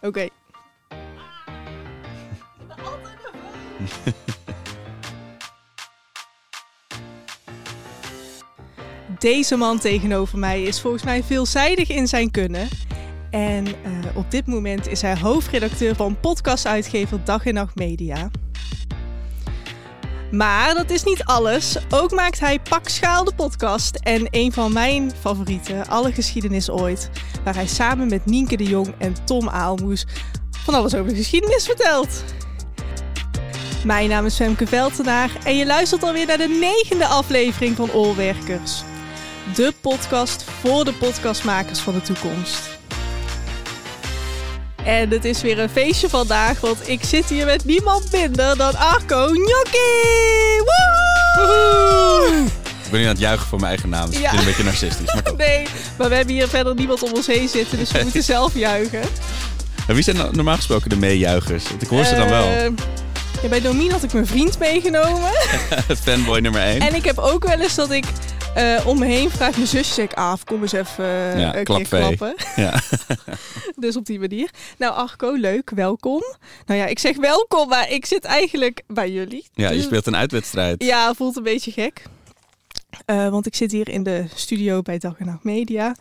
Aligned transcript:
Oké. 0.00 0.28
Deze 9.18 9.56
man 9.56 9.78
tegenover 9.78 10.38
mij 10.38 10.62
is 10.62 10.80
volgens 10.80 11.02
mij 11.02 11.22
veelzijdig 11.22 11.90
in 11.90 12.08
zijn 12.08 12.30
kunnen. 12.30 12.68
En 13.30 13.66
uh, 13.66 13.72
op 14.14 14.30
dit 14.30 14.46
moment 14.46 14.88
is 14.88 15.02
hij 15.02 15.18
hoofdredacteur 15.18 15.94
van 15.94 16.20
podcastuitgever 16.20 17.24
Dag 17.24 17.46
en 17.46 17.54
Nacht 17.54 17.76
Media. 17.76 18.30
Maar 20.30 20.74
dat 20.74 20.90
is 20.90 21.04
niet 21.04 21.24
alles. 21.24 21.76
Ook 21.90 22.10
maakt 22.10 22.40
hij 22.40 22.60
Pakschaal 22.60 23.24
de 23.24 23.34
podcast 23.34 23.96
en 23.96 24.26
een 24.30 24.52
van 24.52 24.72
mijn 24.72 25.12
favorieten, 25.20 25.86
Alle 25.86 26.12
Geschiedenis 26.12 26.70
Ooit. 26.70 27.10
Waar 27.44 27.54
hij 27.54 27.66
samen 27.66 28.08
met 28.08 28.26
Nienke 28.26 28.56
de 28.56 28.64
Jong 28.64 28.94
en 28.98 29.24
Tom 29.24 29.48
Aalmoes 29.48 30.06
van 30.64 30.74
alles 30.74 30.94
over 30.94 31.08
de 31.08 31.16
geschiedenis 31.16 31.64
vertelt. 31.64 32.24
Mijn 33.84 34.08
naam 34.08 34.24
is 34.26 34.36
Femke 34.36 34.66
Veltenaar 34.66 35.30
en 35.44 35.56
je 35.56 35.66
luistert 35.66 36.02
alweer 36.02 36.26
naar 36.26 36.38
de 36.38 36.58
negende 36.60 37.06
aflevering 37.06 37.76
van 37.76 37.92
Allwerkers. 37.92 38.82
De 39.54 39.72
podcast 39.80 40.42
voor 40.42 40.84
de 40.84 40.92
podcastmakers 40.92 41.78
van 41.78 41.94
de 41.94 42.02
toekomst. 42.02 42.77
En 44.84 45.10
het 45.10 45.24
is 45.24 45.42
weer 45.42 45.58
een 45.58 45.68
feestje 45.68 46.08
vandaag, 46.08 46.60
want 46.60 46.88
ik 46.88 47.04
zit 47.04 47.28
hier 47.28 47.46
met 47.46 47.64
niemand 47.64 48.12
minder 48.12 48.56
dan 48.56 48.76
Arco 48.76 49.26
Gnocchi! 49.26 50.60
Woehoe! 51.36 52.44
Ik 52.84 52.90
ben 52.90 53.00
nu 53.00 53.06
aan 53.06 53.12
het 53.12 53.20
juichen 53.20 53.46
voor 53.46 53.58
mijn 53.58 53.70
eigen 53.70 53.88
naam. 53.88 54.10
Dus 54.10 54.18
ja. 54.20 54.32
een 54.32 54.44
beetje 54.44 54.64
narcistisch. 54.64 55.14
Maar 55.14 55.34
nee, 55.46 55.66
maar 55.98 56.08
we 56.08 56.14
hebben 56.14 56.34
hier 56.34 56.48
verder 56.48 56.74
niemand 56.74 57.02
om 57.02 57.12
ons 57.12 57.26
heen 57.26 57.48
zitten, 57.48 57.78
dus 57.78 57.92
we 57.92 58.00
moeten 58.02 58.22
zelf 58.22 58.54
juichen. 58.54 59.02
En 59.86 59.94
wie 59.94 60.02
zijn 60.02 60.16
normaal 60.30 60.56
gesproken 60.56 60.90
de 60.90 60.96
meejuichers? 60.96 61.68
Want 61.68 61.82
ik 61.82 61.88
hoor 61.88 62.04
ze 62.04 62.14
dan 62.14 62.28
wel. 62.28 62.46
Uh, 62.46 62.64
ja, 63.42 63.48
bij 63.48 63.60
Domien 63.60 63.90
had 63.90 64.02
ik 64.02 64.12
mijn 64.12 64.26
vriend 64.26 64.58
meegenomen. 64.58 65.30
Fanboy 66.04 66.38
nummer 66.38 66.60
1. 66.60 66.80
En 66.80 66.94
ik 66.94 67.04
heb 67.04 67.18
ook 67.18 67.46
wel 67.46 67.60
eens 67.60 67.74
dat 67.74 67.90
ik 67.90 68.04
uh, 68.58 68.86
om 68.86 68.98
me 68.98 69.06
heen 69.06 69.30
vraagt 69.30 69.56
mijn 69.56 69.68
zusje 69.68 70.08
af, 70.14 70.44
kom 70.44 70.62
eens 70.62 70.72
even 70.72 71.04
uh, 71.04 71.40
ja, 71.40 71.56
een 71.56 71.64
keer 71.64 71.88
klappen. 71.88 72.34
Ja. 72.56 72.80
dus 73.76 73.96
op 73.96 74.06
die 74.06 74.18
manier. 74.18 74.50
Nou 74.78 74.94
Arco, 74.94 75.32
leuk, 75.32 75.70
welkom. 75.70 76.22
Nou 76.66 76.80
ja, 76.80 76.86
ik 76.86 76.98
zeg 76.98 77.16
welkom, 77.16 77.68
maar 77.68 77.90
ik 77.90 78.06
zit 78.06 78.24
eigenlijk 78.24 78.82
bij 78.86 79.10
jullie. 79.10 79.46
Ja, 79.54 79.68
je 79.68 79.76
dus- 79.76 79.84
speelt 79.84 80.06
een 80.06 80.16
uitwedstrijd. 80.16 80.84
Ja, 80.84 81.14
voelt 81.14 81.36
een 81.36 81.42
beetje 81.42 81.72
gek. 81.72 82.02
Uh, 83.06 83.28
want 83.28 83.46
ik 83.46 83.54
zit 83.54 83.72
hier 83.72 83.88
in 83.88 84.02
de 84.02 84.24
studio 84.34 84.82
bij 84.82 84.98
Dag 84.98 85.18
en 85.18 85.26
Nacht 85.26 85.44
Media. 85.44 85.96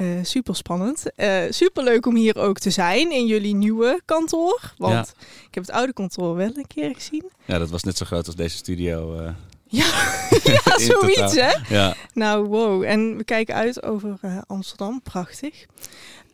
Uh, 0.00 0.08
super 0.22 0.56
spannend. 0.56 1.04
Uh, 1.16 1.42
super 1.48 1.84
leuk 1.84 2.06
om 2.06 2.16
hier 2.16 2.38
ook 2.38 2.58
te 2.58 2.70
zijn 2.70 3.12
in 3.12 3.26
jullie 3.26 3.54
nieuwe 3.54 4.00
kantoor. 4.04 4.74
Want 4.76 5.14
ik 5.46 5.54
heb 5.54 5.66
het 5.66 5.74
oude 5.74 5.92
kantoor 5.92 6.36
wel 6.36 6.50
een 6.54 6.66
keer 6.66 6.94
gezien. 6.94 7.30
Ja, 7.44 7.58
dat 7.58 7.70
was 7.70 7.82
net 7.82 7.96
zo 7.96 8.04
groot 8.04 8.26
als 8.26 8.36
deze 8.36 8.56
studio. 8.56 9.18
Ja, 9.70 10.18
ja 10.64 10.78
zoiets 10.78 11.34
hè? 11.34 11.52
Ja. 11.68 11.94
Nou, 12.12 12.46
wow. 12.46 12.82
En 12.82 13.16
we 13.16 13.24
kijken 13.24 13.54
uit 13.54 13.82
over 13.82 14.18
uh, 14.22 14.38
Amsterdam. 14.46 15.02
Prachtig. 15.02 15.66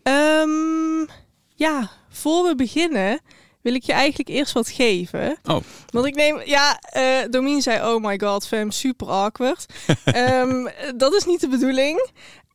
Um, 0.02 1.06
ja, 1.54 1.90
voor 2.08 2.44
we 2.48 2.54
beginnen 2.54 3.20
wil 3.60 3.74
ik 3.74 3.82
je 3.82 3.92
eigenlijk 3.92 4.28
eerst 4.28 4.52
wat 4.52 4.68
geven. 4.68 5.38
Oh. 5.44 5.60
Want 5.90 6.06
ik 6.06 6.14
neem, 6.14 6.40
ja, 6.44 6.80
uh, 6.96 7.30
Domien 7.30 7.62
zei, 7.62 7.94
oh 7.94 8.04
my 8.04 8.18
god, 8.18 8.46
fam, 8.46 8.70
super 8.70 9.08
awkward. 9.08 9.66
um, 10.16 10.68
dat 10.96 11.14
is 11.14 11.24
niet 11.24 11.40
de 11.40 11.48
bedoeling. 11.48 12.10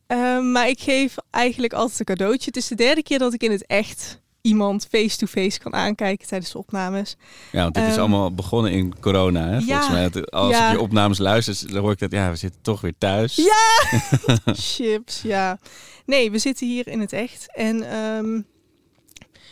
Um, 0.07 0.51
maar 0.51 0.67
ik 0.67 0.79
geef 0.79 1.15
eigenlijk 1.29 1.73
altijd 1.73 1.99
een 1.99 2.05
cadeautje. 2.05 2.45
Het 2.45 2.57
is 2.57 2.67
de 2.67 2.75
derde 2.75 3.03
keer 3.03 3.19
dat 3.19 3.33
ik 3.33 3.43
in 3.43 3.51
het 3.51 3.65
echt 3.65 4.19
iemand 4.41 4.87
face-to-face 4.89 5.59
kan 5.59 5.73
aankijken 5.73 6.27
tijdens 6.27 6.51
de 6.51 6.57
opnames. 6.57 7.15
Ja, 7.51 7.61
want 7.61 7.75
dit 7.75 7.83
is 7.83 7.89
ehm, 7.89 7.99
allemaal 7.99 8.33
begonnen 8.33 8.71
in 8.71 8.99
corona. 8.99 9.47
Hè? 9.47 9.61
Volgens 9.61 9.87
ja, 9.87 9.91
mij, 9.91 10.25
als 10.25 10.55
ja. 10.55 10.67
ik 10.67 10.75
je 10.75 10.81
opnames 10.81 11.17
luister, 11.17 11.71
dan 11.71 11.81
hoor 11.81 11.91
ik 11.91 11.99
dat 11.99 12.11
ja, 12.11 12.29
we 12.29 12.35
zitten 12.35 12.61
toch 12.61 12.81
weer 12.81 12.95
thuis. 12.97 13.35
Ja, 13.35 13.99
chips, 14.53 15.21
ja. 15.21 15.59
Nee, 16.05 16.31
we 16.31 16.37
zitten 16.37 16.67
hier 16.67 16.87
in 16.87 16.99
het 16.99 17.13
echt. 17.13 17.55
En 17.55 17.95
um, 17.97 18.45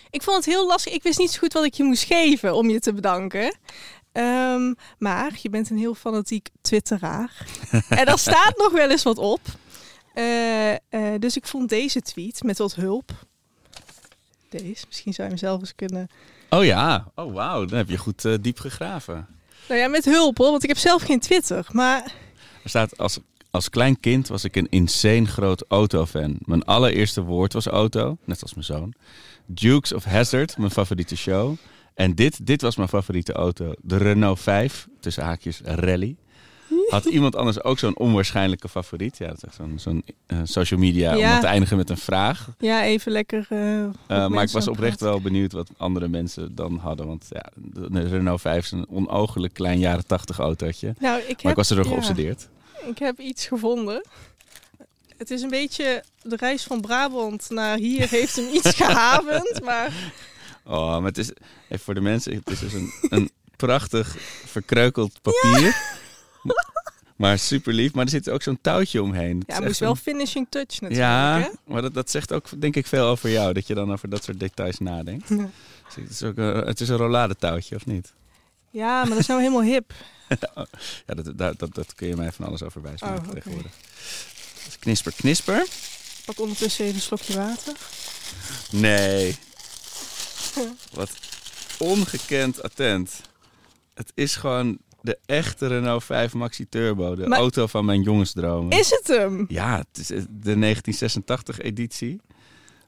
ik 0.10 0.24
vond 0.24 0.38
het 0.38 0.46
heel 0.46 0.68
lastig. 0.68 0.94
Ik 0.94 1.04
wist 1.04 1.20
niet 1.20 1.32
zo 1.32 1.40
goed 1.40 1.54
wat 1.54 1.66
ik 1.66 1.74
je 1.74 1.84
moest 1.84 2.04
geven 2.04 2.56
om 2.56 2.70
je 2.70 2.80
te 2.80 2.94
bedanken. 2.94 3.58
Um, 4.14 4.76
maar 4.98 5.38
je 5.42 5.50
bent 5.50 5.70
een 5.70 5.78
heel 5.78 5.94
fanatiek 5.94 6.50
twitteraar. 6.62 7.46
en 7.90 8.06
daar 8.06 8.20
staat 8.20 8.58
nog 8.64 8.72
wel 8.72 8.90
eens 8.90 9.04
wat 9.04 9.18
op. 9.18 9.42
Uh, 10.16 10.72
uh, 10.72 10.78
dus 11.20 11.36
ik 11.36 11.48
vond 11.48 11.70
deze 11.70 12.02
tweet 12.02 12.44
met 12.44 12.58
wat 12.58 12.76
hulp 12.76 13.12
deze. 14.50 14.86
Misschien 14.88 15.14
zou 15.14 15.28
je 15.28 15.34
hem 15.34 15.44
zelf 15.44 15.60
eens 15.60 15.76
kunnen... 15.76 16.08
Oh 16.50 16.66
ja, 16.66 17.12
oh 17.16 17.34
wauw, 17.34 17.66
dan 17.66 17.78
heb 17.78 17.90
je 17.90 17.98
goed 17.98 18.26
uh, 18.26 18.34
diep 18.42 18.60
gegraven. 18.60 19.28
Nou 19.68 19.80
ja, 19.82 19.88
met 19.88 20.06
hulp 20.06 20.38
hoor, 20.38 20.50
want 20.50 20.64
ik 20.64 20.70
heb 20.70 20.78
zelf 20.78 21.02
geen 21.02 21.20
Twitter, 21.20 21.68
maar... 21.72 22.14
Er 22.64 22.70
staat, 22.70 22.98
als, 22.98 23.20
als 23.52 23.70
klein 23.70 24.00
kind 24.00 24.28
was 24.28 24.44
ik 24.44 24.56
een 24.56 24.68
insane 24.70 25.26
groot 25.26 25.64
autofan. 25.68 26.38
Mijn 26.40 26.64
allereerste 26.64 27.22
woord 27.22 27.54
was 27.54 27.66
auto, 27.66 28.18
net 28.26 28.42
als 28.42 28.54
mijn 28.54 28.66
zoon. 28.66 28.94
Dukes 29.46 29.94
of 29.94 30.04
Hazard, 30.04 30.58
mijn 30.58 30.72
favoriete 30.72 31.18
show. 31.18 31.56
En 31.94 32.16
dit, 32.16 32.46
dit 32.46 32.62
was 32.62 32.76
mijn 32.76 32.90
favoriete 32.90 33.34
auto. 33.34 33.74
De 33.82 33.98
Renault 33.98 34.40
5, 34.40 34.88
tussen 35.00 35.24
haakjes 35.24 35.62
rally. 35.64 36.16
Had 36.90 37.06
iemand 37.06 37.36
anders 37.36 37.64
ook 37.64 37.80
zo'n 37.80 37.98
onwaarschijnlijke 37.98 38.70
favoriet? 38.70 39.18
Ja, 39.18 39.28
dat 39.28 39.38
is 39.38 39.44
echt 39.44 39.56
zo'n 39.56 39.74
zo'n 39.76 40.04
uh, 40.28 40.40
social 40.44 40.80
media 40.80 41.10
om 41.12 41.40
te 41.40 41.48
eindigen 41.48 41.78
met 41.78 41.90
een 41.90 41.98
vraag. 41.98 42.48
Ja, 42.60 42.84
even 42.84 43.12
lekker. 43.12 43.48
Uh, 43.50 44.28
maar 44.28 44.44
ik 44.44 44.50
was 44.50 44.68
oprecht 44.68 45.00
wel 45.00 45.22
benieuwd 45.22 45.52
wat 45.52 45.70
andere 45.78 46.08
mensen 46.08 46.56
dan 46.56 46.78
hadden. 46.78 47.08
Want 47.08 47.26
ja, 47.30 47.46
de 47.90 48.08
Renault 48.08 48.42
5 48.42 48.64
is 48.64 48.72
een 48.72 48.90
onogelijk 48.90 49.54
klein 49.54 49.80
jaren 49.80 50.08
80 50.08 50.40
autootje. 50.40 50.96
Nou, 51.00 51.20
ik 51.20 51.28
heb, 51.28 51.44
maar 51.44 51.52
ik 51.52 51.58
was 51.58 51.70
er 51.70 51.86
geobsedeerd. 51.86 52.48
Ik 52.86 52.98
heb 52.98 53.20
iets 53.20 53.48
gevonden. 53.48 54.02
Het 55.18 55.32
is 55.32 55.42
een 55.42 55.50
beetje 55.50 56.04
de 56.22 56.36
reis 56.36 56.64
van 56.64 56.82
Brabant 56.82 57.50
naar 57.50 57.78
hier 57.78 58.10
heeft 58.10 58.36
hem 58.36 58.48
iets 58.54 58.76
gehavend, 58.82 59.64
maar... 59.64 59.92
Oh, 60.64 60.92
maar 60.92 61.08
het 61.08 61.18
is, 61.18 61.32
even 61.68 61.84
voor 61.84 61.94
de 61.94 62.02
mensen, 62.02 62.34
het 62.34 62.50
is 62.50 62.60
dus 62.60 62.74
een, 62.74 62.92
een 63.10 63.30
prachtig 63.56 64.16
verkreukeld 64.46 65.22
papier. 65.22 65.98
Maar 67.20 67.40
super 67.40 67.74
lief. 67.74 67.94
Maar 67.94 68.04
er 68.04 68.10
zit 68.10 68.30
ook 68.30 68.42
zo'n 68.42 68.60
touwtje 68.62 69.02
omheen. 69.02 69.44
Ja, 69.48 69.56
het 69.56 69.64
moest 69.64 69.80
wel 69.80 69.96
finishing 69.96 70.48
touch 70.50 70.82
natuurlijk. 70.82 70.96
Ja, 70.96 71.40
hè? 71.40 71.50
maar 71.74 71.82
dat, 71.82 71.94
dat 71.94 72.10
zegt 72.10 72.34
ook 72.34 72.62
denk 72.62 72.76
ik 72.76 72.88
veel 72.88 73.06
over 73.06 73.30
jou. 73.30 73.54
Dat 73.54 73.68
je 73.68 73.74
dan 73.74 73.92
over 73.92 74.10
dat 74.10 74.24
soort 74.24 74.40
details 74.40 74.80
nadenkt. 74.80 75.30
Ja. 75.30 75.50
Dus 75.86 75.96
het, 75.96 76.10
is 76.10 76.24
ook 76.24 76.38
een, 76.38 76.56
het 76.56 76.80
is 76.82 76.90
een 76.90 76.98
rolladetouwtje, 76.98 77.76
of 77.76 77.86
niet? 77.86 78.14
Ja, 78.70 79.00
maar 79.00 79.10
dat 79.10 79.18
is 79.18 79.28
nou 79.28 79.40
helemaal 79.40 79.64
hip. 79.64 79.94
ja, 81.08 81.14
dat, 81.14 81.38
dat, 81.38 81.60
dat, 81.60 81.76
dat 81.76 81.96
kun 81.96 82.08
je 82.08 82.16
mij 82.16 82.32
van 82.32 82.46
alles 82.46 82.64
over 82.64 82.82
wijs 82.82 83.02
maken 83.02 83.28
oh, 83.28 83.34
tegenwoordig. 83.34 83.72
knisper, 84.80 85.14
knisper. 85.14 85.66
Pak 86.26 86.40
ondertussen 86.40 86.84
even 86.84 86.96
een 86.96 87.02
slokje 87.02 87.36
water. 87.36 87.74
Nee. 88.72 89.36
Wat 90.94 91.12
ongekend 91.78 92.64
attent. 92.64 93.22
Het 93.94 94.12
is 94.14 94.36
gewoon 94.36 94.78
de 95.02 95.18
echte 95.26 95.68
Renault 95.68 96.04
5 96.04 96.34
Maxi 96.34 96.70
Turbo. 96.70 97.16
De 97.16 97.26
auto 97.26 97.68
van 97.68 97.86
mijn 97.86 98.02
jongensdromen. 98.02 98.78
Is 98.80 98.90
het 98.90 99.08
hem? 99.08 99.46
Ja, 99.48 99.78
het 99.78 100.00
is 100.00 100.08
de 100.08 100.16
1986 100.60 101.60
editie. 101.60 102.22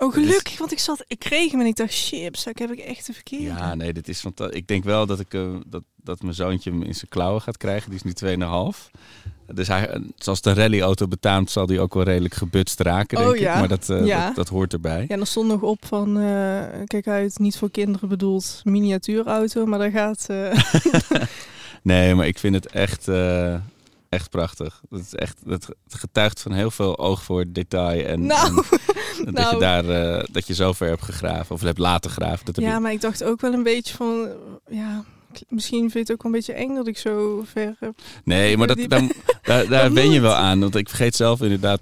Oh, 0.01 0.13
gelukkig, 0.13 0.57
want 0.57 0.71
ik 0.71 0.79
zat, 0.79 1.03
ik 1.07 1.19
kreeg 1.19 1.51
hem 1.51 1.59
en 1.59 1.65
ik 1.65 1.75
dacht, 1.75 1.93
chips, 1.93 2.45
heb 2.45 2.71
ik 2.71 2.79
echt 2.79 3.05
de 3.05 3.13
verkeerde. 3.13 3.45
Ja, 3.45 3.75
nee, 3.75 3.93
dit 3.93 4.07
is 4.07 4.19
fantastisch. 4.19 4.57
Ik 4.57 4.67
denk 4.67 4.83
wel 4.83 5.05
dat 5.05 5.19
ik 5.19 5.33
uh, 5.33 5.55
dat, 5.67 5.83
dat 5.95 6.21
mijn 6.21 6.33
zoontje 6.33 6.69
hem 6.69 6.83
in 6.83 6.95
zijn 6.95 7.09
klauwen 7.09 7.41
gaat 7.41 7.57
krijgen. 7.57 7.89
Die 7.89 7.99
is 8.03 8.21
nu 8.21 8.37
2,5. 8.37 8.91
Dus 9.53 9.67
hij, 9.67 10.01
zoals 10.15 10.41
de 10.41 10.53
rallyauto 10.53 11.07
betaamt, 11.07 11.51
zal 11.51 11.65
die 11.65 11.79
ook 11.79 11.93
wel 11.93 12.03
redelijk 12.03 12.33
gebutst 12.33 12.79
raken, 12.79 13.17
denk 13.17 13.29
oh, 13.29 13.37
ja. 13.37 13.53
ik. 13.53 13.59
Maar 13.59 13.67
dat, 13.67 13.89
uh, 13.89 14.05
ja. 14.05 14.25
dat, 14.25 14.35
dat, 14.35 14.47
hoort 14.47 14.73
erbij. 14.73 15.05
Ja, 15.07 15.17
er 15.17 15.27
stond 15.27 15.47
nog 15.47 15.61
op 15.61 15.85
van, 15.85 16.17
uh, 16.17 16.63
kijk 16.85 17.07
uit, 17.07 17.39
niet 17.39 17.57
voor 17.57 17.71
kinderen 17.71 18.09
bedoeld 18.09 18.61
miniatuurauto, 18.63 19.65
maar 19.65 19.79
daar 19.79 19.91
gaat... 19.91 20.27
Nee, 21.81 22.15
maar 22.15 22.27
ik 22.27 22.39
vind 22.39 22.55
het 22.55 22.67
echt, 22.67 23.07
uh, 23.07 23.53
echt 24.09 24.29
prachtig. 24.29 24.81
Het, 24.89 25.01
is 25.01 25.15
echt, 25.15 25.37
het 25.45 25.67
getuigt 25.87 26.41
van 26.41 26.51
heel 26.51 26.71
veel 26.71 26.97
oog 26.97 27.23
voor 27.23 27.45
detail. 27.47 28.05
En, 28.05 28.25
nou, 28.25 28.55
dat, 28.55 28.65
je 29.25 29.31
nou. 29.31 29.59
daar, 29.59 29.85
uh, 29.85 30.23
dat 30.31 30.47
je 30.47 30.53
zo 30.53 30.73
ver 30.73 30.87
hebt 30.87 31.03
gegraven 31.03 31.55
of 31.55 31.61
hebt 31.61 31.77
laten 31.77 32.11
graven. 32.11 32.45
Dat 32.45 32.55
ja, 32.55 32.79
maar 32.79 32.91
ik 32.91 33.01
dacht 33.01 33.23
ook 33.23 33.41
wel 33.41 33.53
een 33.53 33.63
beetje 33.63 33.95
van... 33.95 34.27
Ja, 34.69 35.03
misschien 35.47 35.79
vind 35.79 35.93
je 35.93 35.99
het 35.99 36.11
ook 36.11 36.23
wel 36.23 36.31
een 36.31 36.37
beetje 36.37 36.53
eng 36.53 36.75
dat 36.75 36.87
ik 36.87 36.97
zo 36.97 37.43
ver 37.45 37.75
heb. 37.79 37.93
Nee, 38.23 38.57
maar 38.57 38.67
dat, 38.67 38.79
daar, 39.41 39.67
daar 39.67 39.91
ben 39.91 40.11
je 40.11 40.19
wel 40.19 40.33
aan. 40.33 40.59
Want 40.59 40.75
ik 40.75 40.89
vergeet 40.89 41.15
zelf 41.15 41.41
inderdaad 41.41 41.81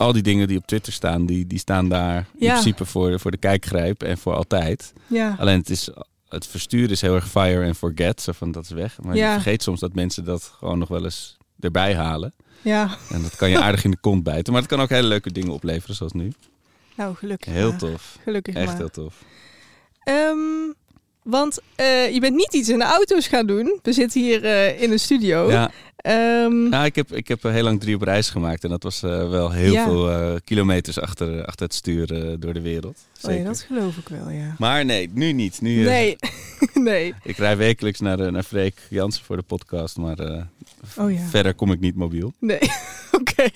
al 0.00 0.12
die 0.12 0.22
dingen 0.22 0.48
die 0.48 0.58
op 0.58 0.66
Twitter 0.66 0.92
staan, 0.92 1.26
die, 1.26 1.46
die 1.46 1.58
staan 1.58 1.88
daar 1.88 2.26
in 2.38 2.48
principe 2.48 2.84
voor, 2.84 3.20
voor 3.20 3.30
de 3.30 3.36
kijkgrijp 3.36 4.02
en 4.02 4.18
voor 4.18 4.34
altijd. 4.34 4.92
Ja. 5.06 5.36
Alleen 5.38 5.58
het 5.58 5.70
is 5.70 5.90
het 6.30 6.46
versturen 6.46 6.90
is 6.90 7.00
heel 7.00 7.14
erg 7.14 7.28
fire 7.28 7.66
and 7.66 7.76
forget. 7.76 8.22
Zo 8.22 8.32
van 8.32 8.52
dat 8.52 8.64
is 8.64 8.70
weg. 8.70 8.98
Maar 9.02 9.16
je 9.16 9.22
vergeet 9.32 9.62
soms 9.62 9.80
dat 9.80 9.94
mensen 9.94 10.24
dat 10.24 10.52
gewoon 10.58 10.78
nog 10.78 10.88
wel 10.88 11.04
eens 11.04 11.36
erbij 11.60 11.94
halen. 11.94 12.32
Ja. 12.62 12.96
En 13.10 13.22
dat 13.22 13.36
kan 13.36 13.50
je 13.50 13.60
aardig 13.60 13.84
in 13.84 13.90
de 13.90 13.96
kont 14.00 14.22
bijten. 14.22 14.52
Maar 14.52 14.62
het 14.62 14.70
kan 14.70 14.80
ook 14.80 14.88
hele 14.88 15.08
leuke 15.08 15.32
dingen 15.32 15.52
opleveren, 15.52 15.96
zoals 15.96 16.12
nu. 16.12 16.32
Nou, 16.96 17.14
gelukkig. 17.14 17.52
Heel 17.52 17.76
tof. 17.76 18.18
Gelukkig 18.22 18.54
Echt 18.54 18.66
maar. 18.66 18.76
heel 18.76 18.90
tof. 18.90 19.14
Ehm, 20.02 20.72
want 21.22 21.58
eh, 21.74 22.12
je 22.12 22.20
bent 22.20 22.34
niet 22.34 22.54
iets 22.54 22.68
in 22.68 22.78
de 22.78 22.84
auto's 22.84 23.26
gaan 23.26 23.46
doen. 23.46 23.78
We 23.82 23.92
zitten 23.92 24.20
hier 24.20 24.44
eh, 24.44 24.82
in 24.82 24.92
een 24.92 25.00
studio. 25.00 25.50
Ja, 25.50 25.70
Nou, 26.70 26.84
ik, 26.84 26.94
heb, 26.96 27.12
ik 27.12 27.28
heb 27.28 27.42
heel 27.42 27.62
lang 27.62 27.80
drie 27.80 27.94
op 27.94 28.02
reis 28.02 28.30
gemaakt. 28.30 28.64
En 28.64 28.70
dat 28.70 28.82
was 28.82 29.02
eh, 29.02 29.28
wel 29.30 29.50
heel 29.50 29.72
Ja. 29.72 29.84
veel 29.84 30.10
eh, 30.10 30.34
kilometers 30.44 31.00
achter, 31.00 31.44
achter 31.44 31.66
het 31.66 31.74
stuur 31.74 32.12
eh, 32.14 32.34
door 32.38 32.52
de 32.52 32.60
wereld. 32.60 32.96
oh 32.96 33.20
ja, 33.22 33.28
Zeker. 33.28 33.44
dat 33.44 33.60
geloof 33.60 33.96
ik 33.96 34.08
wel, 34.08 34.30
ja. 34.30 34.54
Maar 34.58 34.84
nee, 34.84 35.10
nu 35.12 35.32
niet. 35.32 35.60
Nu, 35.60 35.78
eh, 35.80 35.84
Nee, 35.86 36.16
nee. 36.90 37.14
Ik 37.22 37.36
rij 37.36 37.56
wekelijks 37.56 38.00
naar, 38.00 38.20
eh, 38.20 38.30
naar 38.32 38.42
Freek 38.42 38.78
Jansen 38.90 39.24
voor 39.24 39.36
de 39.36 39.42
podcast. 39.42 39.96
Maar 39.96 40.18
eh, 40.18 40.42
Oh 40.98 41.12
ja. 41.12 41.18
verder 41.28 41.54
kom 41.54 41.72
ik 41.72 41.80
niet 41.80 41.94
mobiel. 41.96 42.32
Nee, 42.38 42.60
oké. 43.20 43.48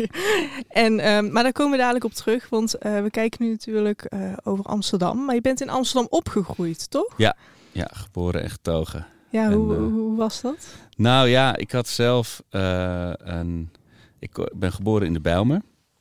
En, 0.68 1.00
ehm, 1.00 1.32
maar 1.32 1.42
daar 1.42 1.52
komen 1.52 1.72
we 1.72 1.78
dadelijk 1.78 2.04
op 2.04 2.12
terug, 2.12 2.48
want 2.48 2.74
eh, 2.74 3.02
we 3.02 3.10
kijken 3.10 3.44
nu 3.44 3.50
natuurlijk 3.50 4.02
eh, 4.04 4.32
over 4.44 4.64
Amsterdam. 4.64 5.24
Maar 5.24 5.34
je 5.34 5.40
bent 5.40 5.60
in 5.60 5.68
Amsterdam 5.70 6.06
opgegroeid, 6.10 6.90
toch? 6.90 7.14
Ja, 7.16 7.90
geboren 7.92 8.42
en 8.42 8.50
getogen. 8.50 9.06
Ja, 9.34 9.44
En, 9.44 9.52
hoe, 9.52 9.74
eh, 9.74 9.80
hoe 9.80 10.16
was 10.16 10.40
dat? 10.40 10.66
Nou 10.96 11.28
ja, 11.28 11.56
ik 11.56 11.70
had 11.72 11.88
zelf 11.88 12.42
eh, 12.50 13.10
een... 13.16 13.70
Ik 14.18 14.48
ben 14.54 14.72
geboren 14.72 15.06
in 15.06 15.12
de 15.12 15.20
Bijlmer. 15.20 15.60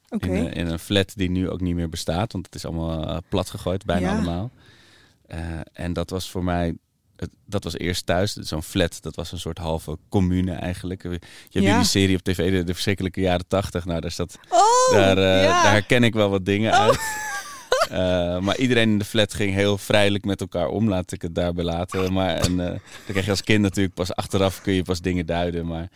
In, 0.09 0.19
eh, 0.30 0.53
in 0.62 0.68
een 0.68 0.80
flat 0.80 1.12
die 1.15 1.30
nu 1.30 1.50
ook 1.50 1.62
niet 1.62 1.75
meer 1.75 1.89
bestaat. 1.89 2.31
Want 2.31 2.45
het 2.45 2.56
is 2.56 2.65
allemaal 2.65 3.21
plat 3.30 3.50
gegooid, 3.50 3.85
bijna 3.85 4.07
Ja. 4.07 4.13
allemaal. 4.13 4.51
En 5.74 5.94
dat 5.94 6.09
was 6.09 6.30
voor 6.31 6.44
mij... 6.44 6.77
Het, 7.15 7.30
dat 7.45 7.63
was 7.63 7.77
eerst 7.77 8.06
thuis. 8.06 8.33
Zo'n 8.33 8.63
flat, 8.63 9.01
dat 9.01 9.15
was 9.15 9.31
een 9.31 9.39
soort 9.39 9.57
halve 9.57 9.97
commune 10.09 10.51
eigenlijk. 10.53 11.03
Je 11.03 11.09
hebt 11.09 11.65
Ja. 11.65 11.77
die 11.77 11.86
serie 11.88 12.15
op 12.15 12.21
tv, 12.24 12.51
de, 12.51 12.63
de 12.63 12.74
verschrikkelijke 12.74 13.21
jaren 13.21 13.47
tachtig. 13.47 13.86
Nou, 13.86 14.00
daar, 14.00 14.12
staat, 14.12 14.38
Oh, 14.50 14.91
daar, 14.91 15.19
ja. 15.19 15.44
Oh. 15.47 15.63
daar 15.63 15.71
herken 15.71 16.03
ik 16.03 16.13
wel 16.13 16.29
wat 16.29 16.45
dingen 16.45 16.74
uit. 16.74 17.00
Eh, 17.89 18.39
maar 18.39 18.57
iedereen 18.57 18.89
in 18.89 18.97
de 18.97 19.06
flat 19.06 19.33
ging 19.33 19.53
heel 19.53 19.77
vrijelijk 19.77 20.25
met 20.25 20.41
elkaar 20.41 20.68
om, 20.68 20.89
laat 20.89 21.12
ik 21.12 21.21
het 21.21 21.35
daarbij 21.35 21.63
laten. 21.63 22.13
Maar 22.13 22.35
en, 22.35 22.59
eh, 22.59 22.68
dan 22.68 22.80
krijg 23.07 23.25
je 23.25 23.31
als 23.31 23.44
kind 23.44 23.62
natuurlijk 23.62 23.95
pas 23.95 24.15
achteraf 24.15 24.62
kun 24.62 24.74
je 24.74 24.83
pas 24.83 25.01
dingen 25.01 25.25
duiden. 25.25 25.65
Maar 25.68 25.89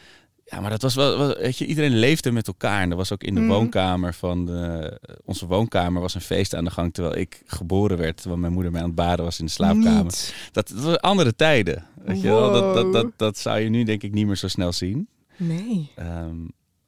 ja, 0.45 0.59
maar 0.59 0.69
dat 0.69 0.81
was 0.81 0.95
wel, 0.95 1.17
wel- 1.17 1.37
weet 1.37 1.57
je, 1.57 1.65
iedereen 1.65 1.95
leefde 1.99 2.31
met 2.31 2.47
elkaar. 2.47 2.81
En 2.81 2.89
dat 2.89 2.97
was 2.97 3.11
ook 3.13 3.23
in 3.23 3.33
de 3.35 3.39
Mhm. 3.41 3.49
woonkamer 3.49 4.13
van 4.13 4.45
de, 4.45 4.99
onze 5.25 5.45
woonkamer 5.47 6.01
was 6.01 6.15
een 6.15 6.21
feest 6.21 6.55
aan 6.55 6.63
de 6.63 6.71
gang 6.71 6.93
terwijl 6.93 7.15
ik 7.17 7.41
geboren 7.45 7.97
werd. 7.97 8.17
Terwijl 8.17 8.41
mijn 8.41 8.53
moeder 8.53 8.71
mij 8.71 8.81
aan 8.81 8.87
het 8.87 8.95
baden 8.95 9.25
was 9.25 9.39
in 9.39 9.45
de 9.45 9.51
slaapkamer. 9.51 10.03
Dat, 10.03 10.31
dat 10.51 10.71
waren 10.83 10.99
andere 10.99 11.35
tijden. 11.35 11.85
Weet 12.03 12.21
je 12.21 12.27
wel? 12.27 12.51
Dat, 12.51 12.73
dat, 12.73 12.93
dat, 12.93 13.07
dat 13.15 13.37
zou 13.37 13.59
je 13.59 13.69
nu 13.69 13.83
denk 13.83 14.03
ik 14.03 14.13
niet 14.13 14.25
meer 14.27 14.35
zo 14.35 14.47
snel 14.47 14.71
zien. 14.73 15.07
Nee. 15.37 15.91
Ehm, 15.95 16.35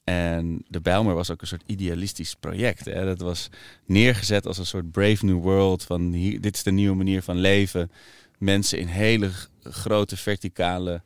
en 0.09 0.63
de 0.67 0.81
Bijlmer 0.81 1.15
was 1.15 1.31
ook 1.31 1.41
een 1.41 1.47
soort 1.47 1.63
idealistisch 1.65 2.35
project. 2.35 2.85
Hè? 2.85 3.05
Dat 3.05 3.19
was 3.19 3.49
neergezet 3.85 4.45
als 4.45 4.57
een 4.57 4.65
soort 4.65 4.91
brave 4.91 5.25
new 5.25 5.41
world. 5.41 5.83
Van 5.83 6.11
hier, 6.11 6.41
dit 6.41 6.55
is 6.55 6.63
de 6.63 6.71
nieuwe 6.71 6.95
manier 6.95 7.21
van 7.23 7.37
leven. 7.37 7.91
Mensen 8.37 8.79
in 8.79 8.87
hele 8.87 9.29
grote 9.63 10.17
verticale, 10.17 11.01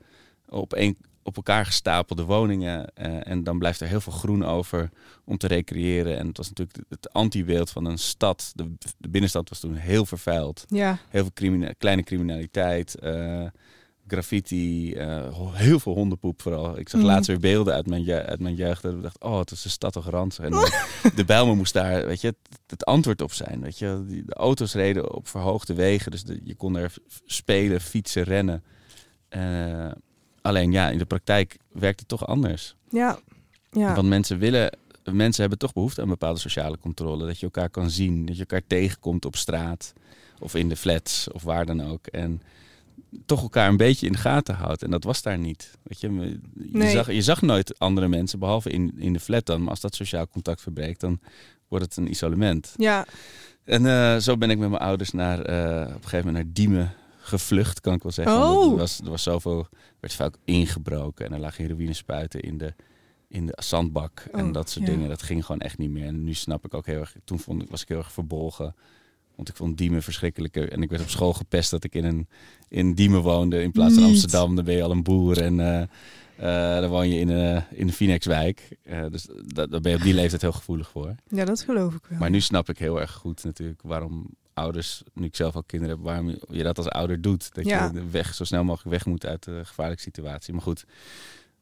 op, 0.50 0.73
een, 0.73 0.97
op 1.23 1.35
elkaar 1.35 1.65
gestapelde 1.65 2.23
woningen. 2.23 2.95
Eh, 2.95 3.27
en 3.31 3.44
dan 3.44 3.59
blijft 3.59 3.81
er 3.81 3.88
heel 3.88 4.01
veel 4.01 4.13
groen 4.13 4.44
over 4.45 4.89
om 5.23 5.38
te 5.38 5.47
recreëren. 5.47 6.17
En 6.17 6.27
het 6.27 6.38
was 6.38 6.47
natuurlijk 6.47 6.77
het 6.89 7.13
antibeeld 7.13 7.69
van 7.69 7.85
een 7.85 7.97
stad. 8.00 8.51
De, 8.55 8.71
de 8.97 9.09
binnenstad 9.09 9.50
was 9.50 9.59
toen 9.59 9.75
heel 9.75 10.05
vervuild 10.05 10.65
Ja. 10.67 10.97
heel 11.09 11.21
veel 11.21 11.33
crimine- 11.33 11.75
kleine 11.77 12.03
criminaliteit, 12.03 12.95
eh, 12.95 13.45
graffiti, 14.13 14.94
eh, 14.94 15.51
heel 15.51 15.80
veel 15.80 15.94
hondenpoep 15.94 16.42
vooral. 16.42 16.77
Ik 16.80 16.89
zag 16.89 17.00
Mm. 17.01 17.06
laatst 17.07 17.27
weer 17.27 17.39
beelden 17.39 17.74
uit 17.74 17.88
mijn, 17.88 18.10
uit 18.12 18.39
mijn 18.39 18.56
jeugd. 18.56 18.81
Dat 18.81 18.94
ik 18.94 19.01
dacht, 19.01 19.21
oh, 19.24 19.39
het 19.39 19.51
is 19.51 19.62
de 19.62 19.69
stad 19.69 19.94
toch 19.94 20.10
ranzig. 20.10 20.45
En 20.45 20.51
de 21.15 21.25
Bijlmer 21.25 21.56
moest 21.56 21.74
daar, 21.74 22.06
weet 22.06 22.21
je, 22.21 22.27
het, 22.27 22.38
het 22.68 22.86
antwoord 22.86 23.21
op 23.21 23.33
zijn. 23.33 23.62
Weet 23.62 23.77
je, 23.80 24.04
Die- 24.07 24.25
de 24.25 24.33
auto's 24.33 24.74
reden 24.74 25.13
op 25.15 25.27
verhoogde 25.27 25.74
wegen, 25.74 26.12
dus 26.12 26.24
de- 26.24 26.39
je 26.44 26.56
kon 26.56 26.75
er 26.75 26.94
spelen, 27.25 27.81
fietsen, 27.81 28.24
rennen. 28.24 28.63
Eh, 29.30 29.92
alleen 30.42 30.71
ja, 30.71 30.89
in 30.89 30.98
de 30.98 31.06
praktijk 31.06 31.57
werkt 31.71 32.00
het 32.00 32.07
toch 32.10 32.27
anders. 32.27 32.75
Ja. 32.89 33.19
Ja. 33.71 33.95
Want 33.95 34.07
mensen 34.07 34.38
willen, 34.39 34.77
mensen 35.12 35.42
hebben 35.42 35.60
toch 35.60 35.74
behoefte 35.74 36.01
aan 36.01 36.07
bepaalde 36.07 36.39
sociale 36.39 36.77
controle. 36.77 37.25
Dat 37.25 37.39
je 37.39 37.45
elkaar 37.45 37.69
kan 37.69 37.89
zien, 37.89 38.25
dat 38.25 38.36
je 38.36 38.42
elkaar 38.42 38.68
tegenkomt 38.68 39.25
op 39.25 39.36
straat 39.36 39.94
of 40.39 40.56
in 40.56 40.69
de 40.69 40.75
flats 40.75 41.31
of 41.31 41.44
waar 41.44 41.65
dan 41.65 41.81
ook. 41.83 42.07
En 42.07 42.42
toch 43.25 43.42
elkaar 43.42 43.69
een 43.69 43.77
beetje 43.77 44.06
in 44.06 44.12
de 44.12 44.18
gaten 44.18 44.56
houdt. 44.56 44.83
En 44.83 44.92
dat 44.92 45.04
was 45.04 45.21
daar 45.21 45.38
niet. 45.38 45.71
Weet 45.83 46.01
je, 46.01 46.12
je, 46.13 46.39
Nee. 46.54 46.92
zag, 46.92 47.12
je 47.12 47.21
zag 47.21 47.42
nooit 47.42 47.80
andere 47.80 48.07
mensen, 48.07 48.39
behalve 48.39 48.69
in, 48.69 48.94
in 48.98 49.13
de 49.13 49.19
flat 49.19 49.45
dan. 49.45 49.60
Maar 49.62 49.69
als 49.69 49.80
dat 49.81 49.95
sociaal 49.95 50.27
contact 50.27 50.62
verbreekt, 50.62 51.00
dan 51.00 51.19
wordt 51.68 51.86
het 51.86 51.98
een 51.98 52.10
isolement. 52.10 52.74
Ja. 52.77 53.06
En 53.63 53.86
eh, 53.86 54.18
zo 54.18 54.38
ben 54.38 54.50
ik 54.50 54.57
met 54.57 54.69
mijn 54.69 54.81
ouders 54.81 55.12
naar, 55.12 55.42
eh, 55.42 55.81
op 55.81 55.88
een 55.95 56.04
gegeven 56.04 56.25
moment 56.25 56.36
naar 56.45 56.54
Diemen 56.54 56.94
gevlucht, 57.18 57.80
kan 57.80 57.94
ik 57.94 58.04
wel 58.04 58.12
zeggen. 58.12 58.36
Oh. 58.36 58.71
Er, 58.71 58.77
was, 58.77 59.00
er 59.00 59.10
was 59.10 59.24
zoveel, 59.24 59.60
er 59.60 59.77
werd 60.00 60.13
vaak 60.13 60.36
ingebroken 60.45 61.25
en 61.25 61.33
er 61.33 61.39
lagen 61.39 61.63
heroïnespuiten 61.65 62.39
in 62.42 62.57
de, 62.57 62.74
in 63.27 63.45
de 63.45 63.57
zandbak 63.62 64.27
en 64.31 64.45
Oh, 64.45 64.54
dat 64.54 64.69
soort 64.69 64.86
ja. 64.86 64.92
dingen. 64.92 65.10
Dat 65.10 65.21
ging 65.21 65.45
gewoon 65.45 65.62
echt 65.62 65.77
niet 65.77 65.89
meer. 65.89 66.06
En 66.06 66.24
nu 66.24 66.33
snap 66.33 66.65
ik 66.65 66.74
ook 66.74 66.86
heel 66.86 67.00
erg, 67.00 67.15
toen 67.24 67.39
vond 67.39 67.62
ik, 67.62 67.69
was 67.69 67.81
ik 67.81 67.88
heel 67.88 67.98
erg 67.98 68.12
verbolgen. 68.12 68.75
Want 69.35 69.50
ik 69.50 69.56
vond 69.56 69.77
Diemen 69.77 70.03
verschrikkelijker. 70.03 70.71
En 70.71 70.81
ik 70.81 70.89
werd 70.89 71.01
op 71.01 71.09
school 71.09 71.33
gepest 71.33 71.71
dat 71.71 71.83
ik 71.83 71.95
in, 71.95 72.03
een, 72.03 72.27
in 72.68 72.94
Diemen 72.94 73.21
woonde 73.21 73.62
in 73.62 73.71
plaats 73.71 73.94
van 73.94 74.03
Niet. 74.03 74.12
Amsterdam. 74.12 74.56
Dan 74.56 74.65
ben 74.65 74.75
je 74.75 74.83
al 74.83 74.91
een 74.91 75.03
boer 75.03 75.41
en 75.41 75.59
eh, 75.59 76.80
dan 76.81 76.89
woon 76.89 77.09
je 77.09 77.19
in, 77.19 77.30
eh 77.30 77.62
in 77.71 77.88
de 77.88 77.94
Phoenixwijk. 77.94 78.77
Dus 79.09 79.27
dat, 79.45 79.71
daar 79.71 79.81
ben 79.81 79.91
je 79.91 79.97
op 79.97 80.03
die 80.03 80.13
leeftijd 80.13 80.41
heel 80.41 80.51
gevoelig 80.51 80.89
voor. 80.89 81.15
ja, 81.27 81.45
dat 81.45 81.62
geloof 81.62 81.94
ik 81.94 82.06
wel. 82.09 82.19
Maar 82.19 82.30
nu 82.30 82.41
snap 82.41 82.69
ik 82.69 82.77
heel 82.77 83.01
erg 83.01 83.12
goed 83.12 83.44
natuurlijk 83.44 83.81
waarom 83.81 84.27
ouders, 84.53 85.03
nu 85.13 85.25
ik 85.25 85.36
zelf 85.36 85.56
al 85.56 85.63
kinderen 85.63 85.95
heb, 85.95 86.06
waarom 86.06 86.36
je 86.50 86.63
dat 86.63 86.77
als 86.77 86.88
ouder 86.89 87.21
doet. 87.21 87.53
Dat 87.56 87.65
Ja. 87.65 87.91
je 87.94 88.09
weg, 88.09 88.33
zo 88.33 88.44
snel 88.44 88.63
mogelijk 88.63 88.89
weg 88.95 89.06
moet 89.06 89.25
uit 89.25 89.44
de 89.44 89.62
gevaarlijke 89.63 90.03
situatie. 90.03 90.53
Maar 90.53 90.62
goed, 90.62 90.86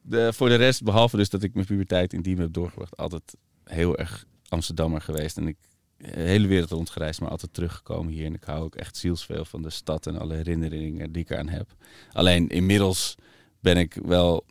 de, 0.02 0.34
voor 0.34 0.50
de 0.50 0.56
rest, 0.56 0.84
behalve 0.84 1.18
dus 1.18 1.30
dat 1.30 1.44
ik 1.44 1.54
mijn 1.54 1.66
puberteit 1.66 2.14
in 2.14 2.22
Diemen 2.22 2.44
heb 2.44 2.54
doorgebracht, 2.54 2.98
altijd 2.98 3.36
heel 3.64 3.98
erg 3.98 4.26
Amsterdammer 4.48 5.02
geweest. 5.02 5.38
En 5.38 5.48
ik 5.48 5.58
de 6.02 6.20
hele 6.20 6.48
wereld 6.48 6.70
rondgereisd, 6.72 7.22
maar 7.22 7.30
altijd 7.30 7.54
teruggekomen 7.54 8.14
hier. 8.14 8.26
En 8.26 8.34
ik 8.34 8.44
hou 8.44 8.64
ook 8.64 8.76
echt 8.76 8.98
zielsveel 8.98 9.46
van 9.46 9.62
de 9.62 9.70
stad 9.70 10.08
en 10.08 10.20
alle 10.20 10.36
herinneringen 10.36 11.12
die 11.12 11.22
ik 11.24 11.30
eraan 11.30 11.50
heb. 11.50 11.74
Alleen 12.12 12.48
inmiddels 12.50 13.16
ben 13.60 13.78
ik 13.78 13.98
wel 14.06 14.46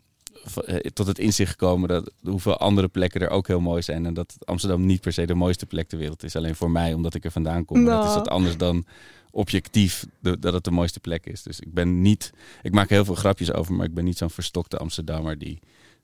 eh, 0.65 0.75
tot 0.75 1.07
het 1.07 1.19
inzicht 1.19 1.51
gekomen 1.51 1.89
dat 1.89 2.11
hoeveel 2.23 2.57
andere 2.57 2.87
plekken 2.87 3.21
er 3.21 3.29
ook 3.29 3.47
heel 3.47 3.59
mooi 3.59 3.81
zijn. 3.81 4.05
En 4.05 4.13
dat 4.13 4.35
Amsterdam 4.45 4.85
niet 4.85 5.01
per 5.01 5.13
se 5.13 5.25
de 5.25 5.33
mooiste 5.35 5.65
plek 5.65 5.87
ter 5.87 5.97
wereld 5.97 6.23
is. 6.23 6.35
Alleen 6.35 6.55
voor 6.55 6.71
mij, 6.71 6.93
omdat 6.93 7.13
ik 7.13 7.25
er 7.25 7.31
vandaan 7.31 7.65
kom. 7.65 7.85
Dat 7.85 7.99
is 7.99 8.05
Nou. 8.05 8.17
wat 8.17 8.29
anders 8.29 8.57
dan 8.57 8.85
objectief 9.31 10.05
de- 10.19 10.39
dat 10.39 10.53
het 10.53 10.63
de 10.63 10.71
mooiste 10.71 10.99
plek 10.99 11.25
is. 11.25 11.43
Dus 11.43 11.59
ik 11.59 11.73
ben 11.73 12.01
niet, 12.01 12.33
ik 12.61 12.71
maak 12.73 12.89
heel 12.89 13.05
veel 13.05 13.15
grapjes 13.15 13.53
over, 13.53 13.73
maar 13.73 13.85
ik 13.85 13.93
ben 13.93 14.03
niet 14.03 14.17
zo'n 14.17 14.29
verstokte 14.29 14.77
Amsterdammer 14.77 15.37
die 15.37 15.59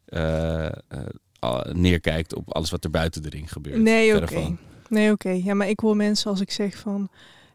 eh, 0.06 0.66
eh, 0.66 0.72
neerkijkt 1.72 2.36
op 2.36 2.54
alles 2.54 2.70
wat 2.70 2.84
er 2.84 2.90
buiten 2.90 3.22
de 3.22 3.30
ring 3.30 3.52
gebeurt. 3.52 3.82
Nee, 3.82 4.16
oké. 4.22 4.56
Nee, 4.90 5.12
oké. 5.12 5.30
Ja, 5.30 5.54
maar 5.54 5.70
ik 5.70 5.80
hoor 5.80 5.96
mensen 5.96 6.30
als 6.32 6.42
ik 6.42 6.52
zeg 6.52 6.78
van... 6.78 7.10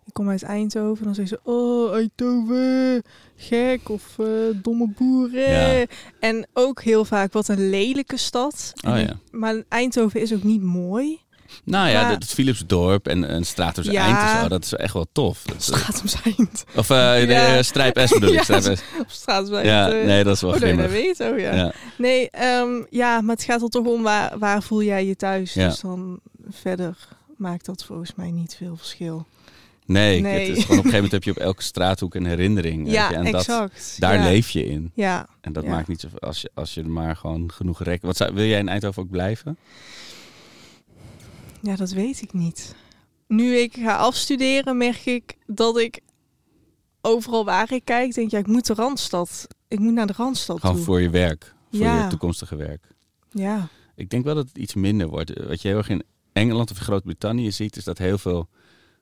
Ik 0.04 0.12
kom 0.12 0.28
uit 0.30 0.42
Eindhoven, 0.42 1.04
dan 1.04 1.14
zeggen 1.14 1.38
ze... 1.44 1.50
Oh, 1.50 1.94
Eindhoven, 1.94 3.02
gek 3.36 3.88
of 3.88 4.18
eh, 4.18 4.26
domme 4.54 4.88
boeren. 4.96 5.50
Ja. 5.50 5.86
En 6.20 6.46
ook 6.52 6.82
heel 6.82 7.04
vaak, 7.04 7.32
wat 7.32 7.48
een 7.48 7.70
lelijke 7.70 8.16
stad. 8.16 8.72
Oh 8.86 8.92
En- 8.94 9.00
ja. 9.00 9.12
Maar 9.30 9.62
Eindhoven 9.68 10.20
is 10.20 10.32
ook 10.34 10.42
niet 10.42 10.62
mooi. 10.62 11.20
Nou 11.64 11.88
ja, 11.88 12.10
het 12.10 12.24
Philipsdorp 12.24 13.06
en 13.06 13.34
een 13.34 13.44
straat 13.44 13.74
tussen 13.74 13.94
Ja. 13.94 14.04
eind 14.04 14.18
en 14.36 14.42
zo, 14.42 14.48
dat 14.48 14.64
is 14.64 14.72
echt 14.74 14.92
wel 14.92 15.06
tof. 15.12 15.44
Om 15.46 15.54
Eind. 16.36 16.64
of 16.76 16.86
de 16.86 16.94
eh, 16.94 17.62
Strijp 17.62 18.00
S 18.04 18.12
bedoel 18.12 18.32
ik. 18.32 18.42
Strijp 18.48 18.62
S. 19.06 19.50
Eind. 19.50 19.64
Ja, 19.64 19.86
nee, 19.88 20.24
dat 20.24 20.34
is 20.34 20.40
wel 20.40 20.52
Oh, 20.52 20.60
dat 20.60 20.90
weet, 20.90 21.20
oh 21.20 21.38
ja. 21.38 21.72
Nee, 21.98 22.30
ehm, 22.30 22.82
ja, 22.90 23.20
maar 23.20 23.34
het 23.34 23.44
gaat 23.44 23.62
er 23.62 23.68
toch 23.68 23.86
om 23.86 24.02
waar, 24.02 24.38
waar 24.38 24.62
voel 24.62 24.82
jij 24.82 25.06
je 25.06 25.16
thuis. 25.16 25.52
Dus 25.52 25.80
dan 25.80 26.20
verder 26.50 26.96
maakt 27.42 27.64
dat 27.66 27.84
volgens 27.84 28.14
mij 28.14 28.30
niet 28.30 28.54
veel 28.54 28.76
verschil. 28.76 29.26
Nee, 29.86 30.20
Nee. 30.20 30.48
Het 30.48 30.56
is 30.56 30.64
gewoon 30.64 30.78
op 30.78 30.84
een 30.84 30.90
gegeven 30.90 30.92
moment 30.94 31.12
heb 31.12 31.22
je 31.24 31.30
op 31.30 31.36
elke 31.36 31.62
straathoek 31.62 32.14
een 32.14 32.26
herinnering. 32.26 32.90
ja, 32.90 33.08
je, 33.08 33.14
en 33.16 33.24
exact. 33.26 33.46
Dat, 33.74 33.96
daar 33.98 34.14
ja. 34.14 34.24
leef 34.24 34.50
je 34.50 34.64
in. 34.66 34.90
Ja, 34.94 35.28
En 35.40 35.52
dat 35.52 35.64
Ja. 35.64 35.70
maakt 35.70 35.88
niet 35.88 36.00
zo 36.00 36.08
als 36.18 36.40
je, 36.40 36.50
als 36.54 36.74
je 36.74 36.82
er 36.82 36.90
maar 36.90 37.16
gewoon 37.16 37.52
genoeg 37.52 37.82
rek. 37.82 38.02
Wat 38.02 38.16
zou, 38.16 38.34
wil 38.34 38.44
jij 38.44 38.58
in 38.58 38.68
Eindhoven 38.68 39.02
ook 39.02 39.10
blijven? 39.10 39.56
ja, 41.62 41.76
dat 41.76 41.90
weet 41.90 42.22
ik 42.22 42.32
niet. 42.32 42.74
Nu 43.26 43.56
ik 43.56 43.74
ga 43.76 43.96
afstuderen, 43.96 44.76
merk 44.76 45.06
ik 45.06 45.36
dat 45.46 45.78
ik 45.78 46.00
overal 47.00 47.44
waar 47.44 47.72
ik 47.72 47.84
kijk, 47.84 48.14
denk 48.14 48.30
ja, 48.30 48.38
ik 48.38 48.46
moet 48.46 48.66
de 48.66 48.74
Randstad. 48.74 49.46
Ik 49.68 49.78
moet 49.78 49.92
naar 49.92 50.06
de 50.06 50.12
Randstad 50.16 50.60
Gewoon 50.60 50.76
toe. 50.76 50.84
voor 50.84 51.00
je 51.00 51.10
werk, 51.10 51.54
voor 51.70 51.80
Ja. 51.80 52.02
je 52.02 52.08
toekomstige 52.08 52.56
werk. 52.56 52.84
Ja, 53.30 53.68
Ik 53.94 54.10
denk 54.10 54.24
wel 54.24 54.34
dat 54.34 54.48
het 54.48 54.58
iets 54.58 54.74
minder 54.74 55.08
wordt. 55.08 55.44
Wat 55.46 55.62
je 55.62 55.68
heel 55.68 55.76
erg 55.76 55.88
in 55.88 56.02
Engeland 56.32 56.70
of 56.70 56.78
Groot-Brittannië 56.78 57.52
ziet, 57.52 57.76
is 57.76 57.84
dat 57.84 57.98
heel 57.98 58.18
veel 58.18 58.48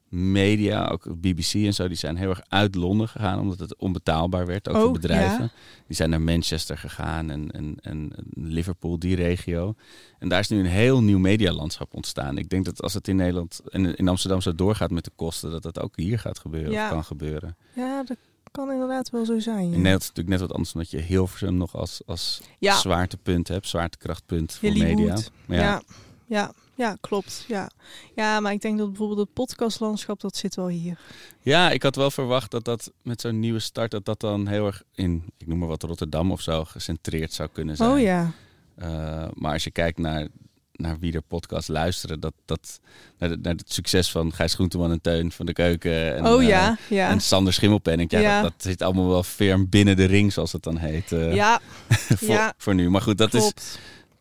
media, 0.08 0.86
ook 0.88 1.20
BBC 1.20 1.52
en 1.54 1.74
zo, 1.74 1.88
die 1.88 1.96
zijn 1.96 2.16
heel 2.16 2.28
erg 2.28 2.40
uit 2.48 2.74
Londen 2.74 3.08
gegaan, 3.08 3.38
omdat 3.40 3.58
het 3.58 3.76
onbetaalbaar 3.76 4.46
werd, 4.46 4.68
ook 4.68 4.74
Oh, 4.76 4.82
voor 4.82 4.92
bedrijven. 4.92 5.42
ja. 5.42 5.50
Die 5.86 5.96
zijn 5.96 6.10
naar 6.10 6.20
Manchester 6.20 6.78
gegaan 6.78 7.30
en, 7.30 7.50
en, 7.50 7.76
en 7.80 8.12
Liverpool, 8.34 8.98
die 8.98 9.16
regio. 9.16 9.74
En 10.18 10.28
daar 10.28 10.38
is 10.40 10.48
nu 10.48 10.58
een 10.58 10.66
heel 10.66 11.02
nieuw 11.02 11.18
medialandschap 11.18 11.94
ontstaan. 11.94 12.38
Ik 12.38 12.48
denk 12.48 12.64
dat 12.64 12.82
als 12.82 12.94
het 12.94 13.08
in 13.08 13.16
Nederland 13.16 13.60
en 13.68 13.96
in 13.96 14.08
Amsterdam 14.08 14.40
zo 14.40 14.54
doorgaat 14.54 14.90
met 14.90 15.04
de 15.04 15.10
kosten, 15.16 15.50
dat 15.50 15.62
dat 15.62 15.80
ook 15.80 15.96
hier 15.96 16.18
gaat 16.18 16.38
gebeuren 16.38 16.72
Ja. 16.72 16.84
of 16.86 16.90
kan 16.92 17.04
gebeuren. 17.04 17.56
Ja, 17.74 18.02
dat 18.04 18.16
kan 18.50 18.70
inderdaad 18.72 19.10
wel 19.10 19.24
zo 19.24 19.38
zijn. 19.38 19.70
ja. 19.70 19.76
Is 19.76 19.82
het 19.82 19.84
natuurlijk 19.84 20.28
net 20.28 20.40
wat 20.40 20.52
anders, 20.52 20.72
omdat 20.74 20.90
je 20.90 20.98
Hilversum 21.00 21.54
nog 21.56 21.74
als, 21.76 22.00
als 22.06 22.40
Ja. 22.58 22.76
zwaartepunt 22.78 23.48
hebt, 23.48 23.66
zwaartekrachtpunt 23.68 24.54
voor 24.54 24.72
media. 24.72 25.16
Maar 25.46 25.56
ja, 25.58 25.82
Ja. 26.26 26.52
Ja, 26.80 26.86
ja, 26.88 26.96
klopt. 27.00 27.44
Ja. 27.48 27.70
ja, 28.14 28.40
maar 28.40 28.52
ik 28.52 28.60
denk 28.60 28.78
dat 28.78 28.88
bijvoorbeeld 28.88 29.18
het 29.18 29.32
podcastlandschap, 29.32 30.20
dat 30.20 30.36
zit 30.36 30.54
wel 30.54 30.68
hier. 30.68 30.98
Ja, 31.40 31.70
ik 31.70 31.82
had 31.82 31.96
wel 31.96 32.10
verwacht 32.10 32.50
dat 32.50 32.64
dat 32.64 32.92
met 33.02 33.20
zo'n 33.20 33.40
nieuwe 33.40 33.58
start, 33.58 33.90
dat 33.90 34.04
dat 34.04 34.20
dan 34.20 34.46
heel 34.46 34.66
erg 34.66 34.82
in, 34.94 35.24
ik 35.38 35.46
noem 35.46 35.58
maar 35.58 35.68
wat, 35.68 35.82
Rotterdam 35.82 36.32
of 36.32 36.40
zo, 36.40 36.64
gecentreerd 36.64 37.32
zou 37.32 37.48
kunnen 37.52 37.76
zijn. 37.76 37.90
Oh 37.90 38.00
ja. 38.00 38.30
Uh, 38.82 39.24
maar 39.34 39.52
als 39.52 39.64
je 39.64 39.70
kijkt 39.70 39.98
naar, 39.98 40.26
naar 40.72 40.98
wie 40.98 41.12
er 41.12 41.22
podcast 41.22 41.68
luisteren, 41.68 42.20
dat, 42.20 42.32
dat, 42.44 42.80
naar, 43.18 43.28
de- 43.28 43.38
naar 43.42 43.54
het 43.54 43.72
succes 43.72 44.10
van 44.10 44.32
Gijs 44.32 44.54
Groenteman 44.54 44.90
en 44.90 45.00
Teun 45.00 45.32
van 45.32 45.46
de 45.46 45.52
Keuken. 45.52 46.16
En, 46.16 46.26
oh 46.26 46.42
eh, 46.42 46.48
ja, 46.48 46.78
ja. 46.88 47.08
En 47.08 47.20
Sander 47.20 47.52
Schimmelpenninck. 47.52 48.10
Ja, 48.10 48.20
Ja. 48.20 48.42
Dat, 48.42 48.52
dat 48.52 48.62
zit 48.62 48.82
allemaal 48.82 49.08
wel 49.08 49.22
ferm 49.22 49.68
binnen 49.68 49.96
de 49.96 50.04
ring, 50.04 50.32
zoals 50.32 50.52
het 50.52 50.62
dan 50.62 50.76
heet. 50.76 51.12
eh, 51.12 51.34
ja, 51.34 51.60
voor, 52.18 52.28
ja. 52.28 52.54
voor 52.56 52.74
nu. 52.74 52.90
Maar 52.90 53.00
goed, 53.02 53.18
dat 53.18 53.34
is. 53.34 53.52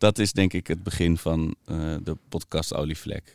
Dat 0.00 0.18
is 0.18 0.32
denk 0.32 0.52
ik 0.52 0.66
het 0.66 0.82
begin 0.82 1.16
van 1.16 1.54
eh, 1.64 1.94
de 2.02 2.16
podcast 2.28 2.74
Olievlek. 2.74 3.34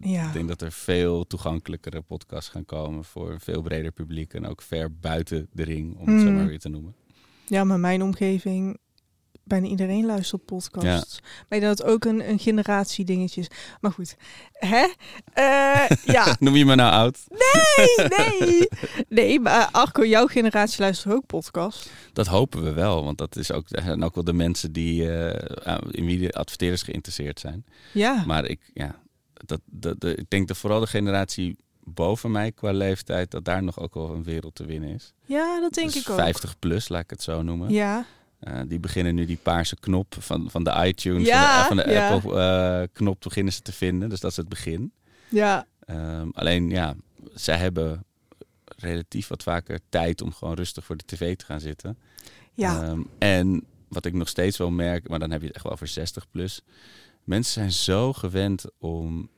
Ja. 0.00 0.26
Ik 0.26 0.32
denk 0.32 0.48
dat 0.48 0.62
er 0.62 0.72
veel 0.72 1.26
toegankelijkere 1.26 2.00
podcasts 2.00 2.50
gaan 2.50 2.64
komen 2.64 3.04
voor 3.04 3.30
een 3.30 3.40
veel 3.40 3.62
breder 3.62 3.92
publiek. 3.92 4.34
En 4.34 4.46
ook 4.46 4.62
ver 4.62 4.94
buiten 4.94 5.48
de 5.52 5.62
ring, 5.62 5.96
om 5.96 6.08
het 6.08 6.20
zo 6.20 6.26
Hmm. 6.26 6.36
maar 6.36 6.46
weer 6.46 6.58
te 6.58 6.68
noemen. 6.68 6.94
Ja, 7.46 7.64
maar 7.64 7.80
mijn 7.80 8.02
omgeving, 8.02 8.78
bijna 9.50 9.66
iedereen 9.66 10.06
luistert 10.06 10.44
podcasts. 10.44 11.20
Maar 11.20 11.58
ik 11.58 11.64
denk 11.64 11.76
dat 11.76 11.82
ook 11.86 12.04
een, 12.04 12.28
een 12.28 12.38
generatie 12.38 13.04
dingetje 13.04 13.40
is. 13.40 13.46
Maar 13.80 13.92
goed, 13.92 14.16
hè? 14.52 14.86
Eh, 15.32 15.88
ja, 16.14 16.36
Noem 16.38 16.56
je 16.56 16.64
me 16.64 16.74
nou 16.74 16.92
oud? 16.92 17.18
nee, 17.28 18.08
nee. 18.38 18.68
Nee, 19.08 19.40
maar 19.40 19.68
Arco, 19.72 20.04
jouw 20.04 20.26
generatie 20.26 20.80
luistert 20.80 21.14
ook 21.14 21.26
podcast. 21.26 21.90
Dat 22.12 22.26
hopen 22.26 22.62
we 22.62 22.72
wel, 22.72 23.04
want 23.04 23.18
dat 23.18 23.36
is 23.36 23.52
ook, 23.52 23.64
zijn 23.68 24.04
ook 24.04 24.14
wel 24.14 24.24
de 24.24 24.32
mensen 24.32 24.72
die, 24.72 25.12
eh, 25.16 25.78
in 25.90 26.04
wie 26.06 26.18
de 26.18 26.32
adverteerders 26.32 26.82
geïnteresseerd 26.82 27.40
zijn. 27.40 27.64
Ja, 27.92 28.24
Maar 28.26 28.44
ik, 28.44 28.60
ja, 28.74 29.00
dat, 29.32 29.60
dat, 29.64 30.00
de- 30.00 30.14
ik 30.14 30.30
denk 30.30 30.48
dat 30.48 30.56
vooral 30.56 30.80
de 30.80 30.86
generatie 30.86 31.56
boven 31.84 32.30
mij 32.30 32.52
qua 32.52 32.70
leeftijd, 32.72 33.30
dat 33.30 33.44
daar 33.44 33.62
nog 33.62 33.78
ook 33.78 33.94
wel 33.94 34.10
een 34.14 34.22
wereld 34.22 34.54
te 34.54 34.64
winnen 34.64 34.88
is. 34.94 35.12
ja 35.24 35.60
dat 35.60 35.72
denk 35.72 35.92
Dus 35.92 36.02
ik 36.02 36.08
ook. 36.10 36.16
50 36.18 36.58
plus, 36.58 36.88
laat 36.88 37.02
ik 37.02 37.10
het 37.10 37.22
zo 37.22 37.42
noemen. 37.42 37.70
Ja, 37.70 38.04
Eh, 38.40 38.60
die 38.66 38.78
beginnen 38.78 39.14
nu 39.14 39.26
die 39.26 39.38
paarse 39.42 39.76
knop 39.80 40.14
van, 40.18 40.50
van 40.50 40.64
de 40.64 40.82
iTunes, 40.86 41.26
Ja, 41.26 41.66
van 41.66 41.76
de, 41.76 41.82
van 41.82 41.92
de 41.92 41.98
ja. 41.98 42.08
Apple 42.12 42.40
eh, 42.40 42.88
knop 42.92 43.20
beginnen 43.20 43.52
ze 43.52 43.60
te 43.62 43.72
vinden. 43.72 44.08
Dus 44.08 44.20
dat 44.20 44.30
is 44.30 44.36
het 44.36 44.48
begin. 44.48 44.92
ja, 45.28 45.66
Ehm, 45.86 46.28
alleen 46.32 46.70
ja, 46.70 46.94
zij 47.34 47.56
hebben 47.56 48.04
relatief 48.76 49.28
wat 49.28 49.42
vaker 49.42 49.80
tijd 49.88 50.22
om 50.22 50.32
gewoon 50.32 50.54
rustig 50.54 50.84
voor 50.84 50.96
de 50.96 51.04
tv 51.06 51.36
te 51.36 51.44
gaan 51.44 51.60
zitten. 51.60 51.98
ja. 52.54 52.82
Ehm, 52.82 53.00
en 53.18 53.64
wat 53.88 54.04
ik 54.04 54.12
nog 54.12 54.28
steeds 54.28 54.56
wel 54.56 54.70
merk, 54.70 55.08
maar 55.08 55.18
dan 55.18 55.30
heb 55.30 55.40
je 55.40 55.46
het 55.46 55.54
echt 55.54 55.64
wel 55.64 55.72
over 55.72 55.86
60 55.86 56.30
plus. 56.30 56.60
Mensen 57.24 57.52
zijn 57.52 57.72
zo 57.72 58.12
gewend 58.12 58.64
om 58.78 59.28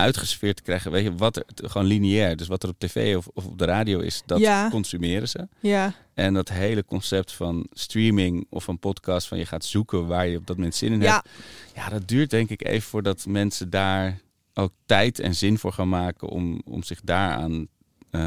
uitgesfeerd 0.00 0.56
te 0.56 0.62
krijgen. 0.62 0.90
Weet 0.90 1.04
je, 1.04 1.14
wat 1.14 1.36
er, 1.36 1.44
gewoon 1.54 1.86
lineair. 1.86 2.36
Dus 2.36 2.46
wat 2.48 2.62
er 2.62 2.68
op 2.68 2.78
tv 2.78 3.16
of, 3.16 3.26
of 3.34 3.46
op 3.46 3.58
de 3.58 3.64
radio 3.64 3.98
is, 3.98 4.22
dat 4.26 4.38
Ja. 4.38 4.68
consumeren 4.70 5.28
ze. 5.28 5.48
ja. 5.60 5.92
En 6.14 6.34
dat 6.34 6.48
hele 6.48 6.84
concept 6.84 7.32
van 7.32 7.66
streaming 7.72 8.46
of 8.50 8.66
een 8.66 8.78
podcast, 8.78 9.28
van 9.28 9.38
je 9.38 9.46
gaat 9.46 9.64
zoeken 9.64 10.06
waar 10.06 10.26
je 10.28 10.36
op 10.36 10.46
dat 10.46 10.56
moment 10.56 10.74
zin 10.74 10.92
in 10.92 11.00
Ja. 11.00 11.12
hebt. 11.14 11.28
Ja, 11.74 11.88
dat 11.88 12.08
duurt 12.08 12.30
denk 12.30 12.50
ik 12.50 12.66
even 12.66 12.88
voordat 12.88 13.26
mensen 13.26 13.70
daar 13.70 14.20
ook 14.54 14.72
tijd 14.86 15.18
en 15.18 15.34
zin 15.34 15.58
voor 15.58 15.72
gaan 15.72 15.88
maken 15.88 16.28
om, 16.28 16.60
om 16.64 16.82
zich 16.82 17.00
daaraan 17.04 17.66
eh, 18.10 18.20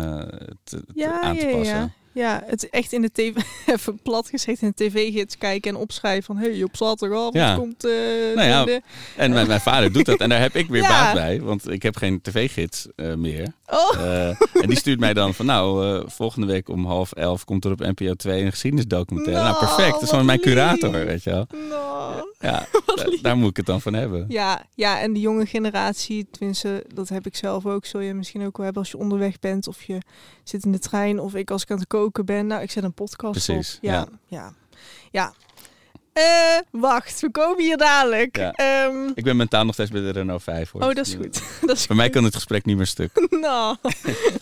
te, 0.63 0.83
aan 1.21 1.37
te 1.37 1.45
ja, 1.47 1.55
passen. 1.57 1.93
Ja. 2.13 2.43
Het 2.45 2.63
is 2.63 2.69
echt 2.69 2.91
in 2.93 3.01
de 3.01 3.11
tv, 3.11 3.35
even 3.75 3.99
plat 4.03 4.29
gezegd, 4.29 4.61
in 4.61 4.73
de 4.75 4.85
tv-gids 4.89 5.37
kijken 5.37 5.71
en 5.75 5.77
opschrijven 5.81 6.23
van, 6.23 6.37
hé, 6.37 6.51
hey, 6.51 6.63
op 6.63 6.75
zaterdagavond 6.77 7.35
Ja. 7.35 7.55
komt... 7.55 7.85
eh 7.85 7.91
Nou 8.35 8.47
ja, 8.47 8.65
de- 8.65 8.81
En 9.17 9.31
mijn, 9.31 9.47
mijn 9.47 9.61
vader 9.61 9.91
doet 9.91 10.05
dat 10.05 10.19
en 10.19 10.29
daar 10.29 10.39
heb 10.41 10.55
ik 10.55 10.69
weer 10.69 10.81
Ja. 10.81 10.87
baat 10.87 11.13
bij, 11.13 11.41
want 11.41 11.69
ik 11.71 11.83
heb 11.83 11.95
geen 11.95 12.21
tv-gids 12.21 12.87
eh, 12.95 13.13
meer. 13.13 13.47
Oh, 13.67 13.95
Eh, 13.97 14.27
en 14.53 14.67
die 14.67 14.77
stuurt 14.77 14.99
mij 14.99 15.13
dan 15.13 15.33
van, 15.33 15.45
nou, 15.45 16.03
volgende 16.09 16.47
week 16.47 16.69
om 16.69 16.85
half 16.85 17.11
elf 17.11 17.45
komt 17.45 17.65
er 17.65 17.71
op 17.71 17.79
NPO 17.79 18.13
2 18.13 18.43
een 18.43 18.51
geschiedenisdocumentaire. 18.51 19.41
Nou, 19.43 19.53
Nou, 19.53 19.65
perfect. 19.65 19.91
Dat 19.93 20.01
is 20.01 20.09
gewoon 20.09 20.25
mijn 20.25 20.39
curator, 20.39 20.91
lief. 20.91 21.03
weet 21.05 21.23
je 21.23 21.29
wel. 21.29 21.47
nou. 21.69 22.31
Ja, 22.43 22.65
daar 23.21 23.37
moet 23.37 23.49
ik 23.49 23.57
het 23.57 23.65
dan 23.65 23.81
van 23.81 23.93
hebben. 23.93 24.25
Ja, 24.27 24.65
ja, 24.75 24.99
en 24.99 25.13
de 25.13 25.19
jonge 25.19 25.45
generatie, 25.45 26.27
tenminste, 26.31 26.85
dat 26.93 27.09
heb 27.09 27.25
ik 27.25 27.35
zelf 27.35 27.65
ook. 27.65 27.85
Zul 27.85 27.99
je 27.99 28.13
misschien 28.13 28.45
ook 28.45 28.55
wel 28.57 28.65
hebben 28.65 28.83
als 28.83 28.91
je 28.91 28.97
onderweg 28.97 29.39
bent 29.39 29.67
of 29.67 29.83
je 29.83 29.97
zit 30.43 30.65
in 30.65 30.71
de 30.71 30.79
trein 30.79 31.19
of 31.19 31.35
ik 31.35 31.51
als 31.51 31.61
ik 31.63 31.71
aan 31.71 31.77
het 31.77 31.87
koken 31.87 32.25
ben. 32.25 32.47
Nou, 32.47 32.61
ik 32.61 32.71
zet 32.71 32.83
een 32.83 32.93
podcast 32.93 33.45
Precies, 33.45 33.75
op. 33.75 33.83
Ja, 33.83 33.91
ja. 33.93 34.07
ja, 34.27 34.53
ja. 35.11 35.33
Eh, 36.13 36.59
wacht, 36.81 37.19
we 37.21 37.31
komen 37.31 37.63
hier 37.63 37.77
dadelijk. 37.77 38.37
Ja. 38.37 38.51
Ehm, 38.51 39.11
Ik 39.15 39.23
ben 39.23 39.35
mentaal 39.35 39.65
nog 39.65 39.73
steeds 39.73 39.91
bij 39.91 40.01
de 40.01 40.09
Renault 40.09 40.43
5 40.43 40.71
hoor. 40.71 40.81
oh, 40.81 40.87
dat 40.87 41.07
is 41.07 41.13
goed. 41.13 41.41
dat 41.67 41.77
is 41.77 41.85
Voor 41.85 41.95
mij 41.95 42.09
kan 42.09 42.23
het 42.23 42.35
gesprek 42.35 42.65
niet 42.65 42.77
meer 42.77 42.85
stuk. 42.87 43.27
nou, 43.29 43.77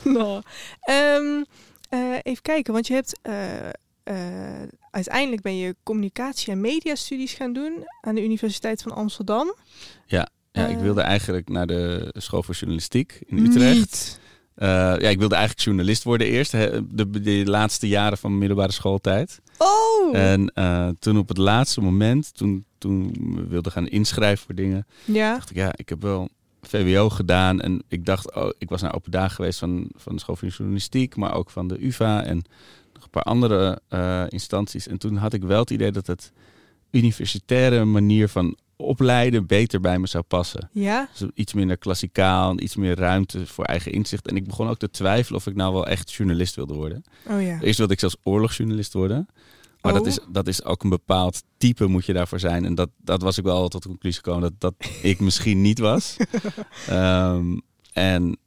nou. 0.04 0.42
Ehm, 0.82 1.44
eh, 1.90 2.18
even 2.22 2.42
kijken, 2.42 2.74
want 2.74 2.88
je 2.88 2.94
hebt 2.94 3.20
eh, 3.22 3.34
eh, 4.04 4.16
uiteindelijk 4.92 5.42
ben 5.42 5.58
je 5.58 5.76
communicatie 5.84 6.52
en 6.52 6.62
mediastudies 6.62 7.34
gaan 7.34 7.54
doen 7.54 7.74
aan 8.02 8.16
de 8.16 8.24
Universiteit 8.24 8.82
van 8.82 8.92
Amsterdam. 8.92 9.56
Ja, 10.06 10.30
ik 10.52 10.62
Eh. 10.62 10.82
wilde 10.82 11.02
eigenlijk 11.02 11.50
naar 11.50 11.68
de 11.68 12.14
school 12.18 12.44
voor 12.44 12.56
journalistiek 12.56 13.22
in 13.26 13.38
Utrecht. 13.46 13.76
Niet. 13.76 14.20
Eh, 14.56 14.68
ja, 15.00 15.10
ik 15.10 15.20
wilde 15.20 15.36
eigenlijk 15.36 15.66
journalist 15.66 16.04
worden 16.04 16.28
eerst, 16.28 16.52
hè, 16.52 16.88
de, 16.96 17.22
de 17.22 17.42
laatste 17.46 17.88
jaren 17.88 18.18
van 18.18 18.30
mijn 18.30 18.40
middelbare 18.40 18.72
schooltijd. 18.72 19.40
Oh, 19.58 20.16
En 20.18 20.52
toen 21.00 21.18
op 21.18 21.28
het 21.28 21.38
laatste 21.38 21.82
moment, 21.82 22.38
toen, 22.38 22.66
toen 22.78 23.12
we 23.36 23.48
wilden 23.48 23.72
gaan 23.72 23.88
inschrijven 23.88 24.46
voor 24.46 24.56
dingen, 24.56 24.88
ja. 25.06 25.34
dacht 25.34 25.50
ik, 25.50 25.56
ja, 25.56 25.72
ik 25.76 25.90
heb 25.90 26.02
wel 26.02 26.30
VWO 26.62 27.10
gedaan. 27.10 27.62
En 27.62 27.84
ik 27.88 28.06
dacht, 28.06 28.36
oh, 28.36 28.50
ik 28.58 28.70
was 28.70 28.82
naar 28.82 28.96
open 28.96 29.12
dagen 29.12 29.36
geweest 29.36 29.60
van, 29.60 29.90
van 29.96 30.14
de 30.16 30.22
school 30.22 30.36
voor 30.36 30.48
journalistiek, 30.48 31.16
maar 31.16 31.34
ook 31.34 31.50
van 31.50 31.68
de 31.68 31.86
UvA 31.86 32.24
en 32.24 32.42
paar 33.12 33.24
andere 33.24 33.82
eh, 33.88 34.24
instanties. 34.30 34.88
En 34.88 34.98
toen 34.98 35.16
had 35.16 35.34
ik 35.34 35.44
wel 35.44 35.60
het 35.60 35.70
idee 35.70 35.92
dat 35.92 36.08
het 36.08 36.32
universitaire 36.92 37.86
manier 37.86 38.28
van 38.30 38.56
opleiden 38.76 39.46
beter 39.46 39.80
bij 39.80 40.00
me 40.00 40.08
zou 40.08 40.24
passen. 40.24 40.70
Ja, 40.74 41.10
Dus 41.18 41.30
iets 41.34 41.54
minder 41.54 41.78
klassikaal, 41.78 42.60
iets 42.60 42.76
meer 42.76 42.96
ruimte 42.98 43.46
voor 43.46 43.66
eigen 43.66 43.92
inzicht. 43.92 44.28
En 44.28 44.36
ik 44.36 44.46
begon 44.48 44.68
ook 44.68 44.78
te 44.78 44.90
twijfelen 44.90 45.40
of 45.40 45.48
ik 45.48 45.56
nou 45.56 45.74
wel 45.74 45.88
echt 45.88 46.12
journalist 46.14 46.56
wilde 46.56 46.74
worden. 46.74 47.04
oh 47.30 47.42
ja. 47.42 47.60
Eerst 47.62 47.78
wilde 47.78 47.94
ik 47.94 48.00
zelfs 48.00 48.16
oorlogsjournalist 48.24 48.94
worden. 48.94 49.28
Maar 49.82 49.94
dat, 49.94 50.02
Oh. 50.02 50.08
is, 50.08 50.20
dat 50.30 50.48
is 50.48 50.64
ook 50.64 50.84
een 50.84 50.90
bepaald 50.90 51.44
type 51.58 51.86
moet 51.88 52.06
je 52.06 52.14
daarvoor 52.14 52.40
zijn. 52.40 52.66
En 52.66 52.76
dat, 52.76 52.90
dat 52.98 53.22
was 53.22 53.38
ik 53.38 53.44
wel 53.44 53.68
tot 53.68 53.82
de 53.84 53.90
conclusie 53.90 54.22
gekomen 54.24 54.42
dat, 54.42 54.54
dat 54.58 54.90
ik 55.02 55.20
misschien 55.20 55.62
niet 55.62 55.80
was. 55.80 56.18
Ehm, 56.88 57.58
en 57.94 58.38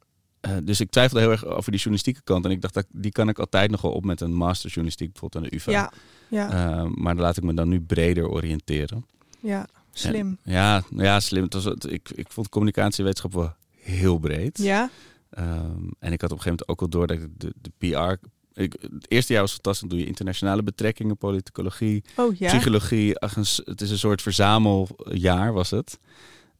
eh, 0.45 0.57
dus 0.63 0.79
ik 0.79 0.89
twijfelde 0.89 1.21
heel 1.23 1.31
erg 1.31 1.45
over 1.45 1.63
die 1.71 1.79
journalistieke 1.79 2.21
kant. 2.23 2.45
En 2.45 2.51
ik 2.51 2.61
dacht, 2.61 2.73
dat, 2.73 2.85
die 2.91 3.11
kan 3.11 3.29
ik 3.29 3.39
altijd 3.39 3.71
nog 3.71 3.81
wel 3.81 3.91
op 3.91 4.05
met 4.05 4.21
een 4.21 4.33
master 4.33 4.67
journalistiek, 4.69 5.11
bijvoorbeeld 5.11 5.43
aan 5.43 5.49
de 5.49 5.55
UvA. 5.55 5.71
Ja, 5.71 5.91
ja, 6.29 6.49
Ehm, 6.79 6.91
maar 7.01 7.15
laat 7.15 7.37
ik 7.37 7.43
me 7.43 7.53
dan 7.53 7.69
nu 7.69 7.81
breder 7.81 8.29
oriënteren. 8.29 9.05
ja. 9.39 9.67
Slim. 9.97 10.37
Ja, 10.43 10.83
ja 10.89 11.19
slim. 11.19 11.43
Het 11.43 11.53
was, 11.53 11.63
het- 11.63 11.91
ik, 11.91 12.09
ik 12.15 12.31
vond 12.31 12.49
communicatiewetenschap 12.49 13.33
wel 13.33 13.53
heel 13.75 14.17
breed. 14.17 14.57
Ja, 14.57 14.89
Ehm, 15.29 15.87
en 15.99 16.11
ik 16.11 16.21
had 16.21 16.31
op 16.31 16.37
een 16.37 16.43
gegeven 16.43 16.45
moment 16.45 16.67
ook 16.67 16.79
wel 16.79 16.89
door 16.89 17.07
dat 17.07 17.17
ik 17.17 17.29
de, 17.39 17.53
de 17.61 17.71
PR... 17.77 18.27
Ik, 18.61 18.75
het 18.81 19.11
eerste 19.11 19.33
jaar 19.33 19.41
was 19.41 19.51
fantastisch. 19.53 19.79
Dan 19.81 19.89
doe 19.89 19.99
je 19.99 20.05
internationale 20.05 20.63
betrekkingen, 20.63 21.17
politicologie, 21.17 22.03
oh 22.15 22.35
ja. 22.35 22.47
psychologie. 22.47 23.19
Ach, 23.19 23.35
het 23.65 23.81
is 23.81 23.91
een 23.91 23.97
soort 23.97 24.21
verzameljaar 24.21 25.53
was 25.53 25.69
het. 25.69 25.99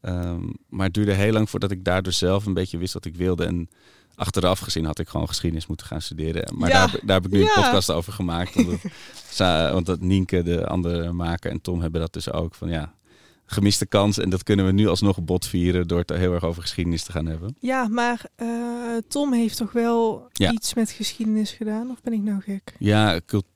Ehm, 0.06 0.40
maar 0.68 0.84
het 0.86 0.94
duurde 0.94 1.12
heel 1.12 1.32
lang 1.32 1.50
voordat 1.50 1.70
ik 1.70 1.84
daardoor 1.84 2.12
zelf 2.12 2.46
een 2.46 2.54
beetje 2.54 2.78
wist 2.78 2.92
wat 2.94 3.04
ik 3.04 3.16
wilde. 3.16 3.44
En 3.44 3.68
achteraf 4.14 4.58
gezien 4.58 4.84
had 4.84 4.98
ik 4.98 5.08
gewoon 5.08 5.28
geschiedenis 5.28 5.66
moeten 5.66 5.86
gaan 5.86 6.02
studeren. 6.02 6.56
Maar 6.58 6.68
Ja, 6.68 6.74
daar, 6.74 6.90
heb 6.90 7.00
ik- 7.00 7.06
daar 7.06 7.16
heb 7.16 7.26
ik 7.26 7.32
nu 7.32 7.38
ja. 7.40 7.46
een 7.56 7.62
podcast 7.62 7.90
over 7.90 8.12
gemaakt. 8.12 8.56
Omdat, 8.56 8.78
want 9.72 9.86
dat 9.86 10.00
Nienke, 10.00 10.42
de 10.42 10.66
andere 10.66 11.12
maker, 11.12 11.50
en 11.50 11.60
Tom 11.60 11.80
hebben 11.80 12.00
dat 12.00 12.12
dus 12.12 12.32
ook. 12.32 12.54
Van 12.54 12.68
ja, 12.68 12.94
gemiste 13.46 13.86
kans. 13.86 14.18
En 14.18 14.30
dat 14.30 14.42
kunnen 14.42 14.66
we 14.66 14.72
nu 14.72 14.86
alsnog 14.88 15.22
botvieren 15.22 15.88
door 15.88 15.98
het 15.98 16.10
heel 16.10 16.32
erg 16.34 16.44
over 16.44 16.62
geschiedenis 16.62 17.02
te 17.04 17.12
gaan 17.12 17.26
hebben. 17.26 17.56
Ja, 17.60 17.88
maar 17.88 18.24
eh, 18.36 18.48
Tom 19.08 19.32
heeft 19.32 19.56
toch 19.56 19.72
wel 19.72 20.28
Ja. 20.32 20.52
iets 20.52 20.74
met 20.74 20.90
geschiedenis 20.90 21.50
gedaan? 21.50 21.90
Of 21.90 22.02
ben 22.02 22.12
ik 22.12 22.22
nou 22.22 22.40
gek? 22.40 22.74
Ja, 22.78 23.20
cultuur, 23.26 23.50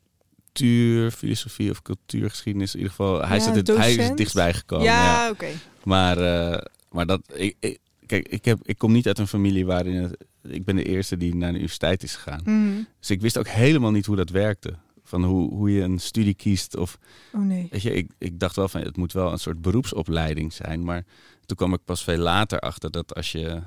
filosofie 1.13 1.71
of 1.71 1.83
cultuurgeschiedenis. 1.83 2.73
In 2.75 2.79
ieder 2.81 2.95
geval, 2.97 3.27
hij, 3.27 3.37
Ja, 3.39 3.43
zit 3.45 3.55
het, 3.69 3.77
hij 3.77 3.95
is 3.95 4.09
het 4.09 4.17
dichtstbij 4.17 4.55
gekomen. 4.55 4.85
ja, 4.85 5.25
ja. 5.25 5.31
oké. 5.31 5.47
Maar, 5.85 6.19
eh, 6.19 6.59
maar 6.91 7.07
dat, 7.07 7.21
ik, 7.35 7.57
ik, 7.61 7.79
kijk, 8.07 8.29
ik, 8.29 8.45
heb, 8.45 8.59
ik 8.63 8.79
kom 8.79 8.93
niet 8.93 9.07
uit 9.07 9.19
een 9.19 9.27
familie 9.27 9.67
waarin 9.67 9.95
het, 9.95 10.25
ik 10.43 10.65
ben 10.65 10.77
de 10.77 10.85
eerste 10.85 11.17
die 11.17 11.35
naar 11.35 11.49
de 11.49 11.55
universiteit 11.55 12.03
is 12.03 12.17
gegaan. 12.17 12.41
Mhm. 12.45 12.83
Dus 12.99 13.11
ik 13.11 13.21
wist 13.21 13.39
ook 13.39 13.49
helemaal 13.49 13.91
niet 13.91 14.07
hoe 14.07 14.17
dat 14.17 14.31
werkte. 14.31 14.75
Van 15.05 15.25
hoe, 15.25 15.51
hoe 15.55 15.71
je 15.73 15.83
een 15.83 15.99
studie 15.99 16.35
kiest. 16.35 16.77
Of, 16.77 16.99
Oh 17.33 17.41
nee. 17.41 17.67
weet 17.71 17.83
je, 17.83 17.93
ik, 17.95 18.11
ik 18.19 18.39
dacht 18.41 18.57
wel 18.57 18.69
van 18.69 18.81
het 18.81 18.97
moet 18.97 19.13
wel 19.13 19.33
een 19.33 19.39
soort 19.39 19.61
beroepsopleiding 19.63 20.53
zijn. 20.53 20.85
Maar 20.85 21.05
toen 21.47 21.57
kwam 21.57 21.73
ik 21.73 21.85
pas 21.85 22.05
veel 22.05 22.19
later 22.19 22.59
achter 22.59 22.91
dat 22.91 23.15
als 23.15 23.33
je 23.33 23.61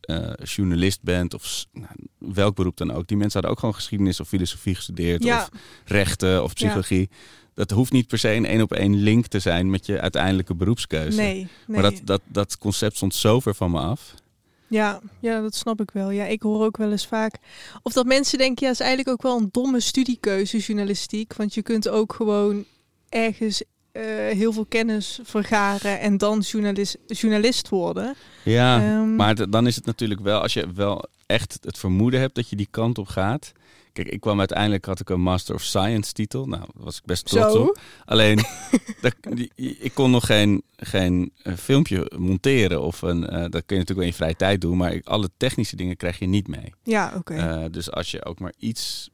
eh, 0.00 0.30
journalist 0.42 1.02
bent 1.02 1.34
of 1.34 1.66
nou, 1.72 1.94
welk 2.18 2.54
beroep 2.54 2.76
dan 2.76 2.92
ook. 2.92 3.06
Die 3.06 3.16
mensen 3.16 3.32
hadden 3.32 3.50
ook 3.50 3.58
gewoon 3.58 3.74
geschiedenis 3.74 4.20
of 4.20 4.28
filosofie 4.28 4.74
gestudeerd. 4.74 5.24
Ja. 5.24 5.40
Of 5.42 5.50
rechten 5.84 6.42
of 6.42 6.52
psychologie. 6.54 7.08
Dat 7.54 7.70
hoeft 7.70 7.92
niet 7.92 8.06
per 8.06 8.18
se 8.18 8.30
een 8.30 8.46
één 8.46 8.62
op 8.62 8.72
één 8.72 8.94
link 8.94 9.26
te 9.26 9.38
zijn 9.38 9.70
met 9.70 9.86
je 9.86 10.00
uiteindelijke 10.00 10.54
beroepskeuze. 10.54 11.20
Nee, 11.20 11.34
nee. 11.34 11.48
Maar 11.66 11.82
dat, 11.82 12.00
dat, 12.04 12.20
dat 12.26 12.58
concept 12.58 12.96
stond 12.96 13.14
zo 13.14 13.40
ver 13.40 13.54
van 13.54 13.70
me 13.70 13.78
af. 13.78 14.14
Ja, 14.66 15.00
ja, 15.20 15.40
dat 15.40 15.54
snap 15.54 15.80
ik 15.80 15.90
wel. 15.90 16.10
Ja, 16.10 16.24
ik 16.24 16.42
hoor 16.42 16.64
ook 16.64 16.76
wel 16.76 16.90
eens 16.90 17.06
vaak. 17.06 17.38
Of 17.82 17.92
dat 17.92 18.06
mensen 18.06 18.38
denken, 18.38 18.66
ja, 18.66 18.72
is 18.72 18.80
eigenlijk 18.80 19.10
ook 19.10 19.22
wel 19.22 19.38
een 19.38 19.48
domme 19.52 19.80
studiekeuze, 19.80 20.58
journalistiek. 20.58 21.34
Want 21.34 21.54
je 21.54 21.62
kunt 21.62 21.88
ook 21.88 22.12
gewoon 22.12 22.64
ergens 23.08 23.62
eh, 23.92 24.02
heel 24.36 24.52
veel 24.52 24.66
kennis 24.66 25.18
vergaren 25.22 26.00
en 26.00 26.18
dan 26.18 26.38
journalist, 26.40 26.98
journalist 27.06 27.68
worden. 27.68 28.14
Ja, 28.44 28.80
Ehm, 28.80 29.16
maar 29.16 29.50
dan 29.50 29.66
is 29.66 29.76
het 29.76 29.86
natuurlijk 29.86 30.20
wel, 30.20 30.40
als 30.40 30.52
je 30.52 30.66
wel 30.74 31.04
echt 31.26 31.58
het 31.60 31.78
vermoeden 31.78 32.20
hebt 32.20 32.34
dat 32.34 32.48
je 32.48 32.56
die 32.56 32.68
kant 32.70 32.98
op 32.98 33.06
gaat. 33.08 33.52
Kijk, 33.92 34.08
ik 34.08 34.20
kwam 34.20 34.38
uiteindelijk, 34.38 34.84
had 34.84 35.00
ik 35.00 35.08
een 35.10 35.20
Master 35.20 35.54
of 35.54 35.62
Science 35.62 36.12
titel. 36.12 36.46
Nou, 36.46 36.60
daar 36.74 36.84
was 36.84 36.96
ik 36.96 37.04
best 37.04 37.24
trots 37.26 37.52
Zo. 37.54 37.62
op. 37.62 37.78
Alleen, 38.04 38.36
dat, 39.00 39.14
die- 39.30 39.50
ik 39.78 39.94
kon 39.94 40.10
nog 40.10 40.26
geen, 40.26 40.62
geen 40.76 41.32
eh, 41.42 41.54
filmpje 41.56 42.12
monteren. 42.18 42.82
Of 42.82 43.02
een, 43.02 43.26
eh, 43.26 43.40
dat 43.40 43.62
kun 43.66 43.76
je 43.76 43.82
natuurlijk 43.82 43.88
wel 43.88 44.00
in 44.00 44.06
je 44.06 44.12
vrije 44.14 44.36
tijd 44.36 44.60
doen. 44.60 44.76
Maar 44.76 44.92
ik- 44.92 45.06
alle 45.06 45.30
technische 45.36 45.76
dingen 45.76 45.96
krijg 45.96 46.18
je 46.18 46.26
niet 46.26 46.48
mee. 46.48 46.74
Ja, 46.82 47.12
oké. 47.16 47.68
Dus 47.70 47.90
als 47.90 48.10
je 48.10 48.24
ook 48.24 48.38
maar 48.38 48.52
iets 48.58 49.10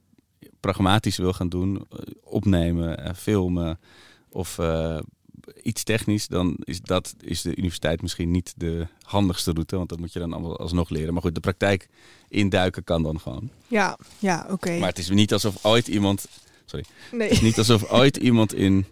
pragmatisch 0.61 1.16
wil 1.16 1.33
gaan 1.33 1.49
doen, 1.49 1.87
opnemen, 2.25 3.16
filmen 3.16 3.78
of 4.37 4.59
eh, 4.59 4.99
iets 5.62 5.83
technisch, 5.83 6.28
dan 6.28 6.57
is 6.64 6.81
dat 6.81 7.14
is 7.21 7.43
de 7.43 7.57
universiteit 7.57 8.02
misschien 8.02 8.31
niet 8.31 8.55
de 8.57 8.87
handigste 9.02 9.52
route, 9.52 9.76
want 9.76 9.88
dat 9.88 9.99
moet 9.99 10.12
je 10.12 10.19
dan 10.19 10.33
allemaal 10.33 10.59
alsnog 10.59 10.88
leren. 10.88 11.12
Maar 11.12 11.23
goed, 11.23 11.35
de 11.35 11.40
praktijk 11.40 11.88
induiken 12.28 12.85
kan 12.85 13.02
dan 13.02 13.21
gewoon. 13.21 13.50
ja, 13.69 13.99
ja, 14.19 14.47
oké. 14.50 14.78
Maar 14.78 14.88
het 14.88 14.99
is 14.99 15.09
niet 15.11 15.33
alsof 15.33 15.64
ooit 15.64 15.88
iemand, 15.88 16.26
Nee. 16.73 16.83
het 17.28 17.31
is 17.31 17.40
niet 17.40 17.59
alsof 17.59 17.90
ooit 17.90 18.16
iemand 18.16 18.55
in 18.55 18.85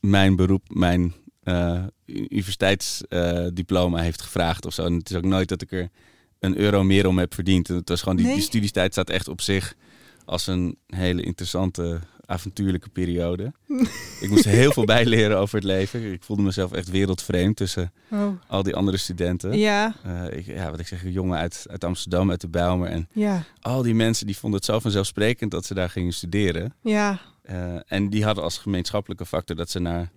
mijn 0.00 0.36
beroep 0.36 0.62
mijn 0.68 1.14
eh, 1.42 1.82
universiteitsdiploma 2.06 3.98
heeft 4.02 4.22
gevraagd 4.22 4.66
of 4.66 4.74
zo. 4.74 4.84
En 4.84 4.92
het 4.94 5.10
is 5.10 5.16
ook 5.16 5.24
nooit 5.24 5.48
dat 5.48 5.62
ik 5.62 5.72
er 5.72 5.88
een 6.38 6.56
euro 6.58 6.82
meer 6.84 7.06
om 7.06 7.18
heb 7.18 7.34
verdiend. 7.34 7.68
Het 7.68 7.88
was 7.88 8.00
gewoon 8.02 8.16
die, 8.16 8.26
Nee? 8.26 8.34
die 8.34 8.44
studiestijd 8.44 8.92
staat 8.92 9.10
echt 9.10 9.28
op 9.28 9.40
zich 9.40 9.74
als 10.24 10.46
een 10.46 10.78
hele 10.86 11.22
interessante 11.22 12.00
avontuurlijke 12.28 12.88
periode. 12.88 13.52
ik 14.20 14.28
moest 14.28 14.44
heel 14.44 14.72
veel 14.72 14.84
bijleren 14.84 15.38
over 15.38 15.54
het 15.54 15.64
leven. 15.64 16.12
Ik 16.12 16.22
voelde 16.22 16.42
mezelf 16.42 16.72
echt 16.72 16.90
wereldvreemd 16.90 17.56
tussen 17.56 17.92
Oh. 18.10 18.26
al 18.46 18.62
die 18.62 18.74
andere 18.74 18.96
studenten. 18.96 19.58
Ja, 19.58 19.94
Eh, 20.04 20.38
ik, 20.38 20.46
ja, 20.46 20.70
wat 20.70 20.80
ik 20.80 20.86
zeg, 20.86 21.04
een 21.04 21.12
jongen 21.12 21.38
uit, 21.38 21.66
uit 21.70 21.84
Amsterdam, 21.84 22.30
uit 22.30 22.40
de 22.40 22.48
Bijlmer. 22.48 22.88
En 22.88 23.08
ja, 23.12 23.42
al 23.60 23.82
die 23.82 23.94
mensen 23.94 24.26
die 24.26 24.36
vonden 24.36 24.58
het 24.60 24.68
zo 24.68 24.78
vanzelfsprekend 24.78 25.50
dat 25.50 25.64
ze 25.64 25.74
daar 25.74 25.90
gingen 25.90 26.12
studeren. 26.12 26.74
ja. 26.82 27.20
Eh, 27.42 27.74
en 27.86 28.10
die 28.10 28.24
hadden 28.24 28.44
als 28.44 28.58
gemeenschappelijke 28.58 29.26
factor 29.26 29.56
dat 29.56 29.70
ze 29.70 29.78
naar, 29.78 30.10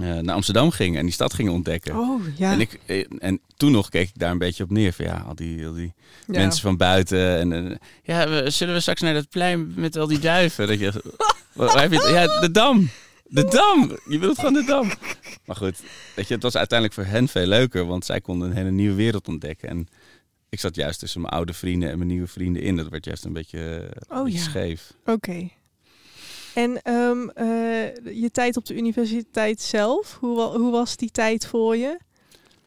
naar 0.00 0.34
Amsterdam 0.34 0.70
gingen 0.70 0.98
en 0.98 1.04
die 1.04 1.14
stad 1.14 1.34
gingen 1.34 1.52
ontdekken. 1.52 1.96
Oh, 1.98 2.22
ja. 2.36 2.52
En, 2.52 2.60
ik, 2.60 2.80
eh, 2.86 3.04
en 3.18 3.40
toen 3.56 3.72
nog 3.72 3.88
keek 3.88 4.08
ik 4.08 4.18
daar 4.18 4.30
een 4.30 4.38
beetje 4.38 4.64
op 4.64 4.70
neer. 4.70 4.92
Van 4.92 5.04
ja, 5.04 5.24
al 5.26 5.34
die, 5.34 5.66
al 5.66 5.72
die 5.72 5.92
ja. 6.26 6.32
mensen 6.32 6.62
van 6.62 6.76
buiten. 6.76 7.38
En, 7.38 7.70
eh, 7.70 7.76
ja, 8.02 8.28
we, 8.28 8.50
zullen 8.50 8.74
we 8.74 8.80
straks 8.80 9.00
naar 9.00 9.14
dat 9.14 9.28
plein 9.28 9.72
met 9.76 9.96
al 9.96 10.06
die 10.06 10.18
duiven? 10.18 10.66
Dat 10.66 10.78
je, 10.78 10.92
waar, 11.52 11.80
heb 11.80 11.92
je? 11.92 12.10
Ja, 12.12 12.40
de 12.40 12.50
Dam. 12.50 12.88
De 13.24 13.44
Dam. 13.44 13.98
Je 14.08 14.18
bedoelt 14.18 14.38
gewoon 14.38 14.52
de 14.54 14.64
Dam. 14.64 14.90
Maar 15.44 15.56
goed, 15.56 15.80
weet 16.14 16.28
je, 16.28 16.34
het 16.34 16.42
was 16.42 16.56
uiteindelijk 16.56 17.00
voor 17.00 17.12
hen 17.12 17.28
veel 17.28 17.46
leuker. 17.46 17.86
Want 17.86 18.04
zij 18.04 18.20
konden 18.20 18.50
een 18.50 18.56
hele 18.56 18.70
nieuwe 18.70 18.94
wereld 18.94 19.28
ontdekken. 19.28 19.68
En 19.68 19.88
ik 20.48 20.60
zat 20.60 20.74
juist 20.74 20.98
tussen 20.98 21.20
mijn 21.20 21.32
oude 21.32 21.52
vrienden 21.52 21.90
en 21.90 21.96
mijn 21.96 22.10
nieuwe 22.10 22.26
vrienden 22.26 22.62
in. 22.62 22.76
Dat 22.76 22.88
werd 22.88 23.04
juist 23.04 23.24
een 23.24 23.32
beetje, 23.32 23.58
eh, 23.58 23.74
een 23.74 24.16
Oh, 24.16 24.24
beetje 24.24 24.38
ja. 24.38 24.44
scheef. 24.44 24.92
Oké. 25.04 25.48
En 26.60 26.82
ehm, 26.82 27.28
eh, 27.28 28.20
je 28.22 28.30
tijd 28.32 28.56
op 28.56 28.66
de 28.66 28.74
universiteit 28.76 29.60
zelf, 29.60 30.16
hoe, 30.20 30.40
hoe 30.42 30.70
was 30.70 30.96
die 30.96 31.10
tijd 31.10 31.46
voor 31.46 31.76
je? 31.76 31.98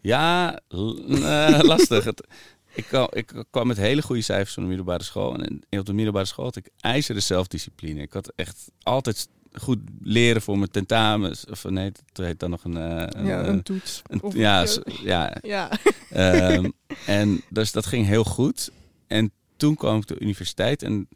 Ja, 0.02 0.60
eh, 0.68 1.60
lastig. 1.72 2.04
Het, 2.04 2.28
ik, 2.74 2.86
kwam, 2.86 3.08
ik 3.12 3.34
kwam 3.50 3.68
met 3.68 3.78
hele 3.78 4.02
goede 4.02 4.22
cijfers 4.22 4.54
van 4.54 4.64
de 4.64 4.70
middelbare 4.70 5.04
school. 5.04 5.36
En 5.36 5.80
op 5.80 5.86
de 5.86 5.94
middelbare 5.94 6.26
school 6.26 6.46
had 6.46 6.56
ik 6.56 6.70
ijzeren 6.80 7.24
zelfdiscipline. 7.24 8.02
Ik 8.02 8.14
had 8.14 8.34
echt 8.36 8.72
altijd 8.84 9.28
goed 9.54 9.80
leren 10.02 10.42
voor 10.42 10.58
mijn 10.58 10.72
tentamens. 10.72 11.46
Of 11.46 11.64
nee, 11.64 11.92
dat 12.12 12.26
heet 12.26 12.40
dan 12.40 12.50
nog 12.50 12.64
een... 12.64 12.78
eh, 12.78 13.06
een, 13.22 13.26
ja, 13.26 13.46
een 13.46 13.64
toets. 13.64 14.02
een- 14.08 14.22
ja, 14.40 14.66
ja. 15.04 15.38
ja. 15.42 15.70
ehm, 16.10 16.70
en 17.06 17.42
dus 17.50 17.72
dat 17.72 17.86
ging 17.86 18.06
heel 18.06 18.24
goed. 18.24 18.72
En 19.08 19.32
toen 19.58 19.76
kwam 19.76 19.98
ik 19.98 20.08
de 20.08 20.20
universiteit 20.20 20.84
en 20.84 21.08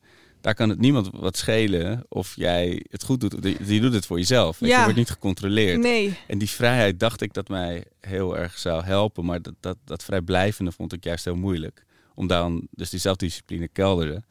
daar 0.47 0.55
kan 0.55 0.69
het 0.69 0.79
niemand 0.79 1.09
wat 1.11 1.37
schelen 1.37 2.05
of 2.09 2.35
jij 2.35 2.85
het 2.89 3.03
goed 3.03 3.19
doet. 3.21 3.57
Je 3.67 3.81
doet 3.81 3.93
het 3.93 4.05
voor 4.05 4.17
jezelf. 4.17 4.59
Ja. 4.59 4.77
Je 4.77 4.83
wordt 4.83 4.97
niet 4.97 5.09
gecontroleerd. 5.09 5.79
Nee. 5.79 6.17
En 6.27 6.37
die 6.37 6.49
vrijheid 6.49 6.99
dacht 6.99 7.21
ik 7.21 7.33
dat 7.33 7.47
mij 7.47 7.85
heel 7.99 8.37
erg 8.37 8.57
zou 8.57 8.83
helpen. 8.83 9.25
Maar 9.25 9.41
dat, 9.41 9.53
dat, 9.59 9.77
dat 9.83 10.03
vrijblijvende 10.03 10.71
vond 10.71 10.93
ik 10.93 11.03
juist 11.03 11.25
heel 11.25 11.35
moeilijk. 11.35 11.85
Om 12.15 12.27
dan, 12.27 12.67
dus 12.71 12.89
die 12.89 12.99
zelfdiscipline 12.99 13.67
kelderde. 13.67 14.23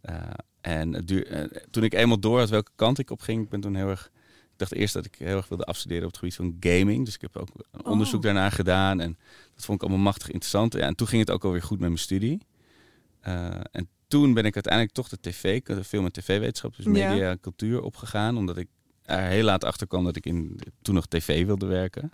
Eh, 0.00 0.16
en 0.60 0.92
het 0.92 1.08
duur, 1.08 1.26
eh, 1.26 1.62
toen 1.70 1.84
ik 1.84 1.94
eenmaal 1.94 2.20
door 2.20 2.38
had 2.38 2.50
welke 2.50 2.70
kant 2.74 2.98
ik 2.98 3.10
op 3.10 3.20
ging, 3.20 3.42
ik 3.42 3.48
ben 3.48 3.60
toen 3.60 3.74
heel 3.74 3.88
erg. 3.88 4.10
Ik 4.52 4.58
dacht 4.58 4.72
eerst 4.74 4.94
dat 4.94 5.04
ik 5.04 5.14
heel 5.18 5.36
erg 5.36 5.48
wilde 5.48 5.64
afstuderen 5.64 6.04
op 6.04 6.10
het 6.10 6.18
gebied 6.18 6.34
van 6.34 6.56
gaming. 6.60 7.04
Dus 7.04 7.14
ik 7.14 7.20
heb 7.20 7.36
ook 7.36 7.48
een 7.54 7.80
Oh. 7.84 7.90
onderzoek 7.90 8.22
daarna 8.22 8.50
gedaan. 8.50 9.00
En 9.00 9.18
dat 9.54 9.64
vond 9.64 9.82
ik 9.82 9.88
allemaal 9.88 10.04
machtig 10.04 10.26
interessant. 10.26 10.72
Ja, 10.72 10.80
en 10.80 10.94
toen 10.94 11.06
ging 11.06 11.20
het 11.20 11.30
ook 11.30 11.44
alweer 11.44 11.62
goed 11.62 11.78
met 11.78 11.88
mijn 11.88 12.00
studie. 12.00 12.38
Eh, 13.20 13.50
en 13.70 13.88
toen 14.08 14.34
ben 14.34 14.44
ik 14.44 14.54
uiteindelijk 14.54 14.94
toch 14.94 15.08
de 15.08 15.18
tv, 15.20 15.62
de 15.62 15.84
film- 15.84 16.04
en 16.04 16.12
tv-wetenschap, 16.12 16.76
dus 16.76 16.84
media 16.84 17.30
en 17.30 17.40
cultuur 17.40 17.82
opgegaan. 17.82 18.36
Omdat 18.36 18.56
ik 18.56 18.68
er 19.02 19.20
heel 19.20 19.44
laat 19.44 19.64
achter 19.64 19.86
kwam 19.86 20.04
dat 20.04 20.16
ik 20.16 20.26
in, 20.26 20.60
toen 20.82 20.94
nog 20.94 21.06
tv 21.06 21.46
wilde 21.46 21.66
werken. 21.66 22.12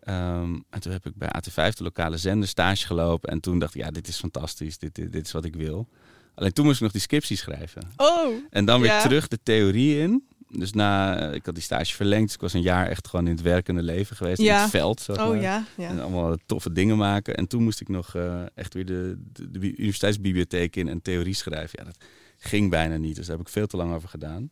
Ehm, 0.00 0.54
en 0.70 0.80
toen 0.80 0.92
heb 0.92 1.06
ik 1.06 1.14
bij 1.16 1.28
AT5, 1.28 1.74
de 1.74 1.82
lokale 1.82 2.16
zender, 2.16 2.48
stage 2.48 2.86
gelopen. 2.86 3.30
En 3.30 3.40
toen 3.40 3.58
dacht 3.58 3.74
ik, 3.74 3.80
ja, 3.82 3.90
dit 3.90 4.08
is 4.08 4.18
fantastisch. 4.18 4.78
Dit, 4.78 4.94
dit, 4.94 5.12
dit 5.12 5.26
is 5.26 5.32
wat 5.32 5.44
ik 5.44 5.56
wil. 5.56 5.88
Alleen 6.34 6.52
toen 6.52 6.64
moest 6.64 6.76
ik 6.76 6.82
nog 6.82 6.92
die 6.92 7.00
scriptie 7.00 7.36
schrijven. 7.36 7.82
Oh. 7.96 8.28
En 8.50 8.64
dan 8.64 8.80
weer 8.80 8.90
Ja. 8.90 9.02
terug 9.02 9.28
de 9.28 9.38
theorie 9.42 9.98
in. 9.98 10.26
Dus 10.58 10.72
na, 10.72 11.18
eh, 11.18 11.34
ik 11.34 11.46
had 11.46 11.54
die 11.54 11.62
stage 11.64 11.94
verlengd. 11.94 12.24
Dus 12.24 12.34
ik 12.34 12.40
was 12.40 12.52
een 12.52 12.62
jaar 12.62 12.88
echt 12.88 13.08
gewoon 13.08 13.26
in 13.26 13.32
het 13.32 13.42
werkende 13.42 13.82
leven 13.82 14.16
geweest. 14.16 14.38
In 14.38 14.44
Ja. 14.44 14.60
het 14.60 14.70
veld, 14.70 15.00
zeg 15.00 15.16
Oh 15.18 15.28
maar. 15.28 15.40
ja. 15.40 15.64
En 15.76 16.00
allemaal 16.00 16.36
toffe 16.46 16.72
dingen 16.72 16.96
maken. 16.96 17.34
En 17.36 17.46
toen 17.46 17.62
moest 17.62 17.80
ik 17.80 17.88
nog 17.88 18.14
eh, 18.14 18.42
echt 18.54 18.74
weer 18.74 18.86
de, 18.86 19.16
de, 19.32 19.50
de 19.50 19.58
universiteitsbibliotheek 19.76 20.76
in 20.76 20.88
en 20.88 21.02
theorie 21.02 21.34
schrijven. 21.34 21.78
Ja, 21.78 21.84
dat 21.84 21.96
ging 22.38 22.70
bijna 22.70 22.96
niet. 22.96 23.16
Dus 23.16 23.26
daar 23.26 23.36
heb 23.36 23.46
ik 23.46 23.52
veel 23.52 23.66
te 23.66 23.76
lang 23.76 23.94
over 23.94 24.08
gedaan. 24.08 24.50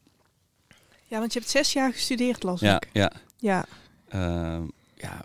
Ja, 1.07 1.19
want 1.19 1.33
je 1.33 1.39
hebt 1.39 1.51
zes 1.51 1.73
jaar 1.73 1.93
gestudeerd, 1.93 2.43
las 2.43 2.61
Ja, 2.61 2.77
ik. 2.77 2.89
ja. 2.93 3.13
Ja. 3.39 3.65
Ehm, 4.09 4.63
ja, 4.97 5.21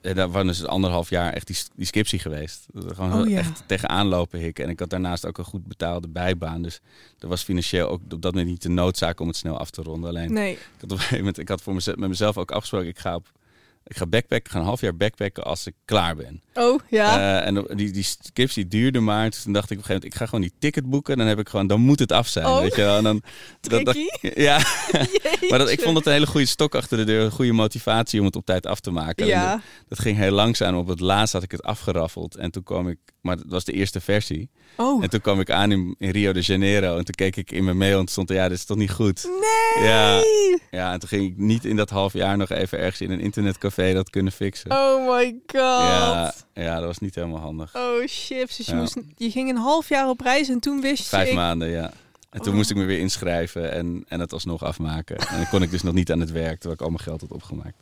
en 0.00 0.14
daar 0.14 0.30
was 0.30 0.44
dus 0.46 0.64
anderhalf 0.66 1.10
jaar 1.10 1.32
echt 1.32 1.46
die, 1.46 1.56
die 1.74 1.86
scriptie 1.86 2.18
geweest. 2.18 2.66
Gewoon 2.74 3.20
Oh, 3.20 3.28
ja. 3.28 3.38
echt 3.38 3.62
tegenaan 3.66 4.06
lopen 4.06 4.38
hikken. 4.38 4.64
En 4.64 4.70
ik 4.70 4.78
had 4.78 4.90
daarnaast 4.90 5.26
ook 5.26 5.38
een 5.38 5.44
goed 5.44 5.66
betaalde 5.66 6.08
bijbaan. 6.08 6.62
Dus 6.62 6.80
er 7.18 7.28
was 7.28 7.42
financieel 7.42 7.88
ook 7.88 8.00
op 8.12 8.22
dat 8.22 8.32
moment 8.32 8.50
niet 8.50 8.62
de 8.62 8.68
noodzaak 8.68 9.20
om 9.20 9.26
het 9.26 9.36
snel 9.36 9.58
af 9.58 9.70
te 9.70 9.82
ronden. 9.82 10.08
Alleen, 10.10 10.32
Nee. 10.32 10.52
ik 10.52 10.58
had 10.74 10.82
op 10.84 10.90
een 10.90 10.96
gegeven 10.96 11.18
moment, 11.18 11.38
ik 11.38 11.48
had 11.48 11.62
voor 11.62 11.74
mezelf, 11.74 11.96
met 11.96 12.08
mezelf 12.08 12.38
ook 12.38 12.50
afgesproken, 12.50 12.88
ik 12.88 12.98
ga, 12.98 13.14
op, 13.14 13.32
ik 13.90 13.96
ga 13.96 14.06
backpacken, 14.06 14.46
ik 14.46 14.48
ga 14.52 14.58
een 14.58 14.64
half 14.64 14.80
jaar 14.80 14.96
backpacken 14.96 15.44
als 15.44 15.66
ik 15.66 15.74
klaar 15.84 16.16
ben. 16.16 16.42
Oh 16.54 16.80
ja. 16.88 17.40
Eh, 17.40 17.46
en 17.46 17.76
die, 17.76 17.90
die 17.92 18.02
scriptie 18.02 18.68
duurde 18.68 19.00
maar. 19.00 19.30
Dus 19.30 19.42
toen 19.42 19.52
dacht 19.52 19.70
ik 19.70 19.78
op 19.78 19.82
een 19.82 19.86
gegeven 19.86 19.94
moment, 19.94 20.12
ik 20.12 20.14
ga 20.14 20.24
gewoon 20.24 20.40
die 20.40 20.52
ticket 20.58 20.90
boeken. 20.90 21.16
Dan 21.18 21.26
heb 21.26 21.38
ik 21.38 21.48
gewoon, 21.48 21.66
dan 21.66 21.80
moet 21.80 21.98
het 21.98 22.12
af 22.12 22.28
zijn. 22.28 22.46
Oh. 22.46 22.60
Weet 22.60 22.74
je 22.74 22.82
wel? 22.82 22.96
En 22.96 23.02
dan, 23.02 23.22
dat, 23.60 23.84
dat, 23.84 23.94
Tricky. 23.94 24.40
ja, 24.48 24.58
maar 25.50 25.58
dat, 25.58 25.70
ik 25.70 25.80
vond 25.80 25.96
het 25.96 26.06
een 26.06 26.12
hele 26.12 26.26
goede 26.26 26.46
stok 26.46 26.74
achter 26.74 26.96
de 26.96 27.04
deur. 27.04 27.24
Een 27.24 27.30
goede 27.30 27.52
motivatie 27.52 28.20
om 28.20 28.26
het 28.26 28.36
op 28.36 28.46
tijd 28.46 28.66
af 28.66 28.80
te 28.80 28.90
maken. 28.90 29.24
En 29.24 29.28
Ja. 29.30 29.52
dat, 29.52 29.62
dat 29.88 29.98
ging 29.98 30.16
heel 30.16 30.30
langzaam. 30.32 30.76
Op 30.76 30.88
het 30.88 31.00
laatst 31.00 31.32
had 31.32 31.42
ik 31.42 31.50
het 31.50 31.62
afgeraffeld. 31.62 32.36
En 32.36 32.50
toen 32.50 32.62
kwam 32.62 32.88
ik, 32.88 32.98
maar 33.20 33.36
dat 33.36 33.46
was 33.48 33.64
de 33.64 33.72
eerste 33.72 34.00
versie. 34.00 34.50
Oh. 34.76 35.02
En 35.02 35.10
toen 35.10 35.20
kwam 35.20 35.40
ik 35.40 35.50
aan 35.50 35.72
in, 35.72 35.94
in 35.98 36.10
Rio 36.10 36.32
de 36.32 36.40
Janeiro. 36.40 36.96
En 36.96 37.04
toen 37.04 37.14
keek 37.14 37.36
ik 37.36 37.50
in 37.50 37.64
mijn 37.64 37.76
mail 37.76 37.98
en 38.00 38.08
stond 38.08 38.30
er, 38.30 38.36
ja, 38.36 38.48
dit 38.48 38.58
is 38.58 38.64
toch 38.64 38.76
niet 38.76 38.90
goed. 38.90 39.24
Nee. 39.24 39.84
Ja. 39.88 40.22
Ja, 40.70 40.92
en 40.92 40.98
toen 40.98 41.08
ging 41.08 41.30
ik 41.30 41.36
niet 41.36 41.64
in 41.64 41.76
dat 41.76 41.90
half 41.90 42.12
jaar 42.12 42.36
nog 42.36 42.50
even 42.50 42.78
ergens 42.78 43.00
in 43.00 43.10
een 43.10 43.20
internetcafé 43.20 43.79
dat 43.94 44.10
kunnen 44.10 44.32
fixen. 44.32 44.70
Oh 44.70 45.10
my 45.16 45.30
god. 45.46 45.60
ja, 45.60 46.32
ja, 46.54 46.74
dat 46.76 46.84
was 46.84 46.98
niet 46.98 47.14
helemaal 47.14 47.40
handig. 47.40 47.74
Oh 47.76 48.06
shit. 48.06 48.56
Dus 48.56 48.66
je, 48.66 48.72
Ja. 48.72 48.78
moest, 48.78 48.96
je 49.16 49.30
ging 49.30 49.50
een 49.50 49.56
half 49.56 49.88
jaar 49.88 50.08
op 50.08 50.20
reis 50.20 50.48
en 50.48 50.60
toen 50.60 50.80
wist 50.80 51.08
Vijf 51.08 51.24
je... 51.24 51.30
ik- 51.30 51.36
maanden, 51.36 51.68
ja. 51.68 51.90
En 52.30 52.40
toen 52.40 52.50
Oh. 52.50 52.56
moest 52.56 52.70
ik 52.70 52.76
me 52.76 52.84
weer 52.84 52.98
inschrijven 52.98 53.72
en, 53.72 54.04
en 54.08 54.20
het 54.20 54.32
alsnog 54.32 54.62
afmaken. 54.64 55.16
En 55.18 55.36
dan 55.36 55.48
kon 55.48 55.62
ik 55.62 55.70
dus 55.70 55.82
nog 55.82 55.94
niet 55.94 56.12
aan 56.12 56.20
het 56.20 56.30
werk, 56.32 56.52
terwijl 56.58 56.72
ik 56.74 56.80
al 56.80 56.88
mijn 56.88 57.00
geld 57.02 57.20
had 57.20 57.32
opgemaakt. 57.32 57.76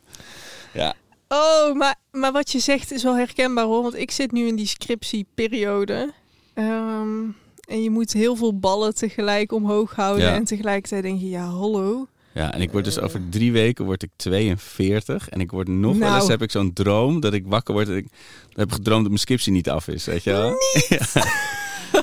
Ja, 0.73 0.93
Oh, 1.27 1.73
maar, 1.75 1.95
maar 2.11 2.31
wat 2.31 2.51
je 2.51 2.59
zegt 2.59 2.91
is 2.91 3.03
wel 3.03 3.15
herkenbaar 3.17 3.65
hoor. 3.65 3.81
Want 3.81 3.95
ik 3.95 4.11
zit 4.11 4.31
nu 4.31 4.47
in 4.47 4.55
die 4.55 4.67
scriptieperiode. 4.67 6.13
Ehm, 6.53 7.23
en 7.67 7.81
je 7.83 7.89
moet 7.89 8.13
heel 8.13 8.35
veel 8.35 8.59
ballen 8.59 8.95
tegelijk 8.95 9.51
omhoog 9.51 9.95
houden. 9.95 10.25
Ja. 10.25 10.33
En 10.33 10.43
tegelijkertijd 10.43 11.03
denk 11.03 11.19
je, 11.19 11.29
ja, 11.29 11.45
hallo. 11.45 12.07
Ja, 12.33 12.53
en 12.53 12.61
ik 12.61 12.71
word 12.71 12.83
dus 12.83 12.99
over 12.99 13.21
drie 13.29 13.51
weken 13.51 13.85
word 13.85 14.03
ik 14.03 14.09
42 14.15 15.29
en 15.29 15.39
ik 15.41 15.51
word 15.51 15.67
nog 15.67 15.97
wel 15.97 16.07
Nou. 16.09 16.19
eens 16.19 16.29
heb 16.29 16.41
ik 16.41 16.51
zo'n 16.51 16.73
droom 16.73 17.19
dat 17.19 17.33
ik 17.33 17.43
wakker 17.47 17.73
word 17.73 17.87
en 17.89 17.95
ik 17.97 18.07
heb 18.53 18.67
ik 18.67 18.73
gedroomd 18.73 18.99
dat 19.01 19.07
mijn 19.07 19.19
scriptie 19.19 19.51
niet 19.51 19.69
af 19.69 19.87
is, 19.87 20.05
weet 20.05 20.23
je 20.23 20.31
wel? 20.31 20.53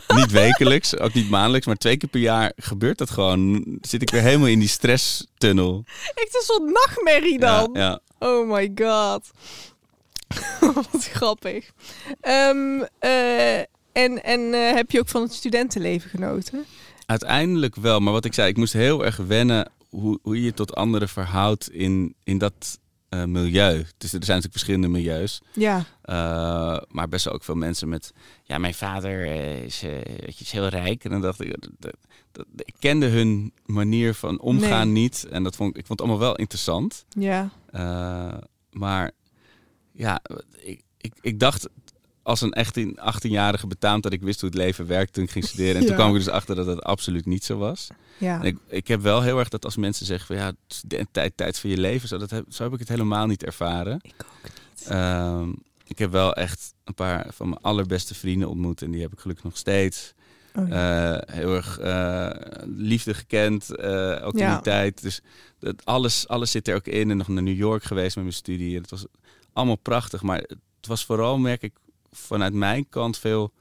Ja. 0.09 0.15
niet 0.17 0.31
wekelijks, 0.31 0.99
ook 0.99 1.13
niet 1.15 1.31
maandelijks, 1.31 1.67
maar 1.67 1.77
twee 1.77 1.97
keer 1.97 2.09
per 2.09 2.21
jaar 2.21 2.53
gebeurt 2.57 2.99
dat 2.99 3.11
gewoon. 3.11 3.65
Zit 3.81 4.03
ik 4.03 4.11
weer 4.11 4.21
helemaal 4.23 4.47
in 4.49 4.59
die 4.59 4.69
stresstunnel. 4.69 5.85
Echt 6.15 6.35
een 6.35 6.43
soort 6.45 6.73
nachtmerrie 6.73 7.39
dan. 7.39 7.71
Ja, 7.73 7.81
ja. 7.81 8.01
Oh 8.19 8.51
my 8.51 8.73
god. 8.75 9.31
Wat 10.93 11.05
grappig. 11.13 11.71
Ehm, 12.21 12.83
eh, 12.99 13.59
en 13.93 14.23
en 14.25 14.55
eh, 14.55 14.75
heb 14.75 14.91
je 14.91 15.01
ook 15.01 15.09
van 15.09 15.23
het 15.23 15.33
studentenleven 15.33 16.11
genoten? 16.11 16.65
Uiteindelijk 17.07 17.77
wel, 17.77 18.01
maar 18.01 18.13
wat 18.13 18.25
ik 18.25 18.35
zei, 18.35 18.49
ik 18.49 18.57
moest 18.57 18.73
heel 18.73 19.05
erg 19.05 19.17
wennen 19.17 19.71
hoe, 20.01 20.19
hoe 20.23 20.43
je 20.43 20.55
tot 20.55 20.75
anderen 20.75 21.09
verhoudt 21.09 21.71
in, 21.71 22.15
in 22.25 22.39
dat 22.39 22.79
eh, 23.09 23.25
milieu. 23.25 23.77
Dus 23.77 24.13
er 24.13 24.25
zijn 24.25 24.37
natuurlijk 24.37 24.53
verschillende 24.53 24.89
milieus. 24.89 25.43
Ja. 25.53 25.77
Uh, 25.79 26.79
maar 26.89 27.09
best 27.09 27.25
wel 27.25 27.35
ook 27.35 27.45
veel 27.45 27.55
mensen 27.55 27.89
met... 27.89 28.13
Ja, 28.43 28.59
mijn 28.59 28.75
vader 28.75 29.25
is, 29.65 29.85
uh, 29.85 29.91
weet 29.91 30.39
je, 30.39 30.45
is 30.45 30.51
heel 30.51 30.69
rijk. 30.69 31.05
En 31.05 31.11
dan 31.11 31.21
dacht 31.21 31.41
ik... 31.41 31.61
Dat, 31.61 31.71
dat, 31.79 31.97
dat, 32.33 32.47
ik 32.57 32.75
kende 32.79 33.07
hun 33.07 33.53
manier 33.65 34.15
van 34.15 34.41
omgaan 34.41 34.93
Nee. 34.93 35.03
niet. 35.03 35.27
En 35.31 35.43
dat 35.43 35.57
vond 35.57 35.71
ik, 35.71 35.77
ik 35.77 35.87
vond 35.87 35.99
het 35.99 36.09
allemaal 36.09 36.27
wel 36.27 36.37
interessant. 36.37 37.05
Ja. 37.09 37.51
Maar 38.71 39.11
ja, 39.93 40.21
ik, 40.57 40.83
ik, 40.97 41.13
ik 41.21 41.39
dacht 41.41 41.69
als 42.27 42.41
een 42.41 42.53
echt 42.53 42.79
18-jarige 42.81 43.67
betaamt 43.67 44.03
dat 44.03 44.13
ik 44.13 44.23
wist 44.23 44.41
hoe 44.41 44.49
het 44.49 44.59
leven 44.59 44.87
werkt 44.87 45.13
toen 45.13 45.25
ik 45.25 45.31
ging 45.31 45.45
studeren. 45.45 45.75
En 45.75 45.81
Ja. 45.81 45.87
toen 45.87 45.97
kwam 45.97 46.09
ik 46.11 46.17
dus 46.17 46.29
achter 46.29 46.57
dat 46.57 46.67
het 46.67 46.83
absoluut 46.83 47.27
niet 47.27 47.45
zo 47.45 47.57
was. 47.59 47.89
Ja. 48.19 48.39
En 48.41 48.45
ik, 48.45 48.57
ik 48.69 48.89
heb 48.89 49.01
wel 49.01 49.23
heel 49.23 49.39
erg 49.39 49.49
dat 49.49 49.65
als 49.65 49.77
mensen 49.77 50.07
zeggen 50.07 50.27
van 50.27 50.37
ja, 50.37 50.53
tijd, 51.11 51.33
tijd 51.37 51.59
van 51.59 51.71
je 51.71 51.79
leven, 51.79 52.09
zo, 52.09 52.19
dat 52.19 52.31
heb, 52.31 52.45
zo 52.49 52.63
heb 52.63 52.73
ik 52.73 52.79
het 52.79 52.89
helemaal 52.89 53.27
niet 53.27 53.45
ervaren. 53.45 54.01
Ik 54.03 54.15
ook 54.19 54.43
niet. 54.43 54.89
Ehm, 54.89 55.49
ik 55.87 55.99
heb 55.99 56.11
wel 56.11 56.35
echt 56.35 56.73
een 56.85 56.95
paar 56.95 57.27
van 57.35 57.49
mijn 57.49 57.61
allerbeste 57.63 58.15
vrienden 58.15 58.49
ontmoet 58.49 58.83
en 58.83 58.91
die 58.91 59.01
heb 59.03 59.13
ik 59.13 59.19
gelukkig 59.21 59.45
nog 59.45 59.57
steeds. 59.57 60.15
Oh, 60.55 60.69
ja. 60.69 61.19
Eh, 61.21 61.35
heel 61.35 61.55
erg 61.55 61.79
eh, 61.79 62.31
liefde 62.77 63.15
gekend, 63.15 63.77
eh, 63.77 64.21
ook 64.27 64.35
in 64.39 64.49
die 64.51 64.61
tijd. 64.61 65.03
Dus 65.03 65.21
dat 65.59 65.85
alles, 65.85 66.29
alles 66.29 66.51
zit 66.51 66.69
er 66.69 66.75
ook 66.75 66.87
in. 66.87 67.11
En 67.11 67.17
nog 67.17 67.29
naar 67.29 67.43
New 67.43 67.57
York 67.57 67.83
geweest 67.83 68.15
met 68.15 68.25
mijn 68.25 68.37
studie. 68.37 68.77
En 68.77 68.81
het 68.83 68.91
was 68.91 69.05
allemaal 69.53 69.77
prachtig. 69.77 70.23
Maar 70.23 70.39
het 70.39 70.87
was 70.87 71.05
vooral, 71.05 71.39
merk 71.39 71.63
ik, 71.63 71.73
vanuit 72.19 72.53
mijn 72.53 72.89
kant 72.89 73.19
veel 73.19 73.53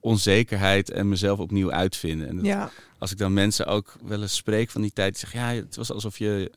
onzekerheid 0.00 0.90
en 0.90 1.08
mezelf 1.08 1.38
opnieuw 1.38 1.70
uitvinden. 1.72 2.28
En 2.28 2.36
dat- 2.36 2.44
ja. 2.44 2.70
als 2.98 3.10
ik 3.10 3.18
dan 3.18 3.32
mensen 3.32 3.66
ook 3.66 3.96
wel 4.02 4.22
eens 4.22 4.34
spreek 4.36 4.70
van 4.70 4.80
die 4.82 4.92
tijd, 4.92 5.18
zeggen 5.18 5.40
ja, 5.40 5.46
het 5.46 5.76
was 5.76 5.92
alsof 5.92 6.18
je. 6.18 6.50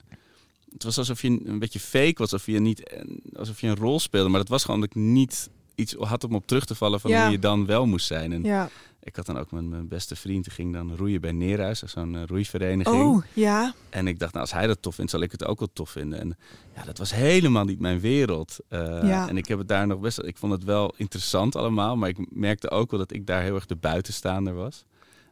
Het 0.73 0.83
was 0.83 0.97
alsof 0.97 1.21
je 1.21 1.39
een 1.45 1.59
beetje 1.59 1.79
fake 1.79 2.13
was, 2.17 2.31
alsof 2.31 2.45
je 2.47 2.59
niet 2.59 3.01
alsof 3.35 3.61
je 3.61 3.67
een 3.67 3.75
rol 3.75 3.99
speelde. 3.99 4.29
Maar 4.29 4.39
dat 4.39 4.49
was 4.49 4.63
gewoon 4.63 4.79
dat 4.79 4.89
ik 4.89 4.95
niet 4.95 5.49
iets 5.75 5.93
had 5.99 6.23
om 6.23 6.35
op 6.35 6.47
terug 6.47 6.65
te 6.65 6.75
vallen 6.75 6.99
van 6.99 7.11
Ja. 7.11 7.21
hoe 7.23 7.31
je 7.31 7.39
dan 7.39 7.65
wel 7.65 7.85
moest 7.85 8.07
zijn. 8.07 8.31
En 8.33 8.43
ja. 8.43 8.69
Ik 9.07 9.15
had 9.15 9.25
dan 9.25 9.37
ook 9.37 9.51
met 9.51 9.63
mijn 9.65 9.87
beste 9.87 10.15
vriend, 10.15 10.43
die 10.43 10.53
ging 10.53 10.73
dan 10.73 10.95
roeien 10.95 11.21
bij 11.21 11.31
Neerhuis, 11.31 11.81
zo'n 11.83 12.15
eh, 12.15 12.23
roeivereniging. 12.25 13.03
Oh, 13.03 13.23
ja. 13.33 13.73
En 13.89 14.07
ik 14.07 14.19
dacht, 14.19 14.31
nou, 14.33 14.45
als 14.45 14.53
hij 14.53 14.67
dat 14.67 14.81
tof 14.81 14.95
vindt, 14.95 15.11
zal 15.11 15.21
ik 15.21 15.31
het 15.31 15.45
ook 15.45 15.59
wel 15.59 15.69
tof 15.73 15.89
vinden. 15.89 16.19
En 16.19 16.37
ja, 16.75 16.83
dat 16.83 16.97
was 16.97 17.13
helemaal 17.13 17.65
niet 17.65 17.79
mijn 17.79 17.99
wereld. 17.99 18.57
Eh, 18.69 18.79
Ja. 19.03 19.29
En 19.29 19.37
ik 19.37 19.47
heb 19.47 19.57
het 19.57 19.67
daar 19.67 19.87
nog 19.87 19.99
best. 19.99 20.19
Ik 20.23 20.37
vond 20.37 20.51
het 20.51 20.63
wel 20.63 20.93
interessant 20.97 21.55
allemaal, 21.55 21.95
maar 21.97 22.09
ik 22.09 22.17
merkte 22.35 22.69
ook 22.69 22.91
wel 22.91 22.99
dat 22.99 23.11
ik 23.13 23.25
daar 23.27 23.41
heel 23.43 23.55
erg 23.55 23.65
de 23.65 23.75
buitenstaander 23.75 24.53
was. 24.53 24.83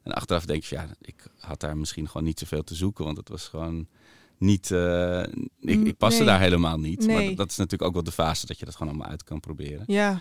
En 0.04 0.12
achteraf 0.12 0.46
denk 0.46 0.64
je, 0.64 0.76
ja, 0.76 0.88
ik 1.02 1.28
had 1.40 1.60
daar 1.60 1.78
misschien 1.78 2.08
gewoon 2.08 2.24
niet 2.28 2.40
zoveel 2.40 2.64
te 2.64 2.76
zoeken, 2.76 3.06
want 3.06 3.18
het 3.18 3.30
was 3.30 3.48
gewoon 3.48 3.88
niet. 4.38 4.72
eh, 4.72 5.22
ik, 5.60 5.86
ik 5.88 5.98
paste 5.98 6.18
Nee. 6.24 6.28
daar 6.28 6.40
helemaal 6.40 6.78
niet. 6.80 7.08
Maar 7.08 7.24
dat, 7.24 7.38
dat 7.38 7.50
is 7.50 7.56
natuurlijk 7.58 7.84
ook 7.90 7.94
wel 7.94 8.04
de 8.04 8.12
fase 8.12 8.46
dat 8.46 8.60
je 8.60 8.66
dat 8.66 8.76
gewoon 8.76 8.94
allemaal 8.94 9.12
uit 9.12 9.24
kan 9.24 9.40
proberen. 9.40 9.84
Ja. 9.88 10.20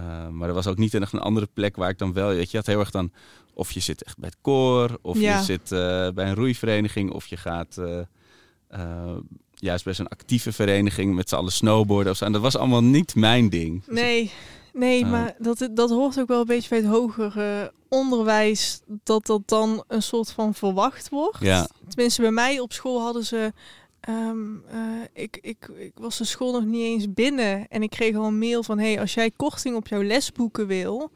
Uh, 0.00 0.28
maar 0.28 0.48
er 0.48 0.54
was 0.54 0.66
ook 0.66 0.76
niet 0.78 0.94
echt 0.94 1.12
een 1.12 1.18
andere 1.18 1.48
plek 1.52 1.76
waar 1.76 1.90
ik 1.90 1.98
dan 1.98 2.12
wel... 2.12 2.28
Weet 2.28 2.50
je, 2.50 2.56
had 2.56 2.66
heel 2.66 2.80
erg 2.80 2.90
dan... 2.90 3.12
Of 3.54 3.72
je 3.72 3.80
zit 3.80 4.02
echt 4.02 4.18
bij 4.18 4.28
het 4.28 4.38
koor, 4.40 4.98
of 5.02 5.18
Ja. 5.18 5.38
je 5.38 5.44
zit 5.44 5.72
uh, 5.72 5.78
bij 6.10 6.26
een 6.28 6.34
roeivereniging... 6.34 7.10
of 7.10 7.26
je 7.26 7.36
gaat 7.36 7.76
uh, 7.78 9.16
juist 9.54 9.84
bij 9.84 9.94
zo'n 9.94 10.08
actieve 10.08 10.52
vereniging 10.52 11.14
met 11.14 11.28
z'n 11.28 11.34
allen 11.34 11.52
snowboarden 11.52 12.12
of 12.12 12.18
zo. 12.18 12.24
En 12.24 12.32
dat 12.32 12.42
was 12.42 12.56
allemaal 12.56 12.82
niet 12.84 13.14
mijn 13.14 13.48
ding. 13.48 13.82
Nee, 13.86 14.30
nee 14.72 15.04
maar 15.04 15.34
dat, 15.38 15.68
dat 15.70 15.90
hoort 15.90 16.20
ook 16.20 16.28
wel 16.28 16.40
een 16.40 16.46
beetje 16.46 16.68
bij 16.68 16.78
het 16.78 16.88
hogere 16.88 17.72
onderwijs. 17.88 18.80
Dat 18.86 19.26
dat 19.26 19.42
dan 19.44 19.84
een 19.88 20.02
soort 20.02 20.30
van 20.30 20.54
verwacht 20.54 21.08
wordt. 21.08 21.38
Ja. 21.40 21.68
Tenminste, 21.88 22.20
bij 22.20 22.30
mij 22.30 22.60
op 22.60 22.72
school 22.72 23.00
hadden 23.00 23.24
ze... 23.24 23.52
ehm, 24.06 24.56
eh, 24.70 24.78
ik, 25.12 25.38
ik, 25.40 25.68
ik 25.76 25.92
was 25.94 26.18
de 26.18 26.24
school 26.24 26.52
nog 26.52 26.64
niet 26.64 26.82
eens 26.84 27.12
binnen. 27.12 27.66
En 27.68 27.82
ik 27.82 27.90
kreeg 27.90 28.16
al 28.16 28.24
een 28.24 28.38
mail 28.38 28.62
van... 28.62 28.78
Hey, 28.78 29.00
als 29.00 29.14
jij 29.14 29.30
korting 29.30 29.76
op 29.76 29.88
jouw 29.88 30.02
lesboeken 30.02 30.66
wil... 30.66 31.10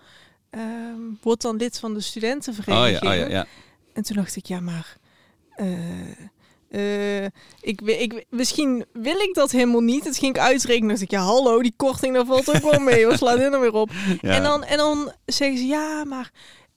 ehm, 0.51 1.01
word 1.23 1.41
dan 1.43 1.57
lid 1.57 1.79
van 1.79 1.95
de 1.95 1.99
Oh 1.99 2.05
studentenvereniging. 2.05 3.03
ja, 3.03 3.11
oh 3.11 3.17
ja, 3.17 3.29
ja. 3.29 3.47
En 3.93 4.03
toen 4.03 4.17
dacht 4.17 4.37
ik, 4.37 4.47
ja, 4.47 4.61
maar. 4.61 4.97
eh, 5.57 6.11
eh, 6.71 7.31
ik, 7.61 7.81
ik, 7.81 8.25
misschien 8.29 8.85
wil 8.93 9.17
ik 9.19 9.35
dat 9.35 9.51
helemaal 9.51 9.81
niet. 9.81 10.05
Het 10.05 10.17
ging 10.19 10.35
ik 10.35 10.41
uitrekenen. 10.43 10.89
dacht 10.89 11.01
ik, 11.01 11.11
ja, 11.11 11.21
hallo, 11.23 11.63
die 11.63 11.75
korting, 11.77 12.15
daar 12.15 12.27
valt 12.27 12.49
ook 12.57 12.71
wel 12.71 12.81
mee. 12.81 13.07
Wat 13.07 13.19
slaat 13.19 13.39
dit 13.39 13.51
nou 13.51 13.61
weer 13.63 13.73
op? 13.73 13.91
ja. 14.21 14.31
En, 14.35 14.43
dan, 14.43 14.65
en 14.65 14.77
dan 14.77 15.13
zeggen 15.27 15.59
ze, 15.59 15.67
ja, 15.67 16.05
maar 16.05 16.31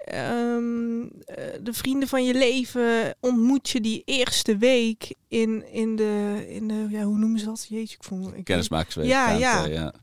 ehm, 0.05 1.01
eh, 1.25 1.43
de 1.61 1.73
vrienden 1.73 2.07
van 2.07 2.25
je 2.25 2.33
leven 2.33 3.15
ontmoet 3.19 3.69
je 3.69 3.81
die 3.81 4.01
eerste 4.05 4.57
week 4.57 5.13
in, 5.27 5.71
in 5.71 5.95
de, 5.95 6.45
in 6.49 6.67
de 6.67 6.87
ja, 6.89 7.03
hoe 7.03 7.17
noemen 7.17 7.39
ze 7.39 7.45
dat? 7.45 7.65
Jeetje, 7.69 7.95
ik 7.95 8.03
vond 8.03 8.33
ik 8.35 8.43
Kennismakersweek. 8.43 9.05
Ja, 9.05 9.29
ja. 9.31 9.65
ja. 9.65 9.93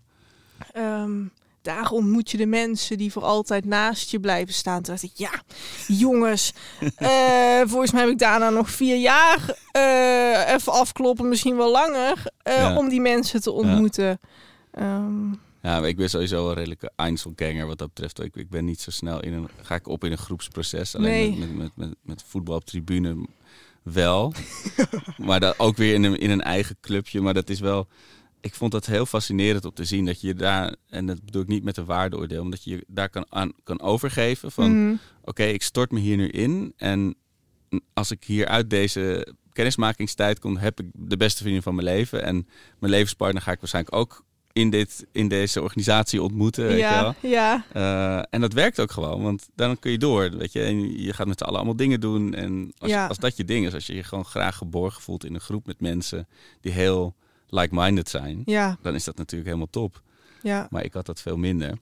Ehm, 0.72 1.22
daar 1.62 1.90
ontmoet 1.90 2.30
je 2.30 2.36
de 2.36 2.46
mensen 2.46 2.98
die 2.98 3.12
voor 3.12 3.24
altijd 3.24 3.64
naast 3.64 4.10
je 4.10 4.20
blijven 4.20 4.54
staan. 4.54 4.82
Toen 4.82 4.94
dacht 4.94 5.02
ik, 5.04 5.12
ja, 5.14 5.42
jongens, 5.86 6.52
eh, 6.96 7.60
volgens 7.64 7.90
mij 7.90 8.00
heb 8.00 8.10
ik 8.10 8.18
daarna 8.18 8.50
nog 8.50 8.70
vier 8.70 8.96
jaar 8.96 9.54
eh, 9.72 10.54
even 10.54 10.72
afkloppen, 10.72 11.28
misschien 11.28 11.56
wel 11.56 11.70
langer, 11.70 12.22
Ja. 12.42 12.76
om 12.76 12.88
die 12.88 13.00
mensen 13.00 13.40
te 13.42 13.50
ontmoeten. 13.50 14.20
Ehm, 14.70 15.32
Ja, 15.62 15.86
ik 15.86 15.96
ben 15.96 16.10
sowieso 16.10 16.48
een 16.48 16.54
redelijke 16.54 16.92
Einzelganger 16.96 17.66
wat 17.66 17.78
dat 17.78 17.88
betreft. 17.88 18.22
Ik, 18.22 18.36
ik 18.36 18.50
ben 18.50 18.64
niet 18.64 18.80
zo 18.80 18.90
snel 18.90 19.22
in 19.22 19.32
een... 19.32 19.48
Ga 19.62 19.74
ik 19.74 19.88
op 19.88 20.04
in 20.04 20.12
een 20.12 20.18
groepsproces. 20.18 20.96
Alleen 20.96 21.30
Nee. 21.30 21.38
met, 21.38 21.56
met, 21.56 21.76
met, 21.76 21.94
met, 22.02 22.22
voetbal 22.26 22.56
op 22.56 22.64
tribune 22.64 23.26
wel. 23.82 24.32
maar 25.26 25.40
dat 25.40 25.58
ook 25.58 25.76
weer 25.76 25.94
in 25.94 26.02
een, 26.02 26.18
in 26.18 26.30
een 26.30 26.42
eigen 26.42 26.76
clubje. 26.80 27.20
Maar 27.20 27.34
dat 27.34 27.48
is 27.48 27.60
wel... 27.60 27.88
Ik 28.40 28.54
vond 28.54 28.72
dat 28.72 28.86
heel 28.86 29.06
fascinerend 29.06 29.64
om 29.64 29.72
te 29.74 29.84
zien 29.84 30.04
dat 30.04 30.20
je 30.20 30.34
daar... 30.34 30.74
En 30.88 31.06
dat 31.06 31.24
bedoel 31.24 31.42
ik 31.42 31.48
niet 31.48 31.64
met 31.64 31.76
een 31.76 31.84
waardeoordeel. 31.84 32.42
Maar 32.42 32.50
dat 32.50 32.64
je 32.64 32.70
je 32.70 32.84
daar 32.86 33.08
kan, 33.08 33.26
aan, 33.28 33.52
kan 33.64 33.80
overgeven 33.80 34.52
van... 34.52 34.84
mhm. 34.84 34.96
Oké, 35.24 35.42
ik 35.44 35.62
stort 35.62 35.90
me 35.90 36.00
hier 36.00 36.16
nu 36.16 36.28
in. 36.28 36.72
En 36.76 37.14
als 37.92 38.10
ik 38.10 38.24
hier 38.24 38.46
uit 38.46 38.70
deze 38.70 39.34
kennismakingstijd 39.52 40.38
kom... 40.38 40.56
heb 40.56 40.80
ik 40.80 40.86
de 40.92 41.16
beste 41.16 41.42
vriendin 41.42 41.62
van 41.62 41.74
mijn 41.74 41.86
leven. 41.86 42.22
En 42.22 42.48
mijn 42.78 42.92
levenspartner 42.92 43.42
ga 43.42 43.52
ik 43.52 43.60
waarschijnlijk 43.60 43.96
ook... 43.96 44.24
In, 44.60 44.70
dit, 44.70 45.06
in 45.12 45.28
deze 45.28 45.62
organisatie 45.62 46.22
ontmoeten. 46.22 46.66
Weet 46.66 46.76
je 46.76 46.80
wel. 46.82 47.14
ja, 47.30 47.64
ja, 47.74 48.16
Uh, 48.18 48.22
en 48.30 48.40
dat 48.40 48.52
werkt 48.52 48.80
ook 48.80 48.90
gewoon, 48.90 49.22
want 49.22 49.48
dan 49.54 49.78
kun 49.78 49.90
je 49.90 49.98
door, 49.98 50.30
weet 50.30 50.52
je. 50.52 50.62
En 50.62 51.02
je 51.02 51.12
gaat 51.12 51.26
met 51.26 51.38
z'n 51.38 51.44
allen 51.44 51.56
allemaal 51.56 51.76
dingen 51.76 52.00
doen. 52.00 52.34
En 52.34 52.72
als, 52.78 52.90
Ja. 52.90 53.06
als 53.06 53.18
dat 53.18 53.36
je 53.36 53.44
ding 53.44 53.66
is, 53.66 53.74
als 53.74 53.86
je 53.86 53.94
je 53.94 54.02
gewoon 54.02 54.24
graag 54.24 54.56
geborgen 54.56 55.02
voelt 55.02 55.24
in 55.24 55.34
een 55.34 55.40
groep 55.40 55.66
met 55.66 55.80
mensen 55.80 56.28
die 56.60 56.72
heel 56.72 57.14
like-minded 57.48 58.08
zijn, 58.08 58.42
ja, 58.44 58.78
dan 58.82 58.94
is 58.94 59.04
dat 59.04 59.16
natuurlijk 59.16 59.46
helemaal 59.50 59.70
top. 59.70 60.02
ja. 60.42 60.66
Maar 60.70 60.84
ik 60.84 60.92
had 60.92 61.06
dat 61.06 61.20
veel 61.20 61.36
minder. 61.36 61.78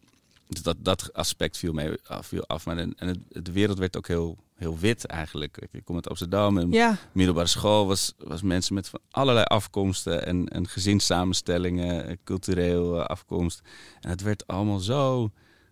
Dus 0.49 0.63
dat, 0.63 0.77
dat 0.79 1.13
aspect 1.13 1.57
viel, 1.57 1.73
mee, 1.73 1.93
af, 2.07 2.27
viel 2.27 2.47
af. 2.47 2.67
Maar 2.67 2.77
en, 2.77 2.95
en 2.97 3.09
het, 3.09 3.19
de 3.29 3.53
wereld 3.53 3.79
werd 3.79 3.97
ook 3.97 4.07
heel, 4.07 4.39
heel 4.55 4.79
wit 4.79 5.07
eigenlijk. 5.07 5.69
Ik 5.73 5.85
kom 5.85 5.95
uit 5.95 6.09
Amsterdam 6.09 6.59
en 6.59 6.73
ja. 6.73 6.97
middelbare 7.13 7.47
school 7.47 7.87
was, 7.87 8.15
was 8.19 8.43
mensen 8.43 8.75
met 8.75 8.89
van 8.89 9.01
allerlei 9.11 9.45
afkomsten 9.45 10.27
en, 10.27 10.49
en 10.49 10.69
gezinssamenstellingen, 10.69 12.07
eh, 12.07 12.17
cultureel 12.25 13.01
eh, 13.01 13.07
afkomst. 13.07 13.61
En 14.01 14.11
het 14.11 14.23
werd 14.23 14.47
allemaal 14.47 14.79
zo, 14.79 15.31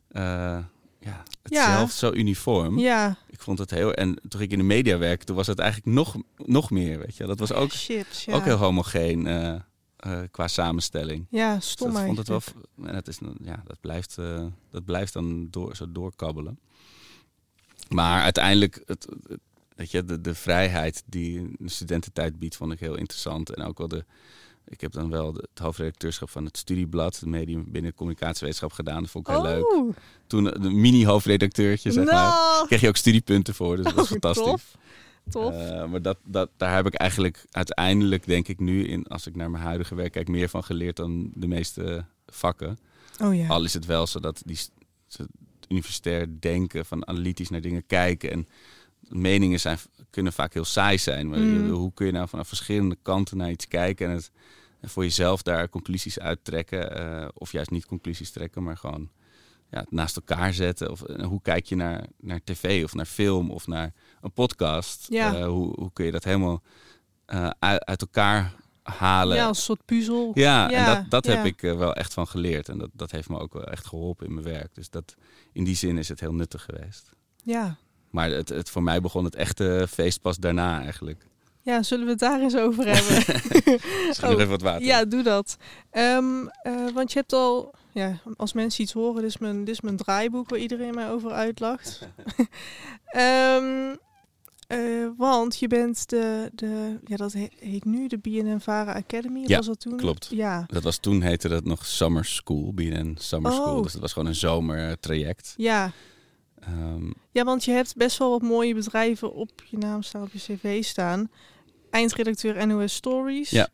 eh, 0.09 0.59
ja, 1.01 1.23
hetzelfde, 1.43 1.97
zo 1.97 2.13
uniform. 2.13 2.79
ja. 2.79 3.17
Ik 3.31 3.41
vond 3.41 3.59
het 3.59 3.71
heel, 3.71 3.95
en 3.95 4.21
toen 4.29 4.41
ik 4.41 4.51
in 4.51 4.59
de 4.59 4.65
media 4.65 4.99
werkte, 4.99 5.27
toen 5.27 5.37
was 5.37 5.47
het 5.47 5.59
eigenlijk 5.59 5.95
nog, 5.95 6.17
nog 6.37 6.71
meer, 6.71 6.99
weet 6.99 7.17
je. 7.17 7.27
Dat 7.27 7.39
was 7.39 7.53
ook, 7.53 7.73
Shit, 7.73 8.23
ja. 8.27 8.35
ook 8.35 8.45
heel 8.45 8.57
homogeen 8.57 9.27
eh, 10.07 10.21
qua 10.31 10.49
samenstelling. 10.49 11.27
Ja, 11.31 11.55
Dus 11.55 11.71
stom 11.71 11.93
dat 11.93 12.03
vond 12.03 12.19
het 12.19 12.29
wel, 12.29 12.41
en 12.85 12.93
dat, 12.93 13.09
is, 13.09 13.19
ja, 13.43 13.63
dat, 13.67 13.81
blijft, 13.81 14.19
eh, 14.19 14.45
dat 14.71 14.85
blijft 14.85 15.13
dan 15.13 15.49
door, 15.51 15.77
zo 15.77 15.93
doorkabbelen. 15.93 16.59
Maar 17.89 18.23
uiteindelijk, 18.23 18.83
het, 18.87 19.07
het- 19.29 19.39
weet 19.77 19.91
je, 19.91 20.05
de, 20.05 20.21
de 20.21 20.35
vrijheid 20.35 21.03
die 21.07 21.55
de 21.59 21.69
studententijd 21.71 22.39
biedt, 22.39 22.57
vond 22.57 22.73
ik 22.73 22.81
heel 22.81 22.97
interessant. 22.97 23.51
En 23.55 23.65
ook 23.65 23.79
wel 23.79 23.89
de, 23.89 24.05
ik 24.69 24.81
heb 24.81 24.93
dan 24.93 25.11
wel 25.11 25.35
het 25.35 25.59
hoofdredacteurschap 25.59 26.31
van 26.31 26.45
het 26.45 26.57
studieblad, 26.57 27.15
het 27.21 27.29
medium 27.29 27.65
binnen 27.71 27.95
communicatiewetenschap 27.95 28.73
gedaan. 28.73 29.03
Dat 29.03 29.11
vond 29.11 29.29
ik 29.29 29.35
heel 29.35 29.43
leuk. 29.43 29.73
Oh, 29.73 29.95
Toen 30.27 30.53
eh, 30.53 30.63
de 30.63 30.71
mini-hoofdredacteurtje, 30.71 31.93
zeg 31.93 32.05
maar. 32.05 32.15
nou, 32.15 32.67
Kreeg 32.67 32.81
je 32.81 32.89
ook 32.89 32.97
studiepunten 32.97 33.55
voor, 33.55 33.77
dus 33.77 33.85
dat 33.85 33.95
was 33.95 34.05
Oh, 34.07 34.11
fantastisch. 34.11 34.45
tof. 34.45 34.77
Tof. 35.31 35.55
Eh, 35.55 35.87
maar 35.87 36.03
dat, 36.03 36.19
dat, 36.25 36.51
daar 36.57 36.75
heb 36.75 36.87
ik 36.87 36.95
eigenlijk 36.95 37.45
uiteindelijk, 37.51 38.27
denk 38.27 38.49
ik 38.49 38.61
nu, 38.61 38.87
in, 38.87 39.07
als 39.07 39.27
ik 39.27 39.37
naar 39.37 39.51
mijn 39.51 39.65
huidige 39.65 39.95
werk 39.95 40.13
kijk, 40.13 40.29
meer 40.29 40.49
van 40.49 40.65
geleerd 40.65 40.97
dan 40.97 41.31
de 41.35 41.47
meeste 41.47 42.05
vakken. 42.27 42.79
oh 43.23 43.35
ja. 43.37 43.47
Al 43.49 43.65
is 43.65 43.75
het 43.75 43.87
wel 43.87 44.07
zo 44.07 44.21
dat 44.21 44.43
die 44.45 44.59
universitair 45.69 46.27
denken, 46.41 46.87
van 46.87 47.07
analytisch 47.09 47.49
naar 47.49 47.61
dingen 47.61 47.87
kijken. 47.87 48.31
En 48.31 48.49
meningen 49.09 49.61
zijn, 49.61 49.79
kunnen 50.11 50.33
vaak 50.33 50.55
heel 50.55 50.65
saai 50.65 50.99
zijn. 50.99 51.29
Maar 51.29 51.39
Mm. 51.39 51.69
hoe 51.71 51.93
kun 51.95 52.07
je 52.07 52.13
nou 52.13 52.29
vanaf 52.29 52.49
verschillende 52.49 52.97
kanten 53.03 53.37
naar 53.37 53.51
iets 53.51 53.69
kijken 53.69 54.07
en 54.09 54.13
het 54.15 54.31
en 54.81 54.89
voor 54.89 55.03
jezelf 55.03 55.43
daar 55.43 55.69
conclusies 55.69 56.19
uittrekken? 56.19 56.97
eh, 56.97 57.29
of 57.35 57.53
juist 57.53 57.71
niet 57.71 57.87
conclusies 57.87 58.31
trekken, 58.31 58.63
maar 58.63 58.77
gewoon 58.77 59.11
ja, 59.71 59.85
naast 59.89 60.17
elkaar 60.17 60.55
zetten. 60.55 60.91
Of 60.91 61.03
eh, 61.03 61.27
hoe 61.27 61.43
kijk 61.43 61.67
je 61.67 61.77
naar, 61.77 62.07
naar 62.21 62.41
tv 62.45 62.85
of 62.85 62.95
naar 62.95 63.07
film 63.07 63.51
of 63.51 63.67
naar 63.67 63.93
een 64.21 64.33
podcast? 64.33 65.07
Ja. 65.09 65.35
Eh, 65.35 65.47
hoe, 65.47 65.73
hoe 65.79 65.91
kun 65.93 66.05
je 66.05 66.13
dat 66.13 66.25
helemaal 66.25 66.63
eh, 67.27 67.51
uit, 67.59 67.85
uit 67.85 68.01
elkaar 68.01 68.53
halen? 68.83 69.37
Ja, 69.37 69.47
als 69.47 69.59
een 69.59 69.65
soort 69.65 69.85
puzzel. 69.85 70.31
Ja, 70.35 70.71
Ja, 70.71 70.87
en 70.89 70.95
dat, 70.95 71.11
dat 71.11 71.27
ja. 71.27 71.33
heb 71.37 71.45
ik 71.45 71.61
wel 71.61 71.95
echt 71.95 72.13
van 72.13 72.27
geleerd. 72.27 72.69
En 72.69 72.79
dat, 72.79 72.91
dat 72.93 73.11
heeft 73.11 73.29
me 73.29 73.39
ook 73.39 73.53
wel 73.53 73.65
echt 73.65 73.87
geholpen 73.87 74.27
in 74.27 74.35
mijn 74.35 74.47
werk. 74.47 74.75
Dus 74.75 74.91
dat, 74.91 75.15
in 75.53 75.65
die 75.65 75.77
zin 75.77 75.99
is 75.99 76.09
het 76.09 76.21
heel 76.21 76.35
nuttig 76.35 76.63
geweest. 76.63 77.11
Ja. 77.43 77.77
Maar 78.11 78.31
het, 78.31 78.49
het, 78.49 78.71
voor 78.71 78.83
mij 78.83 79.01
begon 79.01 79.25
het 79.25 79.35
echte 79.35 79.87
feest 79.91 80.21
pas 80.21 80.37
daarna 80.37 80.81
eigenlijk. 80.81 81.27
Ja, 81.63 81.83
zullen 81.83 82.05
we 82.05 82.11
het 82.11 82.21
daar 82.21 82.41
eens 82.41 82.57
over 82.57 82.87
hebben? 82.87 83.15
Nog 84.07 84.25
Oh, 84.25 84.31
even 84.31 84.49
wat 84.49 84.63
water. 84.63 84.87
Ja, 84.87 85.05
doe 85.05 85.23
dat. 85.23 85.57
Ehm, 85.91 86.47
eh, 86.63 86.73
want 86.95 87.13
je 87.13 87.19
hebt 87.19 87.33
al, 87.33 87.75
ja, 87.97 88.21
als 88.37 88.53
mensen 88.53 88.83
iets 88.83 88.93
horen, 88.93 89.15
dit 89.23 89.31
is 89.31 89.39
mijn, 89.39 89.59
dit 89.65 89.75
is 89.75 89.81
mijn 89.81 89.97
draaiboek 89.97 90.49
waar 90.49 90.59
iedereen 90.59 90.95
mij 90.95 91.11
over 91.11 91.31
uitlacht. 91.31 92.01
Ehm, 93.07 93.95
eh, 94.67 94.79
want 95.17 95.59
je 95.59 95.67
bent 95.69 96.09
de, 96.09 96.51
de 96.55 96.99
ja, 97.05 97.17
dat 97.17 97.33
he- 97.33 97.49
heet 97.59 97.85
nu 97.85 98.07
de 98.07 98.19
BNN 98.19 98.61
Vara 98.61 98.93
Academy. 98.95 99.43
Ja, 99.47 99.57
was 99.57 99.67
dat 99.67 99.81
toen? 99.81 99.97
klopt. 99.97 100.29
Ja, 100.31 100.65
Dat 100.67 100.83
was 100.83 100.97
toen 100.99 101.21
heette 101.23 101.49
dat 101.49 101.65
nog 101.65 101.87
Summer 101.87 102.25
School, 102.25 102.73
BNN 102.75 103.17
Summer 103.21 103.53
Oh. 103.53 103.57
School. 103.61 103.83
Dus 103.83 103.93
dat 103.93 104.01
was 104.01 104.13
gewoon 104.13 104.29
een 104.29 104.35
zomertraject. 104.35 105.55
ja. 105.57 105.91
Ehm, 106.61 107.11
Ja, 107.33 107.45
want 107.45 107.65
je 107.65 107.71
hebt 107.73 107.97
best 107.97 108.19
wel 108.19 108.31
wat 108.31 108.43
mooie 108.43 108.75
bedrijven 108.75 109.35
op 109.35 109.51
je 109.71 109.79
naam 109.79 110.03
staan, 110.03 110.23
op 110.23 110.33
je 110.33 110.39
cv 110.39 110.85
staan. 110.85 111.31
Eindredacteur 111.91 112.67
NOS 112.67 112.95
Stories. 112.95 113.51
Ja. 113.51 113.69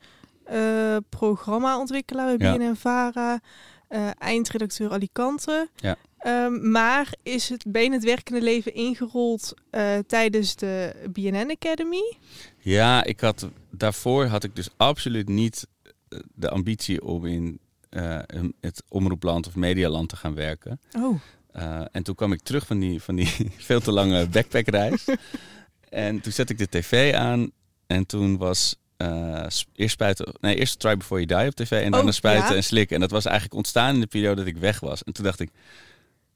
Eh, 0.44 0.96
programmaontwikkelaar 1.08 2.36
bij 2.36 2.46
Ja. 2.46 2.56
BNN 2.56 2.76
Vara. 2.76 3.40
Eh, 3.92 4.10
eindredacteur 4.18 4.90
Alicante. 4.90 5.68
Ja. 5.76 5.96
Ehm, 6.18 6.70
maar 6.70 7.14
is 7.22 7.48
het 7.48 7.64
ben 7.66 7.92
het 7.92 8.04
werkende 8.04 8.42
leven 8.42 8.74
ingerold 8.74 9.54
eh, 9.70 9.98
tijdens 10.06 10.56
de 10.56 10.94
BNN 11.12 11.50
Academy? 11.50 12.16
ja, 12.58 13.04
ik 13.04 13.20
had, 13.20 13.48
daarvoor 13.70 14.24
had 14.24 14.44
ik 14.44 14.56
dus 14.56 14.68
absoluut 14.76 15.28
niet 15.28 15.66
eh, 15.82 16.18
de 16.34 16.50
ambitie 16.50 17.04
om 17.04 17.26
in 17.26 17.60
het 18.60 18.82
omroepland 18.88 19.46
of 19.46 19.56
medialand 19.56 20.08
te 20.08 20.16
gaan 20.16 20.34
werken. 20.34 20.80
Oh. 20.98 21.20
Uh, 21.56 21.84
en 21.90 22.02
toen 22.02 22.14
kwam 22.14 22.32
ik 22.32 22.40
terug 22.40 22.66
van 22.66 22.78
die, 22.78 23.02
van 23.02 23.16
die 23.16 23.28
veel 23.68 23.80
te 23.80 23.92
lange 23.92 24.26
backpackreis. 24.26 25.04
en 25.88 26.20
toen 26.20 26.32
zette 26.32 26.52
ik 26.52 26.58
de 26.58 26.68
tv 26.68 27.14
aan. 27.14 27.50
En 27.86 28.06
toen 28.06 28.36
was 28.36 28.76
uh, 29.02 29.46
eerst 29.74 29.92
spuiten, 29.92 30.34
nee, 30.40 30.56
eerst 30.56 30.78
Try 30.78 30.96
Before 30.96 31.24
You 31.24 31.40
Die 31.40 31.48
op 31.50 31.54
tv. 31.54 31.70
En 31.70 31.86
Oh, 31.86 31.92
daarna 31.92 32.10
spuiten 32.10 32.50
ja? 32.50 32.56
en 32.56 32.64
slikken. 32.64 32.94
En 32.94 33.00
dat 33.00 33.10
was 33.10 33.24
eigenlijk 33.24 33.54
ontstaan 33.56 33.94
in 33.94 34.00
de 34.00 34.06
periode 34.06 34.36
dat 34.36 34.46
ik 34.46 34.56
weg 34.56 34.80
was. 34.80 35.04
En 35.04 35.12
toen 35.12 35.24
dacht 35.24 35.40
ik, 35.40 35.50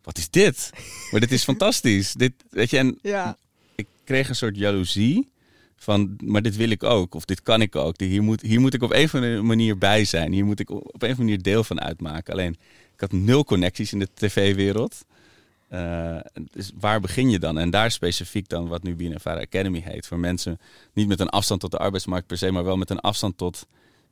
wat 0.03 0.19
is 0.19 0.31
dit? 0.31 0.71
maar 1.11 1.21
dit 1.21 1.33
is 1.33 1.45
fantastisch. 1.51 2.13
Dit, 2.13 2.33
weet 2.51 2.71
je, 2.71 2.79
en 2.79 2.99
Ja. 3.03 3.37
ik 3.75 3.87
kreeg 4.05 4.29
een 4.29 4.35
soort 4.37 4.57
jaloezie. 4.57 5.29
Van, 5.79 6.17
maar 6.25 6.43
dit 6.43 6.57
wil 6.57 6.71
ik 6.71 6.83
ook. 6.83 7.15
Of 7.15 7.25
dit 7.25 7.43
kan 7.43 7.61
ik 7.63 7.77
ook. 7.77 8.01
Hier 8.01 8.23
moet, 8.23 8.41
hier 8.41 8.61
moet 8.61 8.75
ik 8.75 8.83
op 8.83 8.93
een 8.93 9.05
of 9.05 9.15
andere 9.15 9.43
manier 9.43 9.79
bij 9.79 10.05
zijn. 10.05 10.33
Hier 10.33 10.45
moet 10.45 10.61
ik 10.61 10.71
op 10.71 10.83
een 10.83 10.87
of 10.95 11.01
andere 11.03 11.23
manier 11.23 11.43
deel 11.43 11.65
van 11.65 11.81
uitmaken. 11.81 12.33
Alleen, 12.33 12.53
ik 12.95 13.01
had 13.01 13.13
nul 13.13 13.45
connecties 13.45 13.93
in 13.93 13.99
de 13.99 14.09
tv-wereld. 14.15 15.05
Eh, 15.69 16.19
dus 16.51 16.71
waar 16.79 17.01
begin 17.01 17.31
je 17.31 17.39
dan? 17.39 17.59
En 17.59 17.71
daar 17.71 17.91
specifiek 17.91 18.49
dan 18.49 18.69
wat 18.69 18.83
nu 18.83 18.97
BNNVARA 18.97 19.41
Academy 19.41 19.81
heet. 19.81 20.07
Voor 20.07 20.19
mensen 20.19 20.59
niet 20.93 21.09
met 21.09 21.21
een 21.21 21.29
afstand 21.29 21.61
tot 21.61 21.71
de 21.71 21.79
arbeidsmarkt 21.79 22.27
per 22.27 22.39
se, 22.39 22.51
maar 22.51 22.65
wel 22.65 22.77
met 22.77 22.91
een 22.91 23.01
afstand 23.01 23.37
tot 23.37 23.67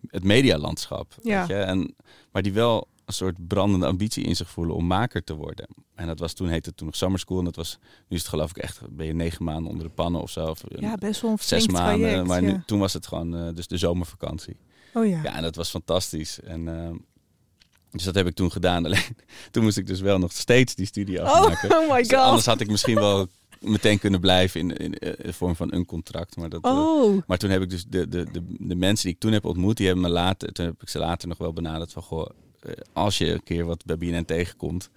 het 0.06 0.24
medialandschap. 0.24 1.14
Ja. 1.22 1.38
Weet 1.38 1.48
je? 1.48 1.62
En, 1.62 1.94
maar 2.32 2.42
die 2.42 2.52
wel 2.52 2.88
een 3.04 3.14
soort 3.14 3.48
brandende 3.48 3.86
ambitie 3.86 4.24
in 4.24 4.36
zich 4.36 4.50
voelen 4.50 4.76
om 4.76 4.86
maker 4.86 5.24
te 5.24 5.34
worden. 5.34 5.66
En 5.94 6.06
dat 6.06 6.18
was 6.18 6.32
toen 6.32 6.48
heette 6.48 6.68
het 6.68 6.76
toen 6.76 6.86
nog 6.86 6.96
Summer 6.96 7.18
School. 7.18 7.38
En 7.38 7.44
dat 7.44 7.56
was, 7.56 7.78
nu 8.08 8.16
is 8.16 8.22
het 8.22 8.30
geloof 8.30 8.50
ik 8.50 8.56
echt, 8.56 8.80
ben 8.90 9.06
je 9.06 9.14
negen 9.14 9.44
maanden 9.44 9.70
onder 9.70 9.86
de 9.86 9.92
pannen 9.92 10.20
of 10.20 10.30
zo. 10.30 10.46
Of 10.46 10.62
ja, 10.78 10.94
best 10.94 11.20
wel 11.20 11.30
een 11.30 11.38
zes 11.40 11.68
maanden. 11.68 11.98
traject, 11.98 12.26
maar 12.26 12.42
ja. 12.42 12.62
toen 12.66 12.78
was 12.78 12.92
het 12.92 13.06
gewoon 13.06 13.36
eh, 13.36 13.54
dus 13.54 13.66
de 13.66 13.76
zomervakantie. 13.76 14.56
Oh 14.94 15.06
ja. 15.06 15.22
Ja, 15.22 15.34
en 15.36 15.42
dat 15.42 15.56
was 15.56 15.70
fantastisch. 15.70 16.40
En, 16.40 16.68
ehm, 16.68 16.96
dus 17.94 18.04
dat 18.04 18.14
heb 18.14 18.26
ik 18.26 18.34
toen 18.34 18.52
gedaan. 18.52 18.84
Alleen 18.86 19.16
toen 19.50 19.62
moest 19.62 19.76
ik 19.76 19.86
dus 19.86 20.00
wel 20.00 20.18
nog 20.18 20.32
steeds 20.32 20.74
die 20.74 20.86
studie 20.86 21.22
afmaken. 21.22 21.70
Oh, 21.70 21.78
oh 21.88 21.92
my 21.92 21.98
Dus 22.02 22.12
anders 22.12 22.46
had 22.46 22.60
ik 22.60 22.70
misschien 22.70 22.94
wel 22.94 23.28
meteen 23.60 23.98
kunnen 23.98 24.20
blijven 24.20 24.60
in, 24.60 24.76
in, 24.76 24.92
in 24.94 25.14
de 25.22 25.32
vorm 25.32 25.56
van 25.56 25.72
een 25.72 25.86
contract. 25.86 26.36
Maar, 26.36 26.48
dat, 26.48 26.64
eh, 26.64 26.70
Oh. 26.70 27.22
maar 27.26 27.38
toen 27.38 27.50
heb 27.50 27.62
ik 27.62 27.70
dus 27.70 27.84
de, 27.88 28.08
de, 28.08 28.26
de, 28.32 28.42
de 28.58 28.74
mensen 28.74 29.04
die 29.04 29.14
ik 29.14 29.20
toen 29.20 29.32
heb 29.32 29.44
ontmoet, 29.44 29.76
die 29.76 29.86
hebben 29.86 30.04
me 30.04 30.10
later, 30.10 30.52
toen 30.52 30.64
heb 30.66 30.82
ik 30.82 30.88
ze 30.88 30.98
later 30.98 31.28
nog 31.28 31.38
wel 31.38 31.52
benaderd 31.52 31.92
van 31.92 32.02
goh, 32.02 32.26
eh, 32.60 32.72
als 32.92 33.18
je 33.18 33.32
een 33.32 33.42
keer 33.42 33.64
wat 33.64 33.84
bij 33.84 33.98
BNN 33.98 34.24
tegenkomt, 34.24 34.90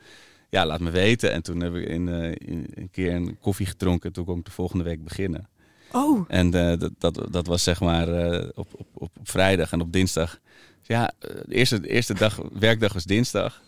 ja, 0.49 0.65
laat 0.65 0.79
me 0.79 0.89
weten. 0.89 1.31
En 1.31 1.41
toen 1.43 1.59
heb 1.61 1.75
ik 1.75 1.87
in, 1.87 2.07
eh, 2.09 2.31
in- 2.47 2.67
een 2.75 2.89
keer 2.91 3.13
een 3.13 3.37
koffie 3.41 3.65
gedronken. 3.65 4.13
Toen 4.13 4.25
kon 4.25 4.37
ik 4.39 4.45
de 4.45 4.51
volgende 4.51 4.83
week 4.83 5.03
beginnen. 5.03 5.49
Oh. 5.91 6.25
En 6.27 6.53
eh, 6.53 6.79
dat, 6.79 6.91
dat, 6.97 7.27
dat 7.31 7.47
was 7.47 7.63
zeg 7.63 7.79
maar 7.79 8.07
eh, 8.09 8.47
op, 8.55 8.67
op, 8.75 8.87
op 8.93 9.09
vrijdag 9.23 9.71
en 9.71 9.81
op 9.81 9.91
dinsdag. 9.93 10.39
Ja, 10.87 11.11
eh, 11.19 11.29
de 11.45 11.55
eerste, 11.55 11.79
de 11.79 11.87
eerste 11.89 12.13
dag, 12.13 12.39
werkdag 12.59 12.93
was 12.93 13.03
dinsdag. 13.03 13.61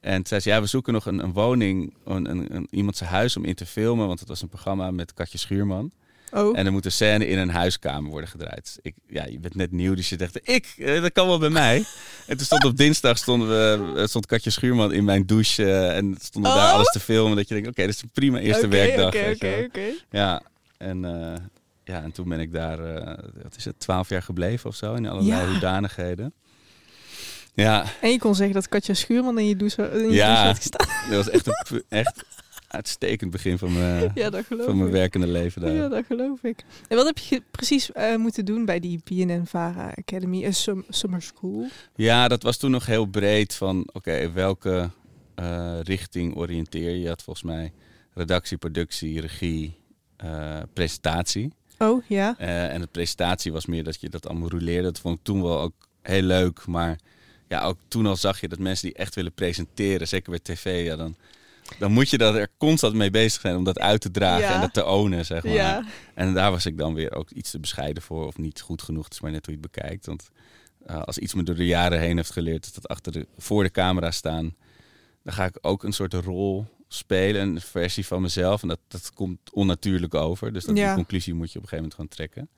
En 0.00 0.14
toen 0.14 0.26
zei 0.26 0.40
ze, 0.40 0.48
ja, 0.48 0.60
we 0.60 0.66
zoeken 0.66 0.92
nog 0.92 1.06
een, 1.06 1.18
een 1.18 1.32
woning, 1.32 1.94
een, 2.04 2.30
een, 2.30 2.54
een, 2.54 2.66
iemand 2.70 2.96
zijn 2.96 3.10
huis 3.10 3.36
om 3.36 3.44
in 3.44 3.54
te 3.54 3.66
filmen. 3.66 4.06
Want 4.06 4.20
het 4.20 4.28
was 4.28 4.42
een 4.42 4.48
programma 4.48 4.90
met 4.90 5.14
Katje 5.14 5.38
Schuurman. 5.38 5.90
Oh. 6.32 6.58
En 6.58 6.66
er 6.66 6.72
moet 6.72 6.84
een 6.84 6.92
scène 6.92 7.26
in 7.26 7.38
een 7.38 7.50
huiskamer 7.50 8.10
worden 8.10 8.28
gedraaid. 8.28 8.78
Ik, 8.82 8.94
ja, 9.08 9.24
je 9.26 9.38
bent 9.38 9.54
net 9.54 9.72
nieuw, 9.72 9.94
dus 9.94 10.08
je 10.08 10.16
dacht, 10.16 10.48
ik, 10.48 10.74
eh, 10.78 11.02
dat 11.02 11.12
kan 11.12 11.26
wel 11.26 11.38
bij 11.38 11.48
mij. 11.50 11.84
En 12.26 12.36
toen 12.36 12.46
stond 12.46 12.64
op 12.64 12.76
dinsdag 12.76 13.18
stonden 13.18 13.48
we, 13.48 13.92
eh, 14.00 14.06
stond 14.06 14.26
Katje 14.26 14.50
Schuurman 14.50 14.92
in 14.92 15.04
mijn 15.04 15.26
douche. 15.26 15.76
en 15.76 16.16
stonden 16.20 16.54
daar 16.54 16.66
Oh. 16.68 16.72
alles 16.74 16.90
te 16.90 17.00
filmen. 17.00 17.36
Dat 17.36 17.48
je 17.48 17.54
denkt, 17.54 17.68
oké, 17.68 17.86
dit 17.86 17.94
is 17.94 18.02
een 18.02 18.10
prima 18.12 18.38
eerste 18.38 18.68
werkdag. 18.68 19.06
Oké, 19.06 19.30
oké, 19.34 19.64
oké. 19.66 19.86
Ja, 20.10 20.42
en, 20.78 21.00
ja, 21.84 22.02
en 22.02 22.12
toen 22.12 22.28
ben 22.28 22.40
ik 22.40 22.52
daar, 22.52 22.78
wat 23.42 23.56
is 23.56 23.64
het, 23.64 23.80
twaalf 23.80 24.08
jaar 24.08 24.22
gebleven 24.22 24.68
of 24.70 24.76
zo, 24.76 24.94
in 24.94 25.06
allerlei 25.06 25.40
Ja. 25.40 25.48
hoedanigheden. 25.50 26.32
Ja, 27.54 27.84
En 28.00 28.10
je 28.10 28.18
kon 28.18 28.34
zeggen 28.34 28.54
dat 28.54 28.68
Katja 28.68 28.94
Schuurman 28.94 29.38
in 29.38 29.46
je 29.46 29.56
douche, 29.56 29.82
in 29.90 30.08
je 30.08 30.12
Ja. 30.14 30.26
douche 30.26 30.46
had 30.46 30.56
gestaan. 30.56 30.88
dat 31.10 31.16
was 31.24 31.30
echt 31.30 31.46
een 31.46 31.82
echt 31.88 32.24
uitstekend 32.68 33.30
begin 33.30 33.58
van 33.58 33.72
mijn, 33.72 34.10
Ja, 34.14 34.30
van 34.48 34.78
mijn 34.78 34.90
werkende 34.90 35.26
leven 35.26 35.60
daar. 35.60 35.72
Ja, 35.72 35.88
dat 35.88 36.04
geloof 36.06 36.42
ik. 36.42 36.64
En 36.88 36.96
wat 36.96 37.06
heb 37.06 37.18
je 37.18 37.42
precies 37.50 37.92
eh, 37.92 38.16
moeten 38.16 38.44
doen 38.44 38.64
bij 38.64 38.80
die 38.80 39.00
BNN-Vara 39.04 39.92
Academy, 39.96 40.44
een 40.44 40.54
sum- 40.54 40.84
summer 40.88 41.22
school? 41.22 41.66
Ja, 41.94 42.28
dat 42.28 42.42
was 42.42 42.56
toen 42.56 42.70
nog 42.70 42.86
heel 42.86 43.04
breed 43.06 43.54
van, 43.54 43.88
oké, 43.92 44.32
welke 44.32 44.90
eh, 45.34 45.78
richting 45.82 46.36
oriënteer 46.36 46.90
je? 46.90 47.00
Je 47.00 47.08
had 47.08 47.22
volgens 47.22 47.44
mij 47.46 47.72
redactie, 48.14 48.56
productie, 48.56 49.20
regie, 49.20 49.76
presentatie. 50.72 51.52
Oh, 51.78 52.02
ja. 52.08 52.38
En 52.38 52.80
de 52.80 52.86
presentatie 52.86 53.52
was 53.52 53.66
meer 53.66 53.84
dat 53.84 54.00
je 54.00 54.08
dat 54.08 54.28
allemaal 54.28 54.48
rouleerde. 54.50 54.82
Dat 54.82 54.98
vond 55.00 55.18
ik 55.18 55.24
toen 55.24 55.42
wel 55.42 55.60
ook 55.60 55.88
heel 56.02 56.22
leuk. 56.22 56.66
Maar 56.66 56.98
ja, 57.48 57.62
ook 57.64 57.78
toen 57.88 58.06
al 58.06 58.16
zag 58.16 58.40
je 58.40 58.48
dat 58.48 58.58
mensen 58.58 58.86
die 58.88 58.96
echt 58.96 59.14
willen 59.14 59.32
presenteren, 59.32 60.08
zeker 60.08 60.30
bij 60.30 60.40
tv, 60.42 60.84
ja, 60.84 60.96
dan, 60.96 61.16
dan 61.78 61.92
moet 61.92 62.10
je 62.10 62.18
dat 62.18 62.34
er 62.34 62.48
constant 62.58 62.94
mee 62.94 63.10
bezig 63.10 63.40
zijn 63.40 63.56
om 63.56 63.64
dat 63.64 63.78
uit 63.78 64.00
te 64.00 64.10
dragen 64.10 64.40
Ja. 64.48 64.54
en 64.54 64.60
dat 64.60 64.72
te 64.72 64.86
ownen, 64.86 65.24
zeg 65.24 65.44
maar. 65.44 65.52
Ja. 65.52 65.84
En 66.14 66.34
daar 66.34 66.50
was 66.50 66.66
ik 66.66 66.78
dan 66.78 66.94
weer 66.94 67.14
ook 67.14 67.30
iets 67.30 67.50
te 67.50 67.60
bescheiden 67.60 68.02
voor 68.02 68.26
of 68.26 68.38
niet 68.38 68.60
goed 68.60 68.82
genoeg. 68.82 69.04
Het 69.04 69.12
is 69.12 69.20
maar 69.20 69.30
net 69.30 69.46
hoe 69.46 69.54
je 69.54 69.60
het 69.62 69.72
bekijkt. 69.72 70.06
Want 70.06 70.28
eh, 70.86 71.02
als 71.02 71.18
iets 71.18 71.34
me 71.34 71.42
door 71.42 71.54
de 71.54 71.66
jaren 71.66 72.00
heen 72.00 72.16
heeft 72.16 72.32
geleerd, 72.32 72.64
is 72.66 72.72
dat 72.72 72.88
achter 72.88 73.12
de, 73.12 73.26
voor 73.38 73.62
de 73.62 73.70
camera 73.70 74.10
staan, 74.10 74.54
dan 75.22 75.32
ga 75.34 75.44
ik 75.44 75.58
ook 75.60 75.82
een 75.84 75.92
soort 75.92 76.14
rol 76.14 76.66
spelen, 76.88 77.42
een 77.48 77.60
versie 77.60 78.06
van 78.06 78.22
mezelf. 78.22 78.62
En 78.62 78.68
dat, 78.68 78.78
dat 78.88 79.10
komt 79.14 79.38
onnatuurlijk 79.52 80.14
over. 80.14 80.52
Dus 80.52 80.64
dat, 80.64 80.76
Ja. 80.76 80.86
die 80.86 80.94
conclusie 80.94 81.34
moet 81.34 81.52
je 81.52 81.58
op 81.58 81.62
een 81.64 81.68
gegeven 81.68 81.90
moment 81.98 82.14
gewoon 82.16 82.32
trekken. 82.34 82.48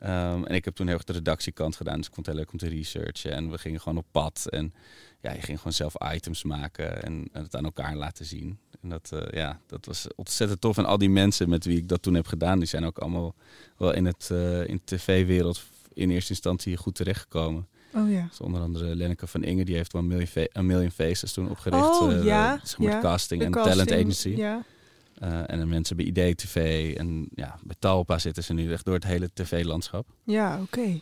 Ehm, 0.00 0.44
en 0.44 0.54
ik 0.54 0.64
heb 0.64 0.74
toen 0.74 0.86
heel 0.86 0.94
erg 0.94 1.04
de 1.04 1.12
redactiekant 1.12 1.76
gedaan. 1.76 1.96
Dus 1.96 2.06
ik 2.06 2.14
vond 2.14 2.26
het 2.26 2.34
heel 2.34 2.44
leuk 2.44 2.52
om 2.52 2.58
te 2.58 2.68
researchen. 2.68 3.32
En 3.32 3.50
we 3.50 3.58
gingen 3.58 3.80
gewoon 3.80 3.98
op 3.98 4.06
pad. 4.10 4.46
En 4.50 4.72
ja, 5.20 5.32
je 5.32 5.40
ging 5.40 5.58
gewoon 5.58 5.72
zelf 5.72 5.94
items 6.14 6.42
maken 6.42 7.02
en, 7.02 7.28
en 7.32 7.42
het 7.42 7.56
aan 7.56 7.64
elkaar 7.64 7.96
laten 7.96 8.24
zien. 8.24 8.58
En 8.82 8.88
dat, 8.88 9.10
eh, 9.12 9.32
ja, 9.40 9.60
dat 9.66 9.86
was 9.86 10.06
ontzettend 10.16 10.60
tof. 10.60 10.78
En 10.78 10.84
al 10.84 10.98
die 10.98 11.10
mensen 11.10 11.48
met 11.48 11.64
wie 11.64 11.76
ik 11.76 11.88
dat 11.88 12.02
toen 12.02 12.14
heb 12.14 12.26
gedaan, 12.26 12.58
die 12.58 12.68
zijn 12.68 12.84
ook 12.84 12.98
allemaal 12.98 13.34
wel 13.76 13.92
in, 13.94 14.04
het, 14.04 14.28
eh, 14.32 14.66
in 14.68 14.80
de 14.84 14.96
tv-wereld 14.96 15.62
in 15.92 16.10
eerste 16.10 16.30
instantie 16.32 16.76
goed 16.76 16.94
terechtgekomen. 16.94 17.66
Oh 17.94 18.10
ja. 18.10 18.26
Dus 18.28 18.40
onder 18.40 18.60
andere 18.60 18.96
Lenneke 18.96 19.26
van 19.26 19.42
Inge, 19.42 19.64
die 19.64 19.74
heeft 19.76 19.92
wel 19.92 20.02
een 20.02 20.08
Million, 20.08 20.26
Fa- 20.26 20.46
A 20.58 20.62
Million 20.62 20.90
Faces 20.90 21.32
toen 21.32 21.50
opgericht. 21.50 22.00
Oh, 22.00 22.12
eh, 22.12 22.24
ja, 22.24 22.60
zeg 22.62 22.78
maar 22.78 22.90
ja. 22.90 23.00
casting 23.00 23.40
De 23.40 23.46
en 23.46 23.52
casting, 23.52 23.74
talent 23.76 23.92
agency. 24.00 24.28
Ja. 24.28 24.64
Eh, 25.20 25.40
en 25.50 25.58
dan 25.58 25.68
mensen 25.68 25.96
bij 25.96 26.04
IDTV 26.04 26.94
en 26.98 27.28
ja, 27.34 27.58
bij 27.62 27.76
Talpa 27.78 28.18
zitten 28.18 28.44
ze 28.44 28.52
nu 28.52 28.72
echt 28.72 28.84
door 28.84 28.94
het 28.94 29.04
hele 29.04 29.30
tv-landschap. 29.34 30.06
Ja, 30.24 30.60
oké. 30.60 31.00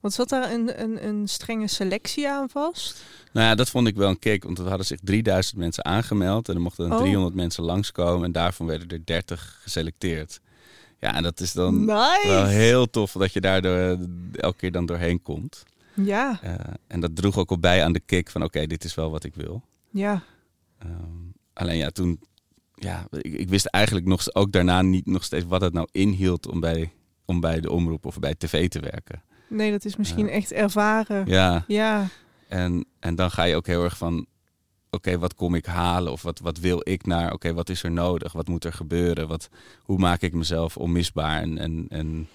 Want 0.00 0.14
zat 0.14 0.28
daar 0.28 0.52
een, 0.52 0.82
een, 0.82 1.06
een 1.06 1.28
strenge 1.28 1.66
selectie 1.68 2.28
aan 2.28 2.48
vast? 2.48 3.04
Nou 3.32 3.46
ja, 3.46 3.54
dat 3.54 3.70
vond 3.70 3.86
ik 3.88 3.96
wel 3.96 4.08
een 4.08 4.18
kick, 4.18 4.44
want 4.44 4.58
er 4.58 4.68
hadden 4.68 4.86
zich 4.86 4.98
3000 5.02 5.56
mensen 5.58 5.84
aangemeld 5.84 6.48
en 6.48 6.54
er 6.54 6.60
mochten 6.60 6.84
dan 6.88 6.92
Oh. 6.96 7.02
300 7.02 7.34
mensen 7.34 7.64
langskomen 7.64 8.24
en 8.24 8.32
daarvan 8.32 8.66
werden 8.66 8.88
er 8.88 9.04
30 9.04 9.58
geselecteerd. 9.62 10.40
Ja, 11.00 11.14
en 11.14 11.22
dat 11.22 11.40
is 11.40 11.52
dan 11.52 11.78
nice! 11.84 12.20
wel 12.26 12.44
heel 12.46 12.90
tof 12.90 13.12
dat 13.12 13.32
je 13.32 13.40
daar 13.40 13.62
door- 13.62 13.98
elke 14.32 14.56
keer 14.56 14.72
dan 14.72 14.86
doorheen 14.86 15.22
komt. 15.22 15.62
Ja, 15.94 16.38
Eh, 16.42 16.54
en 16.86 17.00
dat 17.00 17.16
droeg 17.16 17.36
ook 17.38 17.50
al 17.50 17.58
bij 17.58 17.84
aan 17.84 17.92
de 17.92 18.00
kick 18.06 18.30
van 18.30 18.42
oké, 18.42 18.66
dit 18.66 18.84
is 18.84 18.94
wel 18.94 19.10
wat 19.10 19.24
ik 19.24 19.34
wil. 19.34 19.62
ja. 19.90 20.22
Ehm, 20.78 20.92
alleen 21.52 21.76
ja, 21.76 21.90
toen, 21.90 22.20
ja, 22.76 23.06
ik, 23.10 23.32
ik 23.32 23.48
wist 23.48 23.66
eigenlijk 23.66 24.06
nog, 24.06 24.34
ook 24.34 24.52
daarna 24.52 24.82
niet 24.82 25.06
nog 25.06 25.24
steeds 25.24 25.44
wat 25.44 25.60
het 25.60 25.72
nou 25.72 25.88
inhield 25.92 26.48
om 26.48 26.60
bij, 26.60 26.92
om 27.24 27.40
bij 27.40 27.60
de 27.60 27.70
omroep 27.70 28.06
of 28.06 28.18
bij 28.18 28.34
tv 28.34 28.68
te 28.68 28.80
werken. 28.80 29.22
Nee, 29.48 29.70
dat 29.70 29.84
is 29.84 29.96
misschien 29.96 30.28
echt 30.28 30.52
ervaren. 30.52 31.26
Ja, 31.26 31.64
Ja, 31.66 32.08
en, 32.48 32.84
en 33.00 33.14
dan 33.14 33.30
ga 33.30 33.42
je 33.42 33.56
ook 33.56 33.66
heel 33.66 33.84
erg 33.84 33.96
van, 33.96 34.26
oké, 34.90 35.18
wat 35.18 35.34
kom 35.34 35.54
ik 35.54 35.66
halen? 35.66 36.12
Of 36.12 36.22
wat, 36.22 36.38
wat 36.38 36.58
wil 36.58 36.80
ik 36.82 37.06
naar? 37.06 37.32
Oké, 37.32 37.54
wat 37.54 37.68
is 37.68 37.82
er 37.82 37.90
nodig? 37.90 38.32
Wat 38.32 38.48
moet 38.48 38.64
er 38.64 38.72
gebeuren? 38.72 39.28
Wat, 39.28 39.48
hoe 39.82 39.98
maak 39.98 40.22
ik 40.22 40.32
mezelf 40.32 40.76
onmisbaar? 40.76 41.42
En, 41.42 41.58
en, 41.58 41.86
en, 41.88 42.28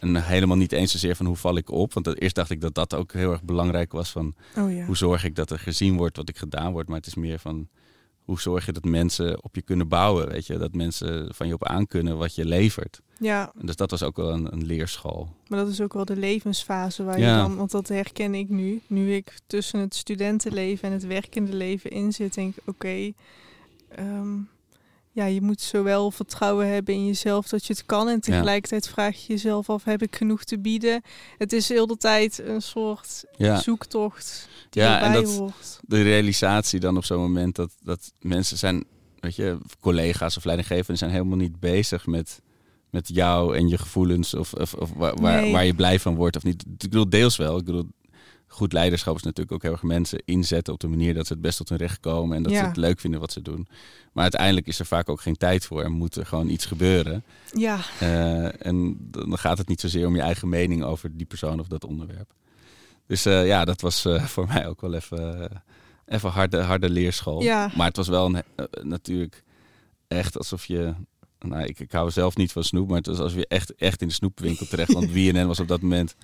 en 0.00 0.24
helemaal 0.24 0.56
niet 0.56 0.72
eens 0.72 0.92
zozeer 0.92 1.16
van 1.16 1.26
hoe 1.26 1.36
val 1.36 1.56
ik 1.56 1.70
op. 1.70 1.92
Want 1.94 2.20
eerst 2.20 2.34
dacht 2.34 2.50
ik 2.50 2.60
dat 2.60 2.74
dat 2.74 2.94
ook 2.94 3.12
heel 3.12 3.30
erg 3.32 3.42
belangrijk 3.42 3.92
was 3.92 4.10
van 4.10 4.34
oh 4.56 4.74
ja. 4.74 4.84
hoe 4.84 4.96
zorg 4.96 5.24
ik 5.24 5.34
dat 5.34 5.50
er 5.50 5.58
gezien 5.58 5.96
wordt 5.96 6.16
wat 6.16 6.28
ik 6.28 6.38
gedaan 6.38 6.72
wordt. 6.72 6.88
Maar 6.88 6.98
het 6.98 7.06
is 7.06 7.14
meer 7.14 7.38
van 7.38 7.68
hoe 8.24 8.40
zorg 8.40 8.66
je 8.66 8.72
dat 8.72 8.84
mensen 8.84 9.42
op 9.44 9.54
je 9.54 9.62
kunnen 9.62 9.88
bouwen. 9.88 10.28
Weet 10.28 10.46
je, 10.46 10.58
dat 10.58 10.74
mensen 10.74 11.34
van 11.34 11.46
je 11.46 11.54
op 11.54 11.64
aan 11.64 11.86
kunnen 11.86 12.16
wat 12.16 12.34
je 12.34 12.44
levert. 12.44 13.00
Ja, 13.18 13.52
dus 13.60 13.76
dat 13.76 13.90
was 13.90 14.02
ook 14.02 14.16
wel 14.16 14.30
een, 14.32 14.52
een 14.52 14.64
leerschool. 14.66 15.28
maar 15.48 15.58
dat 15.58 15.68
is 15.68 15.80
ook 15.80 15.92
wel 15.92 16.04
de 16.04 16.16
levensfase 16.16 17.04
waar 17.04 17.18
Ja. 17.18 17.30
je 17.36 17.42
dan... 17.42 17.56
Want 17.56 17.70
dat 17.70 17.88
herken 17.88 18.34
ik 18.34 18.48
nu. 18.48 18.80
Nu 18.86 19.14
ik 19.14 19.38
tussen 19.46 19.80
het 19.80 19.94
studentenleven 19.94 20.88
en 20.88 20.94
het 20.94 21.06
werkende 21.06 21.54
leven 21.54 21.90
in 21.90 22.12
zit, 22.12 22.34
denk 22.34 22.56
ik... 22.56 22.62
Oké, 22.66 23.12
ehm, 23.88 24.36
ja, 25.14 25.24
je 25.24 25.40
moet 25.42 25.60
zowel 25.60 26.10
vertrouwen 26.10 26.68
hebben 26.68 26.94
in 26.94 27.06
jezelf 27.06 27.48
dat 27.48 27.66
je 27.66 27.72
het 27.72 27.86
kan... 27.86 28.08
en 28.08 28.20
tegelijkertijd 28.20 28.88
vraag 28.88 29.16
je 29.16 29.32
jezelf 29.32 29.70
af, 29.70 29.84
heb 29.84 30.02
ik 30.02 30.16
genoeg 30.16 30.44
te 30.44 30.58
bieden? 30.58 31.02
Het 31.38 31.52
is 31.52 31.68
heel 31.68 31.86
de 31.86 31.96
tijd 31.96 32.38
een 32.44 32.62
soort 32.62 33.24
Ja. 33.36 33.60
zoektocht 33.60 34.48
die 34.70 34.82
Ja, 34.82 35.00
en 35.02 35.12
dat- 35.12 35.36
hoort. 35.36 35.80
de 35.86 36.02
realisatie 36.02 36.80
dan 36.80 36.96
op 36.96 37.04
zo'n 37.04 37.20
moment 37.20 37.54
dat, 37.56 37.70
dat 37.82 38.12
mensen 38.20 38.58
zijn, 38.58 38.84
weet 39.20 39.36
je, 39.36 39.58
collega's 39.80 40.36
of 40.36 40.44
leidinggevenden 40.44 40.98
zijn 40.98 41.10
helemaal 41.10 41.36
niet 41.36 41.60
bezig 41.60 42.06
met, 42.06 42.40
met 42.90 43.08
jou 43.08 43.56
en 43.56 43.68
je 43.68 43.78
gevoelens 43.78 44.34
of, 44.34 44.52
of, 44.52 44.74
of 44.74 44.90
waar, 44.92 45.14
waar, 45.20 45.40
Nee. 45.40 45.52
waar 45.52 45.64
je 45.64 45.74
blij 45.74 46.00
van 46.00 46.14
wordt 46.14 46.36
of 46.36 46.42
niet. 46.42 46.62
Ik 46.62 46.78
bedoel, 46.78 47.08
deels 47.08 47.36
wel. 47.36 47.58
Ik 47.58 47.64
bedoel, 47.64 47.86
goed 48.54 48.72
leiderschap 48.72 49.16
is 49.16 49.22
natuurlijk 49.22 49.52
ook 49.52 49.62
heel 49.62 49.72
erg 49.72 49.82
mensen 49.82 50.22
inzetten 50.24 50.72
op 50.72 50.80
de 50.80 50.88
manier 50.88 51.14
dat 51.14 51.26
ze 51.26 51.32
het 51.32 51.42
best 51.42 51.56
tot 51.56 51.68
hun 51.68 51.78
recht 51.78 52.00
komen 52.00 52.36
en 52.36 52.42
dat 52.42 52.52
ze 52.52 52.58
het 52.58 52.76
leuk 52.76 53.00
vinden 53.00 53.20
wat 53.20 53.32
ze 53.32 53.42
doen. 53.42 53.68
Maar 54.12 54.22
uiteindelijk 54.22 54.66
is 54.66 54.78
er 54.78 54.86
vaak 54.86 55.08
ook 55.08 55.20
geen 55.20 55.36
tijd 55.36 55.66
voor 55.66 55.82
en 55.82 55.92
moet 55.92 56.16
er 56.16 56.26
gewoon 56.26 56.48
iets 56.48 56.66
gebeuren. 56.66 57.24
Ja, 57.52 57.78
Eh, 57.98 58.66
en 58.66 58.96
dan 59.10 59.38
gaat 59.38 59.58
het 59.58 59.68
niet 59.68 59.80
zozeer 59.80 60.06
om 60.06 60.16
je 60.16 60.22
eigen 60.22 60.48
mening 60.48 60.82
over 60.84 61.16
die 61.16 61.26
persoon 61.26 61.60
of 61.60 61.66
dat 61.68 61.84
onderwerp. 61.84 62.32
Dus 63.06 63.26
eh, 63.26 63.46
ja, 63.46 63.64
dat 63.64 63.80
was 63.80 64.04
eh, 64.04 64.24
voor 64.24 64.46
mij 64.46 64.68
ook 64.68 64.80
wel 64.80 64.94
even, 64.94 65.50
even 66.06 66.30
harde, 66.30 66.60
harde 66.60 66.90
leerschool. 66.90 67.42
Ja. 67.42 67.70
Maar 67.76 67.86
het 67.86 67.96
was 67.96 68.08
wel 68.08 68.26
een, 68.26 68.42
natuurlijk 68.82 69.42
echt 70.08 70.38
alsof 70.38 70.66
je... 70.66 70.94
Nou, 71.38 71.64
ik, 71.64 71.80
ik 71.80 71.92
hou 71.92 72.10
zelf 72.10 72.36
niet 72.36 72.52
van 72.52 72.64
snoep, 72.64 72.88
maar 72.88 72.96
het 72.96 73.06
was 73.06 73.18
alsof 73.18 73.38
je 73.38 73.46
echt, 73.46 73.74
echt 73.74 74.02
in 74.02 74.08
de 74.08 74.14
snoepwinkel 74.14 74.66
terecht. 74.66 74.92
Want 74.92 75.12
BNN 75.14 75.46
was 75.46 75.60
op 75.60 75.68
dat 75.68 75.80
moment... 75.80 76.16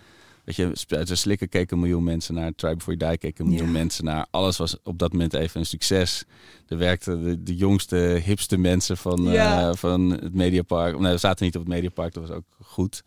Weet 0.57 0.69
je, 0.69 0.77
Spuiten 0.79 1.19
Slikken 1.19 1.49
keken 1.49 1.77
een 1.77 1.83
miljoen 1.83 2.05
mensen 2.05 2.35
naar. 2.35 2.53
Try 2.55 2.75
Before 2.75 2.97
You 2.97 3.11
Die 3.11 3.19
keken 3.19 3.45
een 3.45 3.51
miljoen 3.51 3.67
Ja. 3.67 3.73
mensen 3.79 4.05
naar. 4.05 4.27
Alles 4.31 4.57
was 4.57 4.77
op 4.83 4.99
dat 4.99 5.13
moment 5.13 5.35
even 5.35 5.61
een 5.61 5.67
succes. 5.67 6.25
Er 6.69 6.79
werkten 6.79 7.25
de, 7.25 7.43
de 7.43 7.57
jongste, 7.57 7.97
hipste 8.25 8.57
mensen 8.59 8.97
van, 8.97 9.33
eh, 9.33 9.71
van 9.75 10.11
het 10.11 10.35
Mediapark. 10.35 10.99
Nee, 10.99 11.13
we 11.13 11.19
zaten 11.19 11.45
niet 11.45 11.55
op 11.57 11.61
het 11.61 11.71
Mediapark, 11.71 12.13
dat 12.15 12.29
was 12.29 12.37
ook 12.37 12.45
goed. 12.63 13.03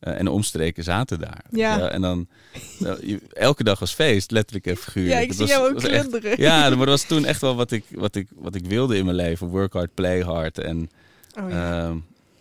Eh, 0.00 0.18
en 0.18 0.24
de 0.24 0.30
omstreken 0.30 0.84
zaten 0.84 1.18
daar. 1.20 1.44
Ja. 1.50 1.88
En 1.90 2.00
dan, 2.00 2.28
elke 3.32 3.64
dag 3.64 3.78
was 3.78 3.94
feest, 3.94 4.30
letterlijk 4.30 4.66
en 4.66 4.76
figuurlijk. 4.76 5.14
ja 5.14 5.20
ik 5.20 5.30
zie 5.32 5.40
was- 5.40 5.48
jou 5.50 5.70
ook 5.70 5.82
echt- 5.82 5.86
glunderen. 6.08 6.40
Ja, 6.40 6.60
maar 6.68 6.76
dat 6.78 6.86
was 6.86 7.04
toen 7.06 7.24
echt 7.24 7.40
wel 7.40 7.54
wat 7.56 7.70
ik, 7.70 7.84
wat, 7.90 8.14
ik, 8.14 8.28
wat 8.34 8.54
ik 8.54 8.66
wilde 8.66 8.96
in 8.96 9.04
mijn 9.04 9.16
leven. 9.16 9.46
Work 9.46 9.72
hard, 9.72 9.94
play 9.94 10.20
hard. 10.22 10.58
En 10.58 10.90
Oh, 11.40 11.50
ja. 11.50 11.82
Ehm, 11.88 11.96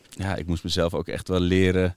ja, 0.10 0.36
ik 0.36 0.48
moest 0.48 0.64
mezelf 0.64 0.94
ook 0.94 1.08
echt 1.08 1.28
wel 1.28 1.40
leren 1.40 1.96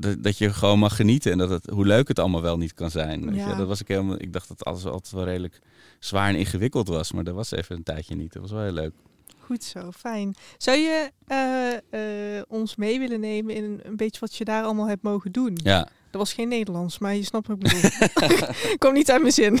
dat, 0.00 0.22
dat 0.22 0.38
je 0.38 0.52
gewoon 0.52 0.78
mag 0.78 0.96
genieten 0.96 1.32
en 1.32 1.38
dat 1.38 1.50
het, 1.50 1.66
hoe 1.70 1.86
leuk 1.86 2.08
het 2.08 2.18
allemaal 2.18 2.42
wel 2.42 2.56
niet 2.58 2.74
kan 2.74 2.90
zijn. 2.90 3.26
Weet 3.26 3.34
Ja. 3.38 3.48
je? 3.50 3.56
Dat 3.56 3.66
was 3.68 3.80
ik 3.80 3.88
helemaal. 3.88 4.20
Ik 4.20 4.32
dacht 4.32 4.48
dat 4.48 4.64
alles 4.64 4.84
altijd 4.84 5.14
wel 5.14 5.24
redelijk 5.24 5.60
zwaar 5.98 6.28
en 6.28 6.36
ingewikkeld 6.36 6.88
was, 6.88 7.12
maar 7.12 7.24
dat 7.24 7.34
was 7.34 7.50
even 7.50 7.76
een 7.76 7.82
tijdje 7.82 8.14
niet. 8.14 8.32
Dat 8.32 8.42
was 8.42 8.50
wel 8.50 8.62
heel 8.62 8.72
leuk. 8.72 8.92
Goed 9.38 9.64
zo, 9.64 9.90
fijn. 9.90 10.34
Zou 10.58 10.78
je 10.78 11.10
eh, 11.26 12.36
eh, 12.38 12.42
ons 12.48 12.76
mee 12.76 12.98
willen 12.98 13.20
nemen 13.20 13.54
in 13.54 13.64
een, 13.64 13.80
een 13.82 13.96
beetje 13.96 14.20
wat 14.20 14.34
je 14.34 14.44
daar 14.44 14.64
allemaal 14.64 14.88
hebt 14.88 15.02
mogen 15.02 15.32
doen? 15.32 15.58
Ja. 15.62 15.78
Dat 16.10 16.20
was 16.20 16.32
geen 16.32 16.48
Nederlands, 16.48 16.98
maar 16.98 17.14
je 17.14 17.24
snapt 17.24 17.46
wat 17.46 17.56
ik 17.56 17.62
bedoel. 17.62 17.90
Kom 18.78 18.92
niet 18.92 19.10
uit 19.10 19.20
mijn 19.20 19.32
zin. 19.32 19.58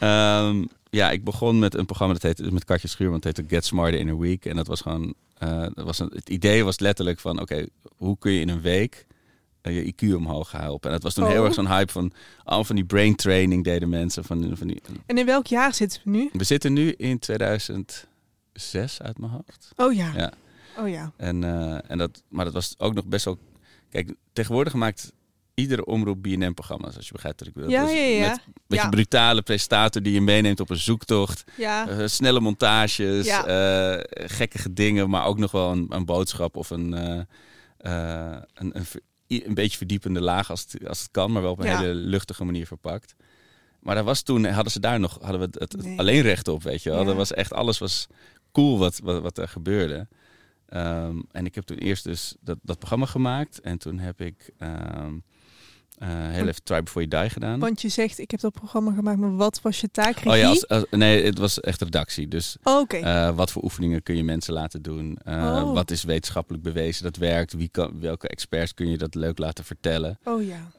Ehm, 0.00 0.64
ja, 0.90 1.10
ik 1.10 1.24
begon 1.24 1.58
met 1.58 1.74
een 1.74 1.84
programma 1.86 2.12
dat 2.14 2.22
heette 2.22 2.52
met 2.52 2.64
Katje 2.64 2.88
Schuurman. 2.88 3.16
Het 3.16 3.24
heette 3.24 3.44
Get 3.54 3.64
Smarter 3.64 4.00
in 4.00 4.08
a 4.08 4.16
Week. 4.16 4.44
En 4.44 4.56
dat 4.56 4.66
was 4.66 4.80
gewoon. 4.80 5.14
eh, 5.38 5.66
dat 5.74 5.84
was 5.84 5.98
een, 5.98 6.10
het 6.14 6.28
idee 6.28 6.64
was 6.64 6.78
letterlijk 6.78 7.20
van: 7.20 7.40
oké, 7.40 7.66
hoe 7.96 8.18
kun 8.18 8.32
je 8.32 8.40
in 8.40 8.48
een 8.48 8.60
week 8.60 9.06
je 9.62 9.92
IQ 9.94 10.14
omhoog 10.14 10.52
helpen? 10.52 10.88
En 10.88 10.94
dat 10.94 11.02
was 11.04 11.14
toen 11.14 11.24
Oh. 11.24 11.30
heel 11.30 11.44
erg 11.44 11.54
zo'n 11.54 11.68
hype 11.68 11.92
van. 11.92 12.12
Al 12.44 12.64
van 12.64 12.76
die 12.76 12.84
brain 12.84 13.14
training 13.14 13.64
deden 13.64 13.88
mensen. 13.88 14.24
Van, 14.24 14.56
van 14.56 14.66
die, 14.66 14.82
En 15.06 15.18
in 15.18 15.26
welk 15.26 15.46
jaar 15.46 15.74
zitten 15.74 16.00
we 16.04 16.10
nu? 16.10 16.30
we 16.32 16.44
zitten 16.44 16.72
nu 16.72 16.90
in 16.92 17.18
2006 17.18 19.02
uit 19.02 19.18
mijn 19.18 19.32
hoofd. 19.32 19.72
Oh 19.76 19.92
ja. 19.92 20.12
Ja. 20.16 20.32
Oh 20.78 20.88
ja. 20.88 21.12
En, 21.16 21.44
eh, 21.44 21.90
en 21.90 21.98
dat, 21.98 22.22
maar 22.28 22.44
dat 22.44 22.54
was 22.54 22.74
ook 22.78 22.94
nog 22.94 23.04
best 23.06 23.24
wel. 23.24 23.38
Kijk, 23.90 24.14
tegenwoordig 24.32 24.74
maakt 24.74 25.12
iedere 25.54 25.84
omroep 25.84 26.22
BNN-programma's, 26.22 26.96
als 26.96 27.06
je 27.06 27.12
begrijpt 27.12 27.38
wat 27.38 27.48
ik 27.48 27.54
wil. 27.54 27.68
Ja, 27.68 27.82
Dus 27.84 27.92
ja, 27.92 27.98
ja. 27.98 28.28
Met 28.28 28.38
een 28.46 28.52
beetje 28.66 28.84
Ja. 28.84 28.90
brutale 28.90 29.42
presentator 29.42 30.02
die 30.02 30.12
je 30.12 30.20
meeneemt 30.20 30.60
op 30.60 30.70
een 30.70 30.76
zoektocht. 30.76 31.44
Ja. 31.56 31.88
Eh, 31.88 32.06
snelle 32.06 32.40
montages, 32.40 33.26
Ja. 33.26 33.44
eh, 33.46 34.26
gekkige 34.28 34.72
dingen, 34.72 35.10
maar 35.10 35.24
ook 35.24 35.38
nog 35.38 35.50
wel 35.50 35.70
een, 35.72 35.86
een 35.88 36.04
boodschap 36.04 36.56
of 36.56 36.70
een, 36.70 36.94
eh, 36.94 37.20
eh, 38.32 38.42
een, 38.54 38.84
een 39.40 39.54
beetje 39.54 39.76
verdiepende 39.76 40.20
laag 40.20 40.50
als 40.50 40.66
het, 40.70 40.88
als 40.88 41.00
het 41.02 41.10
kan, 41.10 41.32
maar 41.32 41.42
wel 41.42 41.50
op 41.50 41.58
een 41.58 41.66
Ja. 41.66 41.78
hele 41.80 41.94
luchtige 41.94 42.44
manier 42.44 42.66
verpakt. 42.66 43.14
Maar 43.80 43.94
dat 43.94 44.04
was 44.04 44.22
toen, 44.22 44.44
hadden 44.44 44.72
ze 44.72 44.80
daar 44.80 45.00
nog, 45.00 45.18
hadden 45.20 45.38
we 45.38 45.44
het, 45.46 45.58
het- 45.58 45.72
het 45.72 45.84
Nee. 45.84 45.98
alleen 45.98 46.22
recht 46.22 46.48
op, 46.48 46.62
weet 46.62 46.82
je 46.82 46.90
wel. 46.90 46.98
Ja. 46.98 47.04
Dat 47.04 47.16
was 47.16 47.32
echt, 47.32 47.52
alles 47.52 47.78
was 47.78 48.06
cool 48.52 48.78
wat, 48.78 48.98
wat, 49.02 49.22
wat 49.22 49.38
er 49.38 49.48
gebeurde. 49.48 50.08
Ehm, 50.66 51.20
en 51.30 51.46
ik 51.46 51.54
heb 51.54 51.64
toen 51.64 51.76
eerst 51.78 52.04
dus 52.04 52.34
dat, 52.40 52.58
dat 52.62 52.78
programma 52.78 53.06
gemaakt. 53.06 53.60
En 53.60 53.78
toen 53.78 53.98
heb 53.98 54.20
ik 54.20 54.50
ehm, 54.58 55.14
eh, 56.02 56.08
heel 56.28 56.46
even 56.48 56.62
Try 56.62 56.82
Before 56.82 57.06
You 57.06 57.20
Die 57.22 57.30
gedaan. 57.30 57.58
Want 57.58 57.82
je 57.82 57.88
zegt, 57.88 58.18
ik 58.18 58.30
heb 58.30 58.40
dat 58.40 58.52
programma 58.52 58.92
gemaakt, 58.92 59.18
maar 59.18 59.36
wat 59.36 59.60
was 59.60 59.80
je 59.80 59.90
taak? 59.90 60.14
Regie? 60.14 60.30
Oh 60.30 60.36
ja, 60.36 60.48
als, 60.48 60.68
als- 60.68 60.84
nee, 60.90 61.24
het 61.24 61.38
was 61.38 61.60
echt 61.60 61.82
redactie. 61.82 62.28
Dus 62.28 62.56
Oh, 62.62 62.84
eh, 62.88 63.30
wat 63.36 63.50
voor 63.52 63.62
oefeningen 63.62 64.02
kun 64.02 64.16
je 64.16 64.24
mensen 64.24 64.52
laten 64.54 64.82
doen? 64.82 65.18
Eh, 65.24 65.40
Oh. 65.62 65.72
Wat 65.72 65.90
is 65.90 66.02
wetenschappelijk 66.04 66.62
bewezen 66.62 67.02
dat 67.02 67.16
werkt? 67.16 67.52
Wie 67.52 67.68
kan, 67.68 68.00
welke 68.00 68.28
experts 68.28 68.74
kun 68.74 68.88
je 68.90 68.98
dat 68.98 69.14
leuk 69.14 69.38
laten 69.38 69.64
vertellen? 69.64 70.18
oh 70.24 70.42
ja. 70.46 70.70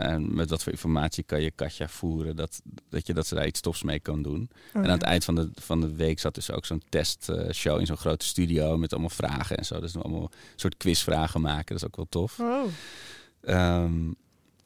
En 0.00 0.34
met 0.34 0.50
wat 0.50 0.62
voor 0.62 0.72
informatie 0.72 1.24
kan 1.24 1.42
je 1.42 1.50
Katja 1.50 1.88
voeren? 1.88 2.36
Dat, 2.36 2.60
dat, 2.88 3.06
je, 3.06 3.14
dat 3.14 3.26
ze 3.26 3.34
daar 3.34 3.46
iets 3.46 3.60
tofs 3.60 3.82
mee 3.82 4.00
kan 4.00 4.22
doen. 4.22 4.50
Oh, 4.52 4.58
en 4.72 4.80
aan 4.80 4.84
ja. 4.86 4.92
het 4.92 5.02
eind 5.02 5.24
van 5.24 5.34
de, 5.34 5.50
van 5.54 5.80
de 5.80 5.94
week 5.94 6.18
zat 6.18 6.34
dus 6.34 6.50
ook 6.50 6.66
zo'n 6.66 6.82
testshow 6.88 7.80
in 7.80 7.86
zo'n 7.86 7.96
grote 7.96 8.26
studio 8.26 8.76
met 8.78 8.90
allemaal 8.92 9.10
vragen 9.10 9.56
en 9.56 9.64
zo. 9.64 9.80
Dus 9.80 9.96
allemaal 9.96 10.22
een 10.22 10.28
soort 10.56 10.76
quizvragen 10.76 11.40
maken. 11.40 11.66
Dat 11.66 11.76
is 11.76 11.84
ook 11.84 11.96
wel 11.96 12.06
tof. 12.08 12.38
Oh. 12.40 12.64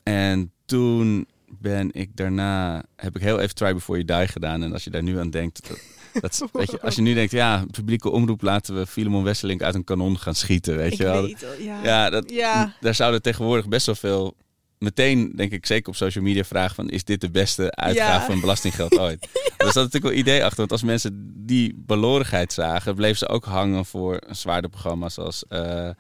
En 0.05 0.53
toen 0.65 1.27
ben 1.49 1.89
ik 1.93 2.17
daarna, 2.17 2.83
heb 2.97 3.17
ik 3.17 3.23
heel 3.23 3.39
even 3.41 3.55
Try 3.55 3.73
Before 3.75 4.03
You 4.05 4.19
Die 4.21 4.29
gedaan. 4.33 4.63
En 4.63 4.73
als 4.73 4.85
je 4.85 4.91
daar 4.91 5.03
nu 5.03 5.19
aan 5.19 5.31
denkt, 5.31 5.69
dat, 5.69 5.79
dat, 6.23 6.45
weet 6.53 6.71
je, 6.71 6.81
als 6.81 6.95
je 6.95 7.03
nu 7.03 7.15
denkt, 7.15 7.33
ja, 7.33 7.65
publieke 7.71 8.11
omroep 8.11 8.43
laten 8.43 8.75
we 8.75 8.87
Filemon 8.87 9.25
Wesseling 9.25 9.63
uit 9.63 9.75
een 9.75 9.85
kanon 9.85 10.19
gaan 10.19 10.35
schieten, 10.35 10.77
weet 10.77 10.93
ik 10.93 10.99
je 10.99 11.05
wel. 11.05 11.23
weet 11.23 11.47
ja. 11.59 11.83
Ja, 11.85 12.11
dat, 12.11 12.31
Ja. 12.31 12.75
daar 12.81 12.95
zouden 12.95 13.23
tegenwoordig 13.23 13.69
best 13.69 13.87
wel 13.87 13.95
veel, 13.95 14.37
meteen 14.79 15.33
denk 15.37 15.53
ik 15.53 15.67
zeker 15.67 15.89
op 15.89 15.97
social 15.97 16.25
media 16.25 16.45
vragen 16.45 16.75
van, 16.75 16.91
is 16.91 17.05
dit 17.05 17.21
de 17.21 17.31
beste 17.31 17.71
uitgave 17.75 18.21
Ja. 18.21 18.27
van 18.27 18.41
belastinggeld 18.41 18.99
ooit? 18.99 19.27
Er 19.57 19.73
zat 19.73 19.75
natuurlijk 19.85 20.13
wel 20.15 20.23
idee 20.23 20.43
achter, 20.43 20.59
want 20.59 20.73
als 20.73 20.83
mensen 20.83 21.33
die 21.37 21.75
balorigheid 21.87 22.53
zagen, 22.53 22.95
bleven 22.95 23.17
ze 23.19 23.29
ook 23.29 23.45
hangen 23.45 23.85
voor 23.85 24.23
een 24.27 24.37
zwaarder 24.37 24.71
programma 24.71 25.09
zoals... 25.09 25.45
eh, 25.49 25.91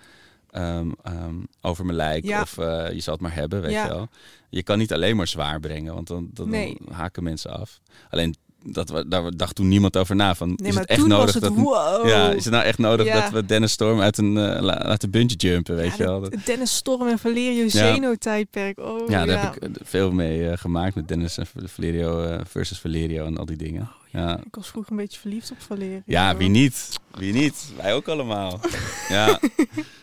ehm, 0.55 0.91
ehm, 1.03 1.35
over 1.61 1.85
mijn 1.85 1.97
lijk. 1.97 2.25
Ja. 2.25 2.41
Of 2.41 2.59
eh, 2.59 2.93
je 2.93 3.01
zal 3.01 3.13
het 3.13 3.23
maar 3.23 3.35
hebben, 3.35 3.61
weet 3.63 3.73
Ja. 3.73 3.85
je 3.85 3.89
wel. 3.93 4.09
Je 4.49 4.63
kan 4.63 4.79
niet 4.79 4.93
alleen 4.93 5.17
maar 5.17 5.27
zwaar 5.29 5.61
brengen, 5.61 5.95
want 5.95 6.07
dan, 6.07 6.29
dan, 6.33 6.49
Nee. 6.49 6.77
dan 6.85 6.95
haken 6.95 7.23
mensen 7.23 7.51
af. 7.59 7.81
Alleen, 8.11 8.35
dat, 8.67 8.89
we- 8.91 9.09
daar 9.09 9.31
dacht 9.37 9.55
toen 9.55 9.69
niemand 9.69 9.97
over 9.97 10.17
na. 10.17 10.35
Van, 10.35 10.53
Nee, 10.57 10.69
is 10.71 10.75
het 10.77 10.89
echt 10.89 11.07
nodig 11.07 11.35
het 11.35 11.43
dat... 11.43 11.53
wow. 11.55 12.07
Ja, 12.09 12.31
is 12.31 12.45
het 12.45 12.53
nou 12.53 12.65
echt 12.65 12.79
nodig 12.79 13.07
Ja. 13.07 13.21
dat 13.21 13.31
we 13.31 13.45
Dennis 13.47 13.73
Storm 13.73 14.01
uit 14.01 14.19
een 14.19 14.37
eh, 14.37 14.63
la- 14.63 14.83
laten 14.85 15.11
bungee 15.11 15.37
jumpen, 15.37 15.77
weet 15.77 15.91
Ja, 15.91 15.95
je 15.97 16.05
wel? 16.05 16.21
Dat- 16.21 16.35
Dennis 16.45 16.77
Storm 16.77 17.09
en 17.09 17.19
Valerio. 17.19 17.69
Zeno 17.69 18.15
tijdperk. 18.15 18.79
Oh, 18.81 19.09
ja, 19.09 19.19
ja, 19.21 19.27
daar 19.27 19.43
heb 19.43 19.57
ik 19.57 19.63
eh, 19.63 19.71
veel 19.83 20.13
mee 20.13 20.49
eh, 20.51 20.59
gemaakt 20.59 20.95
met 20.95 21.09
Dennis 21.09 21.39
en 21.39 21.47
Valerio 21.65 22.23
eh, 22.23 22.41
versus 22.49 22.79
Valerio 22.79 23.25
en 23.27 23.37
al 23.39 23.47
die 23.47 23.57
dingen. 23.57 23.89
ja. 24.13 24.39
Ik 24.47 24.55
was 24.55 24.69
vroeger 24.69 24.93
een 24.93 24.99
beetje 24.99 25.21
verliefd 25.21 25.51
op 25.51 25.57
Valerio. 25.61 26.03
ja, 26.07 26.37
wie 26.37 26.49
niet? 26.49 26.89
Wie 27.19 27.33
niet? 27.33 27.65
Wij 27.77 27.95
ook 27.95 28.09
allemaal. 28.09 28.61
ja, 29.09 29.39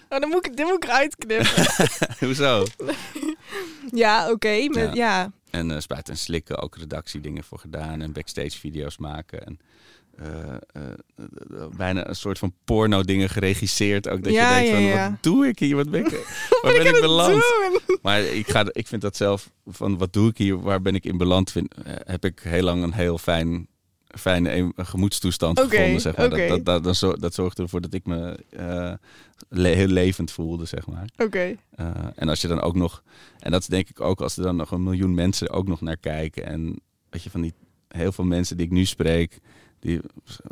Oh, 0.10 0.20
dan 0.20 0.30
moet 0.30 0.46
ik, 0.46 0.58
dit 0.58 0.66
moet 0.66 0.76
ik 0.76 0.84
eruit 0.84 1.16
knippen. 1.16 1.66
hoezo? 2.28 2.66
ja, 3.92 4.32
oké. 4.32 4.68
met 4.68 4.76
Ja. 4.76 4.92
ja. 4.94 5.32
En 5.52 5.72
eh 5.72 5.80
spuiten 5.80 6.14
en 6.14 6.20
slikken, 6.20 6.58
ook 6.58 6.78
redactiedingen 6.78 7.44
voor 7.44 7.60
gedaan 7.60 8.02
en 8.02 8.12
backstage 8.12 8.60
video's 8.60 8.98
maken. 8.98 9.46
En 9.46 9.60
eh, 10.18 10.54
eh, 10.74 11.68
bijna 11.78 12.08
een 12.08 12.16
soort 12.16 12.40
van 12.40 12.54
porno 12.66 13.04
dingen 13.04 13.30
geregisseerd. 13.30 14.10
Ook 14.10 14.24
dat 14.24 14.34
Ja, 14.34 14.58
je 14.58 14.64
denkt 14.64 14.72
van, 14.72 14.82
ja. 14.82 15.10
wat 15.10 15.24
doe 15.24 15.48
ik 15.48 15.60
hier? 15.60 15.76
Wat 15.76 15.90
ben 15.90 16.06
ik, 16.06 16.12
waar 16.62 16.74
ben 16.74 16.96
ik 16.96 17.02
beland? 17.02 17.32
doen? 17.32 17.98
Maar 18.02 18.22
ik, 18.22 18.48
ga, 18.50 18.66
ik 18.72 18.88
vind 18.88 19.02
dat 19.02 19.16
zelf, 19.18 19.52
van 19.68 19.98
wat 19.98 20.14
doe 20.14 20.30
ik 20.30 20.38
hier? 20.38 20.62
Waar 20.62 20.82
ben 20.82 20.96
ik 20.96 21.06
in 21.06 21.18
beland? 21.18 21.52
Vind, 21.52 21.76
heb 21.86 22.26
ik 22.26 22.40
heel 22.40 22.64
lang 22.64 22.84
een 22.84 22.94
heel 22.94 23.18
fijn, 23.18 23.68
fijne 24.18 24.50
em- 24.50 24.74
gemoedstoestand 24.76 25.60
gevonden. 25.60 26.02
Zeg 26.02 26.18
maar. 26.18 26.30
dat, 26.30 26.48
dat, 26.48 26.66
dat, 26.66 26.84
dat, 26.84 26.96
zor- 26.96 27.20
dat 27.20 27.34
zorgde 27.34 27.64
ervoor 27.64 27.82
dat 27.82 27.94
ik 27.94 28.06
me 28.06 28.38
eh, 28.50 28.94
le- 29.50 29.70
heel 29.70 29.88
levend 29.88 30.32
voelde, 30.32 30.66
zeg 30.66 30.88
maar. 30.88 31.10
Oké. 31.18 31.56
Eh, 31.72 31.90
en 32.16 32.30
als 32.30 32.42
je 32.42 32.48
dan 32.48 32.62
ook 32.62 32.76
nog, 32.76 33.04
en 33.40 33.52
dat 33.52 33.62
is 33.62 33.68
denk 33.68 33.90
ik 33.90 34.02
ook 34.02 34.22
als 34.22 34.38
er 34.38 34.44
dan 34.44 34.56
nog 34.56 34.72
een 34.72 34.84
miljoen 34.84 35.14
mensen 35.14 35.50
ook 35.50 35.68
nog 35.68 35.82
naar 35.82 35.98
kijken. 35.98 36.46
En 36.46 36.80
weet 37.10 37.24
je, 37.24 37.30
van 37.30 37.42
die 37.42 37.54
heel 37.88 38.12
veel 38.12 38.26
mensen 38.26 38.58
die 38.58 38.66
ik 38.66 38.72
nu 38.72 38.86
spreek, 38.86 39.40
die 39.80 40.00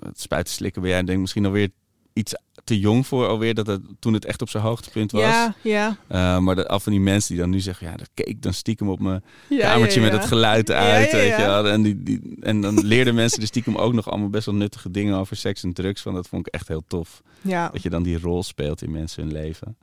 het 0.06 0.20
spuiten 0.20 0.54
slikken 0.54 0.82
ben 0.82 0.92
jij 0.92 1.00
denk 1.00 1.12
ik 1.14 1.20
misschien 1.20 1.46
alweer 1.46 1.70
iets 2.14 2.34
te 2.70 2.80
jong 2.80 3.08
voor 3.08 3.28
alweer 3.28 3.54
dat 3.54 3.68
het 3.68 3.82
toen 4.00 4.14
het 4.14 4.26
echt 4.26 4.42
op 4.42 4.50
zijn 4.50 4.64
hoogtepunt 4.64 5.12
was. 5.12 5.22
Ja, 5.22 5.56
ja. 5.62 5.98
Eh, 6.08 6.38
maar 6.38 6.56
dat, 6.56 6.68
af 6.68 6.84
van 6.84 6.92
die 6.92 7.02
mensen 7.02 7.30
die 7.30 7.42
dan 7.42 7.50
nu 7.50 7.60
zeggen, 7.60 7.88
ja, 7.88 7.96
dat 7.96 8.10
keek 8.14 8.42
dan 8.42 8.54
stiekem 8.54 8.90
op 8.90 9.00
mijn 9.00 9.24
ja 9.48 9.72
kamertje 9.72 10.00
ja, 10.00 10.06
ja. 10.06 10.12
met 10.12 10.22
het 10.22 10.30
geluid 10.30 10.72
uit, 10.72 11.12
ja, 11.12 11.18
weet 11.18 11.36
je 11.36 11.42
wel. 11.42 11.68
En, 11.68 11.82
die, 11.82 12.04
die, 12.04 12.38
en 12.40 12.62
dan 12.62 12.86
leerden 12.94 13.16
mensen 13.16 13.42
er 13.42 13.48
stiekem 13.48 13.76
ook 13.76 13.94
nog 13.94 14.10
allemaal 14.10 14.30
best 14.30 14.46
wel 14.46 14.56
nuttige 14.56 14.92
dingen 14.92 15.16
over 15.18 15.36
seks 15.36 15.64
en 15.64 15.74
drugs. 15.74 16.02
Van 16.02 16.14
dat 16.14 16.28
vond 16.28 16.48
ik 16.48 16.54
echt 16.54 16.68
heel 16.68 16.84
tof. 16.88 17.22
Ja. 17.42 17.70
Dat 17.70 17.82
je 17.82 17.90
dan 17.90 18.04
die 18.04 18.20
rol 18.20 18.44
speelt 18.44 18.82
in 18.82 18.92
mensen 18.92 19.24
hun 19.24 19.32
leven. 19.32 19.78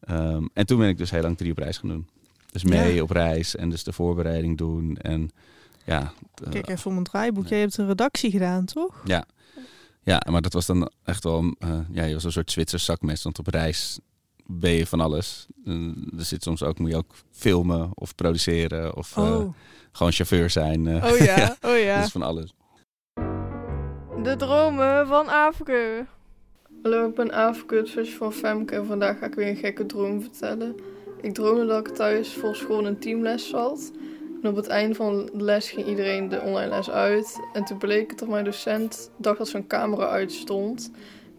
Ehm, 0.00 0.46
en 0.52 0.66
toen 0.66 0.78
ben 0.78 0.88
ik 0.88 0.98
dus 0.98 1.10
heel 1.10 1.22
lang 1.22 1.36
drie 1.36 1.50
op 1.50 1.58
reis 1.58 1.78
gaan 1.78 1.88
doen. 1.88 2.08
Dus 2.52 2.64
mee 2.64 3.02
op 3.02 3.10
reis 3.10 3.56
en 3.56 3.70
dus 3.70 3.84
de 3.84 3.92
voorbereiding 3.92 4.58
doen. 4.58 4.96
En 4.96 5.30
ja, 5.84 6.12
eh, 6.44 6.50
Kijk 6.50 6.68
even 6.68 6.86
om 6.86 6.92
mijn 6.92 7.04
draaiboek. 7.04 7.46
Jij 7.46 7.60
hebt 7.60 7.78
een 7.78 7.86
redactie 7.86 8.30
gedaan, 8.30 8.64
toch? 8.64 9.02
ja. 9.04 9.24
Ja, 10.06 10.22
maar 10.30 10.42
dat 10.42 10.52
was 10.52 10.66
dan 10.66 10.90
echt 11.04 11.24
wel, 11.24 11.54
eh, 11.58 11.78
ja, 11.90 12.04
je 12.04 12.14
was 12.14 12.24
een 12.24 12.32
soort 12.32 12.50
Zwitser 12.50 12.78
zakmes. 12.78 13.22
Want 13.22 13.38
op 13.38 13.46
reis 13.46 13.98
ben 14.46 14.70
je 14.72 14.86
van 14.86 15.00
alles. 15.00 15.46
Er 16.18 16.24
zit 16.24 16.42
soms 16.42 16.62
ook, 16.62 16.78
moet 16.78 16.90
je 16.90 16.96
ook 16.96 17.14
filmen 17.30 17.90
of 17.94 18.14
produceren 18.14 18.96
of 18.96 19.16
eh, 19.16 19.22
Oh. 19.38 19.54
gewoon 19.92 20.12
chauffeur 20.12 20.50
zijn. 20.50 20.86
eh. 20.86 21.12
Oh 21.12 21.16
ja, 21.18 21.56
oh 21.70 21.78
ja. 21.78 22.00
Dus 22.00 22.10
van 22.10 22.22
alles. 22.22 22.54
De 24.22 24.34
dromen 24.36 25.06
van 25.06 25.28
Afrika. 25.28 26.06
Hallo, 26.82 27.08
ik 27.08 27.14
ben 27.14 27.32
Aafke, 27.32 27.74
het 27.76 27.88
zusje 27.88 28.16
van 28.16 28.32
Femke 28.32 28.74
en 28.74 28.86
vandaag 28.86 29.18
ga 29.18 29.26
ik 29.26 29.34
weer 29.34 29.48
een 29.48 29.56
gekke 29.56 29.86
droom 29.86 30.20
vertellen. 30.20 30.74
Ik 31.20 31.34
droomde 31.34 31.66
dat 31.66 31.88
ik 31.88 31.94
thuis 31.94 32.34
voor 32.34 32.56
school 32.56 32.86
een 32.86 32.98
teamles 32.98 33.48
zat. 33.48 33.92
En 34.46 34.52
op 34.52 34.58
het 34.58 34.66
einde 34.66 34.94
van 34.94 35.30
de 35.34 35.42
les 35.44 35.70
ging 35.70 35.86
iedereen 35.86 36.28
de 36.28 36.40
online 36.40 36.68
les 36.68 36.90
uit. 36.90 37.40
En 37.52 37.64
toen 37.64 37.78
bleek 37.78 38.10
het 38.10 38.18
dat 38.18 38.28
mijn 38.28 38.44
docent 38.44 39.10
dacht 39.16 39.38
dat 39.38 39.48
zijn 39.48 39.66
camera 39.66 40.08
uitstond. 40.08 40.90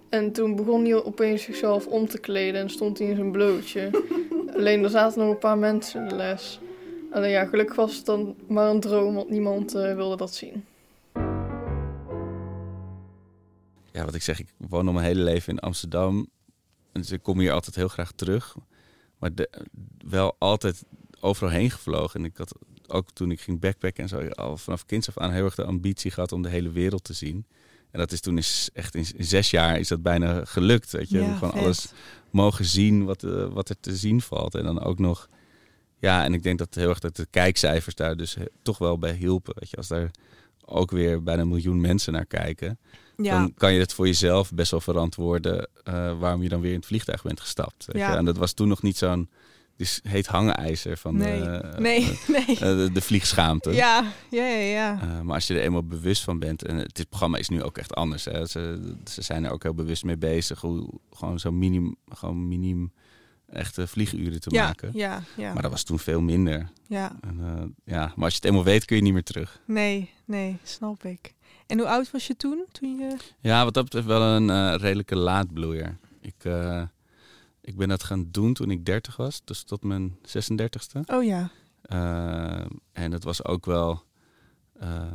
En 0.09 0.31
toen 0.31 0.55
begon 0.55 0.83
hij 0.83 1.03
opeens 1.03 1.43
zichzelf 1.43 1.87
om 1.87 2.07
te 2.07 2.19
kleden 2.19 2.61
en 2.61 2.69
stond 2.69 2.97
hij 2.97 3.07
in 3.07 3.15
zijn 3.15 3.31
blootje. 3.31 3.89
Alleen 4.57 4.83
er 4.83 4.89
zaten 4.89 5.19
nog 5.19 5.29
een 5.29 5.37
paar 5.37 5.57
mensen 5.57 6.01
in 6.01 6.07
de 6.07 6.15
les. 6.15 6.59
Alleen 7.11 7.29
ja, 7.29 7.45
gelukkig 7.45 7.75
was 7.75 7.95
het 7.95 8.05
dan 8.05 8.35
maar 8.47 8.69
een 8.69 8.79
droom, 8.79 9.15
want 9.15 9.29
niemand 9.29 9.75
eh, 9.75 9.95
wilde 9.95 10.17
dat 10.17 10.33
zien. 10.33 10.65
Ja, 13.91 14.05
wat 14.05 14.15
ik 14.15 14.21
zeg, 14.21 14.39
ik 14.39 14.49
woon 14.57 14.87
al 14.87 14.93
mijn 14.93 15.05
hele 15.05 15.23
leven 15.23 15.53
in 15.53 15.59
Amsterdam. 15.59 16.29
En 16.91 17.01
dus 17.01 17.11
ik 17.11 17.23
kom 17.23 17.39
hier 17.39 17.51
altijd 17.51 17.75
heel 17.75 17.87
graag 17.87 18.11
terug. 18.11 18.55
Maar 19.19 19.35
de, 19.35 19.49
wel 20.07 20.35
altijd 20.37 20.83
overal 21.19 21.51
heen 21.51 21.71
gevlogen. 21.71 22.19
En 22.19 22.25
ik 22.25 22.37
had 22.37 22.55
ook 22.87 23.11
toen 23.11 23.31
ik 23.31 23.41
ging 23.41 23.59
backpacken 23.59 24.03
en 24.03 24.09
zo, 24.09 24.27
al 24.27 24.57
vanaf 24.57 24.85
kinds 24.85 25.07
af 25.07 25.17
aan 25.17 25.31
heel 25.31 25.45
erg 25.45 25.55
de 25.55 25.63
ambitie 25.65 26.11
gehad 26.11 26.31
om 26.31 26.41
de 26.41 26.49
hele 26.49 26.71
wereld 26.71 27.03
te 27.03 27.13
zien. 27.13 27.45
En 27.91 27.99
dat 27.99 28.11
is 28.11 28.21
toen 28.21 28.37
is 28.37 28.69
echt 28.73 28.95
in 28.95 29.05
zes 29.17 29.49
jaar 29.51 29.79
is 29.79 29.87
dat 29.87 30.01
bijna 30.01 30.45
gelukt. 30.45 30.91
Weet 30.91 31.09
je, 31.09 31.17
Ja, 31.19 31.33
gewoon 31.35 31.51
vet. 31.53 31.61
alles 31.61 31.91
mogen 32.29 32.65
zien 32.65 33.05
wat, 33.05 33.23
eh, 33.23 33.47
wat 33.47 33.69
er 33.69 33.79
te 33.79 33.95
zien 33.95 34.21
valt. 34.21 34.55
En 34.55 34.63
dan 34.63 34.81
ook 34.81 34.99
nog, 34.99 35.29
ja, 35.99 36.23
en 36.23 36.33
ik 36.33 36.43
denk 36.43 36.57
dat 36.59 36.75
heel 36.75 36.89
erg 36.89 36.99
dat 36.99 37.15
de 37.15 37.27
kijkcijfers 37.29 37.95
daar 37.95 38.15
dus 38.17 38.35
he- 38.35 38.45
toch 38.61 38.77
wel 38.77 38.97
bij 38.99 39.13
hielpen. 39.13 39.53
Weet 39.59 39.69
je, 39.69 39.77
als 39.77 39.87
daar 39.87 40.11
ook 40.65 40.91
weer 40.91 41.23
bijna 41.23 41.41
een 41.41 41.47
miljoen 41.47 41.81
mensen 41.81 42.13
naar 42.13 42.25
kijken 42.25 42.79
Ja. 43.17 43.39
dan 43.39 43.53
kan 43.53 43.73
je 43.73 43.79
het 43.79 43.93
voor 43.93 44.05
jezelf 44.07 44.51
best 44.53 44.71
wel 44.71 44.81
verantwoorden 44.81 45.69
eh, 45.83 46.19
waarom 46.19 46.43
je 46.43 46.49
dan 46.49 46.61
weer 46.61 46.71
in 46.71 46.77
het 46.77 46.85
vliegtuig 46.85 47.23
bent 47.23 47.39
gestapt. 47.39 47.85
Weet 47.85 48.01
Ja. 48.01 48.11
je? 48.11 48.17
En 48.17 48.25
dat 48.25 48.37
was 48.37 48.53
toen 48.53 48.67
nog 48.67 48.81
niet 48.81 48.97
zo'n 48.97 49.29
dus 49.77 49.99
heet 50.03 50.27
hangijzer 50.27 50.97
van 50.97 51.17
Nee. 51.17 51.41
eh, 51.41 51.77
Nee, 51.79 52.01
eh, 52.03 52.27
nee. 52.47 52.55
eh, 52.55 52.59
de, 52.59 52.89
de 52.93 53.01
vliegschaamte. 53.01 53.71
Ja, 53.71 54.11
ja, 54.29 54.45
ja, 54.47 54.59
ja. 54.59 55.21
Maar 55.23 55.33
als 55.35 55.47
je 55.47 55.53
er 55.53 55.61
eenmaal 55.61 55.83
bewust 55.83 56.23
van 56.23 56.39
bent, 56.39 56.63
en 56.63 56.75
het 56.75 56.95
dit 56.95 57.09
programma 57.09 57.37
is 57.37 57.49
nu 57.49 57.63
ook 57.63 57.77
echt 57.77 57.95
anders. 57.95 58.25
Hè. 58.25 58.45
Ze, 58.45 58.93
ze 59.09 59.21
zijn 59.21 59.45
er 59.45 59.51
ook 59.51 59.63
heel 59.63 59.73
bewust 59.73 60.03
mee 60.03 60.17
bezig, 60.17 60.61
hoe 60.61 60.89
gewoon 61.11 61.39
zo 61.39 61.51
minim, 61.51 61.95
gewoon 62.09 62.47
miniem 62.47 62.91
echte 63.49 63.87
vlieguren 63.87 64.39
te 64.39 64.49
Ja, 64.53 64.63
maken. 64.65 64.89
ja, 64.93 65.23
ja. 65.37 65.53
Maar 65.53 65.61
dat 65.61 65.71
was 65.71 65.83
toen 65.83 65.99
veel 65.99 66.21
minder. 66.21 66.69
ja. 66.87 67.15
En, 67.21 67.75
ja, 67.85 68.13
maar 68.15 68.23
als 68.25 68.33
je 68.33 68.39
het 68.39 68.49
eenmaal 68.49 68.63
weet, 68.63 68.85
kun 68.85 68.95
je 68.95 69.01
niet 69.01 69.13
meer 69.13 69.23
terug. 69.23 69.61
Nee, 69.65 70.09
nee, 70.25 70.57
snap 70.63 71.03
ik. 71.03 71.33
En 71.67 71.77
hoe 71.79 71.87
oud 71.87 72.11
was 72.11 72.27
je 72.27 72.35
toen? 72.35 72.65
toen 72.71 72.97
je... 72.97 73.15
Ja, 73.39 73.63
wat 73.63 73.73
dat 73.73 73.83
betreft 73.83 74.05
wel 74.07 74.21
een 74.21 74.77
redelijke 74.77 75.15
laadbloeier. 75.15 75.97
Ik, 76.21 76.35
ik 77.67 77.75
ben 77.75 77.87
dat 77.87 78.03
gaan 78.03 78.27
doen 78.31 78.53
toen 78.53 78.71
ik 78.71 78.85
30 78.85 79.15
was, 79.15 79.41
dus 79.43 79.63
tot 79.63 79.83
mijn 79.83 80.17
36e. 80.21 80.99
Oh 81.05 81.23
ja. 81.23 81.49
Eh, 81.81 82.65
en 82.91 83.11
het 83.11 83.23
was 83.23 83.45
ook 83.45 83.65
wel. 83.65 84.03
eh, 84.79 85.11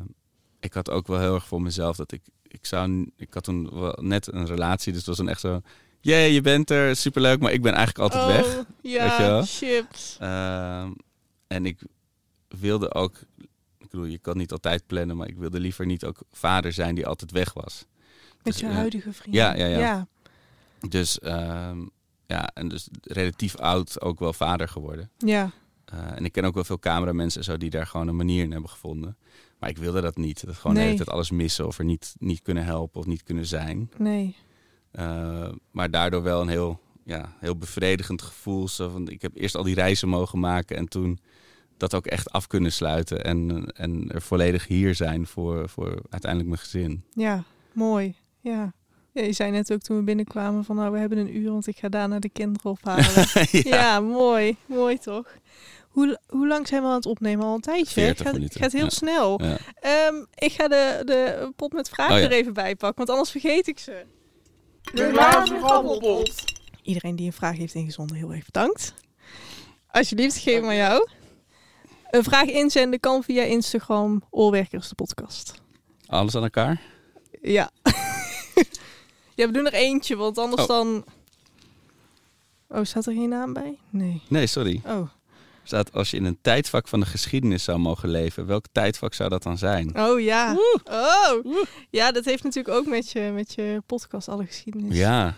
ik 0.60 0.74
had 0.74 0.90
ook 0.90 1.06
wel 1.06 1.18
heel 1.18 1.34
erg 1.34 1.46
voor 1.46 1.62
mezelf 1.62 1.96
dat 1.96 2.12
ik. 2.12 2.22
Ik 2.42 2.66
zou. 2.66 3.10
Ik 3.16 3.34
had 3.34 3.44
toen 3.44 3.80
wel 3.80 3.98
net 4.00 4.32
een 4.32 4.46
relatie, 4.46 4.92
dus 4.92 5.00
het 5.00 5.08
was 5.08 5.16
dan 5.16 5.28
echt 5.28 5.40
zo. 5.40 5.60
Jee, 6.00 6.32
je 6.32 6.40
bent 6.40 6.70
er, 6.70 6.96
superleuk, 6.96 7.40
maar 7.40 7.52
ik 7.52 7.62
ben 7.62 7.72
eigenlijk 7.74 8.12
altijd 8.14 8.36
weg. 8.36 8.46
Oh, 8.46 8.54
wel? 8.54 8.64
Ja, 8.92 9.42
chips. 9.44 10.16
Ehm, 10.20 10.92
en 11.46 11.66
ik 11.66 11.80
wilde 12.48 12.94
ook. 12.94 13.16
Ik 13.78 13.88
bedoel, 13.90 14.04
je 14.04 14.18
kan 14.18 14.36
niet 14.36 14.52
altijd 14.52 14.86
plannen, 14.86 15.16
maar 15.16 15.28
ik 15.28 15.36
wilde 15.36 15.60
liever 15.60 15.86
niet 15.86 16.04
ook 16.04 16.18
vader 16.32 16.72
zijn 16.72 16.94
die 16.94 17.06
altijd 17.06 17.30
weg 17.30 17.52
was. 17.52 17.86
Met 18.42 18.52
Dus, 18.52 18.60
je 18.60 18.66
eh, 18.66 18.74
huidige 18.74 19.12
vriend. 19.12 19.34
ja, 19.36 19.54
ja, 19.54 19.66
ja. 19.66 19.78
ja. 19.78 20.06
Dus 20.88 21.18
ehm, 21.18 21.86
ja, 22.32 22.50
en 22.54 22.68
dus 22.68 22.88
relatief 23.02 23.56
oud 23.56 24.00
ook 24.00 24.18
wel 24.18 24.32
vader 24.32 24.68
geworden. 24.68 25.10
Ja. 25.18 25.50
Eh, 25.84 26.16
en 26.16 26.24
ik 26.24 26.32
ken 26.32 26.44
ook 26.44 26.54
wel 26.54 26.64
veel 26.64 26.78
cameramensen 26.78 27.40
en 27.40 27.44
zo 27.46 27.56
die 27.56 27.70
daar 27.70 27.86
gewoon 27.86 28.08
een 28.08 28.16
manier 28.16 28.44
in 28.44 28.52
hebben 28.52 28.70
gevonden. 28.70 29.16
Maar 29.58 29.70
ik 29.70 29.78
wilde 29.78 30.00
dat 30.00 30.16
niet. 30.16 30.46
Dat 30.46 30.54
gewoon 30.56 30.72
de 30.74 30.78
hele 30.80 30.92
Nee. 30.94 31.04
tijd 31.04 31.16
alles 31.16 31.30
missen 31.30 31.66
of 31.66 31.78
er 31.78 31.84
niet, 31.84 32.14
niet 32.18 32.42
kunnen 32.42 32.64
helpen 32.64 33.00
of 33.00 33.06
niet 33.06 33.22
kunnen 33.22 33.46
zijn. 33.46 33.90
Nee. 33.98 34.36
Eh, 34.90 35.48
maar 35.70 35.90
daardoor 35.90 36.22
wel 36.22 36.40
een 36.40 36.48
heel, 36.48 36.80
ja, 37.04 37.36
heel 37.38 37.56
bevredigend 37.56 38.22
gevoel. 38.22 38.68
Zo 38.68 38.88
van, 38.88 39.08
ik 39.08 39.22
heb 39.22 39.32
eerst 39.36 39.54
al 39.56 39.62
die 39.62 39.74
reizen 39.74 40.08
mogen 40.08 40.38
maken 40.38 40.76
en 40.76 40.88
toen 40.88 41.18
dat 41.76 41.94
ook 41.94 42.06
echt 42.06 42.30
af 42.30 42.46
kunnen 42.46 42.72
sluiten. 42.72 43.24
En, 43.24 43.66
en 43.76 44.10
er 44.10 44.22
volledig 44.22 44.66
hier 44.66 44.94
zijn 44.94 45.26
voor, 45.26 45.68
voor 45.68 46.02
uiteindelijk 46.10 46.50
mijn 46.50 46.60
gezin. 46.62 47.04
Ja, 47.14 47.44
mooi. 47.72 48.14
Ja. 48.40 48.72
Ja. 49.12 49.22
Je 49.22 49.32
zei 49.32 49.50
net 49.50 49.72
ook 49.72 49.80
toen 49.80 49.96
we 49.96 50.02
binnenkwamen 50.02 50.64
van 50.64 50.76
nou, 50.76 50.92
we 50.92 50.98
hebben 50.98 51.18
een 51.18 51.36
uur, 51.36 51.50
want 51.50 51.66
ik 51.66 51.78
ga 51.78 51.88
daarna 51.88 52.18
de 52.18 52.28
kinderen 52.28 52.70
ophalen. 52.70 53.26
ja. 53.76 54.00
mooi. 54.00 54.56
Mooi 54.66 54.98
toch? 54.98 55.36
Hoe, 55.88 56.18
hoe 56.28 56.46
lang 56.46 56.68
zijn 56.68 56.82
we 56.82 56.88
aan 56.88 56.94
het 56.94 57.06
opnemen? 57.06 57.46
Al 57.46 57.54
een 57.54 57.60
tijdje. 57.60 57.92
40 57.92 58.26
gaat, 58.58 58.72
heel 58.72 58.84
ja. 58.84 58.90
snel. 58.90 59.42
Ja. 59.42 59.56
Ehm, 59.80 60.14
ik 60.34 60.52
ga 60.52 60.68
de, 60.68 61.02
de 61.04 61.52
pot 61.56 61.72
met 61.72 61.88
vragen 61.88 62.14
Oh 62.14 62.20
ja. 62.20 62.24
er 62.24 62.32
even 62.32 62.52
bij 62.52 62.76
pakken, 62.76 62.96
want 62.96 63.10
anders 63.10 63.30
vergeet 63.30 63.66
ik 63.66 63.78
ze. 63.78 64.04
De 64.92 65.08
glazen. 65.12 66.32
Iedereen 66.82 67.16
die 67.16 67.26
een 67.26 67.32
vraag 67.32 67.56
heeft 67.56 67.74
ingezonden, 67.74 68.16
heel 68.16 68.32
erg 68.32 68.44
bedankt. 68.44 68.94
Alsjeblieft, 69.86 70.36
geef 70.36 70.62
maar 70.62 70.74
jou. 70.74 71.08
Een 72.10 72.24
vraag 72.24 72.46
inzenden 72.46 73.00
kan 73.00 73.22
via 73.22 73.42
Instagram, 73.42 74.22
Oorwerkers 74.30 74.88
de 74.88 74.94
podcast. 74.94 75.54
Alles 76.06 76.34
aan 76.34 76.42
elkaar? 76.42 76.80
Ja. 77.42 77.70
Ja, 79.34 79.46
we 79.46 79.52
doen 79.52 79.66
er 79.66 79.72
eentje, 79.72 80.16
want 80.16 80.38
anders 80.38 80.62
Oh. 80.62 80.68
dan... 80.68 81.04
Oh, 82.68 82.84
staat 82.84 83.06
er 83.06 83.12
geen 83.14 83.28
naam 83.28 83.52
bij? 83.52 83.78
Nee. 83.90 84.22
Nee, 84.28 84.46
sorry. 84.46 84.80
Oh. 84.86 85.08
Staat 85.62 85.92
als 85.92 86.10
je 86.10 86.16
in 86.16 86.24
een 86.24 86.38
tijdvak 86.42 86.88
van 86.88 87.00
de 87.00 87.06
geschiedenis 87.06 87.64
zou 87.64 87.78
mogen 87.78 88.08
leven, 88.08 88.46
welk 88.46 88.64
tijdvak 88.72 89.14
zou 89.14 89.28
dat 89.28 89.42
dan 89.42 89.58
zijn? 89.58 89.98
Oh 89.98 90.20
ja. 90.20 90.56
Oh. 90.84 91.56
Ja, 91.90 92.12
dat 92.12 92.24
heeft 92.24 92.42
natuurlijk 92.42 92.74
ook 92.76 92.86
met 92.86 93.10
je, 93.10 93.30
met 93.34 93.54
je 93.54 93.82
podcast 93.86 94.28
alle 94.28 94.46
geschiedenis. 94.46 94.96
Ja. 94.96 95.36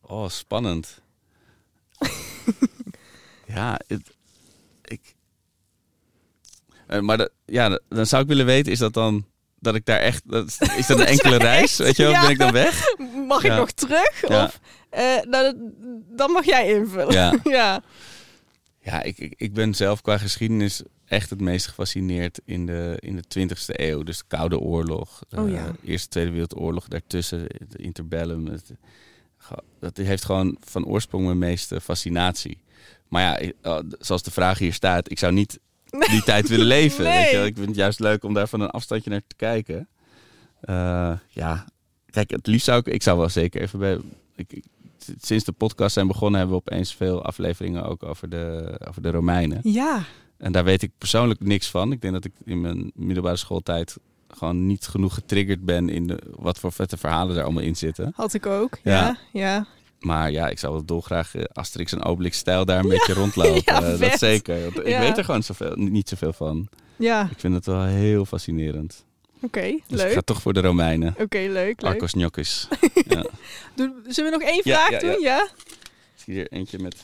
Oh, 0.00 0.28
spannend. 0.28 1.00
ja, 3.46 3.80
het, 3.86 4.10
ik. 4.84 5.14
Eh, 6.86 7.00
maar 7.00 7.16
dat, 7.16 7.30
ja, 7.46 7.68
dat- 7.68 7.82
dan 7.88 8.06
zou 8.06 8.22
ik 8.22 8.28
willen 8.28 8.46
weten, 8.46 8.72
is 8.72 8.78
dat 8.78 8.92
dan 8.94 9.24
dat 9.62 9.74
ik 9.74 9.84
daar 9.84 9.98
echt. 9.98 10.22
Dat, 10.30 10.46
is- 10.76 10.86
dat 10.86 10.98
een 11.00 11.06
enkele 11.06 11.36
reis? 11.36 11.76
Weet 11.76 11.96
je 11.96 12.02
wel? 12.02 12.20
Ben 12.20 12.30
ik 12.30 12.38
dan 12.38 12.52
weg? 12.52 12.84
Mag 13.28 13.44
ik 13.44 13.52
nog 13.52 13.70
terug? 13.70 14.24
Of, 14.24 14.60
eh, 14.90 15.00
nou, 15.02 15.28
dat- 15.30 15.56
dan 16.16 16.30
mag 16.30 16.44
jij 16.44 16.72
invullen. 16.74 17.12
Ja. 17.12 17.34
ja. 17.58 17.82
Ja, 18.84 19.02
ik, 19.02 19.18
ik, 19.18 19.34
ik 19.36 19.52
ben 19.52 19.74
zelf 19.74 20.00
qua 20.00 20.18
geschiedenis 20.18 20.82
echt 21.06 21.30
het 21.30 21.40
meest 21.40 21.66
gefascineerd 21.66 22.40
in 22.44 22.66
de, 22.66 22.96
in 22.98 23.16
de 23.28 23.48
20e 23.48 23.54
eeuw. 23.66 24.02
Dus 24.02 24.18
de 24.18 24.24
Koude 24.28 24.58
Oorlog, 24.58 25.22
Oh 25.36 25.46
eh, 25.48 25.54
ja. 25.54 25.72
Eerste 25.84 26.08
Tweede 26.08 26.30
Wereldoorlog, 26.30 26.88
daartussen, 26.88 27.46
de 27.68 27.78
interbellum. 27.78 28.46
Het, 28.46 28.70
ge- 29.38 29.62
dat 29.80 29.96
heeft 29.96 30.24
gewoon 30.24 30.56
van 30.60 30.86
oorsprong 30.86 31.24
mijn 31.24 31.38
meeste 31.38 31.80
fascinatie. 31.80 32.62
Maar 33.08 33.22
ja, 33.22 33.36
ik- 33.36 33.54
eh, 33.62 33.78
zoals 33.98 34.22
de 34.22 34.30
vraag 34.30 34.58
hier 34.58 34.72
staat, 34.74 35.10
ik 35.10 35.18
zou 35.18 35.32
niet 35.32 35.58
die 36.10 36.22
tijd 36.22 36.48
willen 36.48 36.66
leven. 36.66 37.04
Nee. 37.04 37.22
Weet 37.22 37.30
je? 37.30 37.44
Ik 37.46 37.54
vind 37.54 37.66
het 37.66 37.76
juist 37.76 38.00
leuk 38.00 38.24
om 38.24 38.34
daar 38.34 38.48
van 38.48 38.60
een 38.60 38.70
afstandje 38.70 39.10
naar 39.10 39.22
te 39.26 39.36
kijken. 39.36 39.88
Eh, 40.60 41.12
ja, 41.28 41.64
kijk, 42.10 42.30
het 42.30 42.46
liefst 42.46 42.64
zou 42.64 42.78
ik, 42.78 42.86
ik 42.86 43.02
zou 43.02 43.18
wel 43.18 43.28
zeker 43.28 43.60
even 43.62 43.78
bij. 43.78 43.98
Ik, 44.36 44.52
ik- 44.52 44.64
sinds 45.20 45.44
de 45.44 45.52
podcast 45.52 45.92
zijn 45.94 46.06
begonnen, 46.06 46.40
hebben 46.40 46.56
we 46.58 46.62
opeens 46.66 46.94
veel 46.94 47.24
afleveringen 47.24 47.84
ook 47.84 48.02
over 48.02 48.28
de, 48.28 48.74
over 48.88 49.02
de 49.02 49.10
Romeinen. 49.10 49.60
Ja. 49.62 50.02
En 50.38 50.52
daar 50.52 50.64
weet 50.64 50.82
ik 50.82 50.90
persoonlijk 50.98 51.40
niks 51.40 51.70
van. 51.70 51.92
Ik 51.92 52.00
denk 52.00 52.12
dat 52.12 52.24
ik 52.24 52.32
in 52.44 52.60
mijn 52.60 52.90
middelbare 52.94 53.36
schooltijd 53.36 53.96
gewoon 54.28 54.66
niet 54.66 54.86
genoeg 54.86 55.14
getriggerd 55.14 55.64
ben 55.64 55.88
in 55.88 56.06
de, 56.06 56.18
wat 56.36 56.58
voor 56.58 56.72
vette 56.72 56.96
verhalen 56.96 57.36
er 57.36 57.42
allemaal 57.42 57.62
in 57.62 57.76
zitten. 57.76 58.12
Had 58.16 58.34
ik 58.34 58.46
ook. 58.46 58.78
Ja. 58.82 58.92
Ja. 58.92 59.16
Ja. 59.32 59.66
Maar 60.02 60.30
ja, 60.30 60.48
ik 60.48 60.58
zou 60.58 60.72
wel 60.72 60.84
dolgraag 60.84 61.34
eh, 61.34 61.44
Asterix 61.52 61.92
en 61.92 62.04
Obelix 62.04 62.38
stijl 62.38 62.64
daar 62.64 62.78
een 62.78 62.88
beetje 62.88 63.12
rondlopen. 63.12 63.62
ja, 63.74 63.80
dat 63.96 64.18
zeker. 64.18 64.62
Want 64.62 64.78
ik 64.78 64.98
weet 64.98 65.18
er 65.18 65.24
gewoon 65.24 65.42
zoveel, 65.42 65.72
niet 65.76 66.08
zoveel 66.08 66.32
van. 66.32 66.68
Ja. 66.96 67.28
Ik 67.30 67.38
vind 67.40 67.54
het 67.54 67.66
wel 67.66 67.82
heel 67.84 68.24
fascinerend. 68.24 69.04
Oké. 69.42 69.60
Dus 69.60 70.00
ik 70.00 70.06
leuk. 70.06 70.12
ga 70.12 70.20
toch 70.20 70.42
voor 70.42 70.52
de 70.52 70.60
Romeinen. 70.60 71.14
Oké, 71.18 71.38
leuk. 71.38 71.52
leuk. 71.52 71.84
Arcos 71.84 72.10
Gnocchis. 72.10 72.68
ja. 73.08 73.24
Zullen 74.08 74.30
we 74.30 74.36
nog 74.38 74.42
één 74.42 74.62
vraag 74.62 75.00
doen? 75.00 75.20
Ja. 75.20 75.42
Ik 76.14 76.22
zie 76.24 76.34
hier 76.34 76.46
eentje 76.52 76.78
met... 76.78 76.96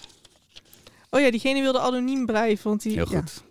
Oh 1.11 1.21
ja, 1.21 1.31
diegene 1.31 1.61
wilde 1.61 1.79
anoniem 1.81 2.27
blijven. 2.27 2.69
Want 2.69 2.83
die, 2.83 2.93
Heel 2.93 3.07
goed. 3.07 3.43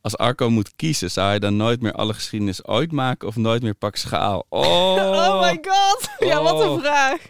Als 0.00 0.16
Arco 0.16 0.50
moet 0.50 0.72
kiezen, 0.76 1.10
zou 1.10 1.28
hij 1.28 1.38
dan 1.38 1.56
nooit 1.56 1.80
meer 1.80 1.92
alle 1.92 2.14
geschiedenis 2.14 2.64
ooit 2.66 2.92
maken 2.92 3.28
of 3.28 3.36
nooit 3.36 3.62
meer 3.62 3.74
pak 3.74 3.96
schaal? 3.96 4.46
Oh, 4.48 4.94
Oh 4.94 5.40
my 5.40 5.58
god. 5.62 6.08
Ja, 6.18 6.42
wat 6.42 6.60
een 6.60 6.68
Oh. 6.68 6.80
vraag. 6.80 7.20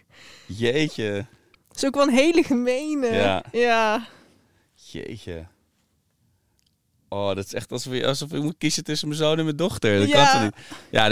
Jeetje. 0.48 1.26
Dat 1.68 1.76
is 1.76 1.84
ook 1.84 1.94
wel 1.94 2.08
een 2.08 2.14
hele 2.14 2.42
gemene. 2.42 3.06
Ja. 3.06 3.44
Ja. 3.52 4.06
Jeetje. 4.74 5.46
Oh, 7.08 7.26
dat 7.34 7.44
is 7.44 7.54
echt 7.54 7.72
alsof 7.72 7.92
je, 7.92 8.06
alsof 8.06 8.30
je 8.30 8.38
moet 8.38 8.58
kiezen 8.58 8.84
tussen 8.84 9.08
mijn 9.08 9.20
zoon 9.20 9.38
en 9.38 9.44
mijn 9.44 9.56
dochter. 9.56 9.98
Dat 9.98 10.08
Ja. 10.08 10.32
kan 10.32 10.42
niet? 10.44 10.54
Ja, 10.90 11.06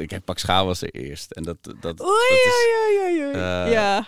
ik 0.00 0.10
heb 0.10 0.24
pak 0.24 0.38
schaal 0.38 0.66
was 0.66 0.82
er 0.82 0.90
eerst. 0.90 1.30
En 1.30 1.42
dat, 1.42 1.56
dat, 1.62 1.80
dat 1.82 2.00
Oei, 2.00 2.40
is... 2.44 2.52
oei, 2.86 2.98
oei, 3.04 3.24
oei. 3.24 3.32
eh, 3.34 3.72
ja. 3.72 4.06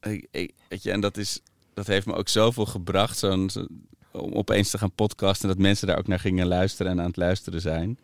Ik, 0.00 0.26
ik- 0.30 0.54
weet 0.68 0.82
je, 0.82 0.90
en 0.90 1.00
dat, 1.00 1.16
is, 1.16 1.40
dat 1.74 1.86
heeft 1.86 2.06
me 2.06 2.14
ook 2.14 2.28
zoveel 2.28 2.66
gebracht. 2.66 3.18
Zo'n, 3.18 3.50
zo- 3.50 3.66
om 4.12 4.32
opeens 4.32 4.70
te 4.70 4.78
gaan 4.78 4.92
podcasten. 4.92 5.48
En 5.48 5.54
dat 5.54 5.64
mensen 5.64 5.86
daar 5.86 5.98
ook 5.98 6.06
naar 6.06 6.20
gingen 6.20 6.46
luisteren 6.46 6.92
en 6.92 7.00
aan 7.00 7.06
het 7.06 7.16
luisteren 7.16 7.60
zijn. 7.60 7.98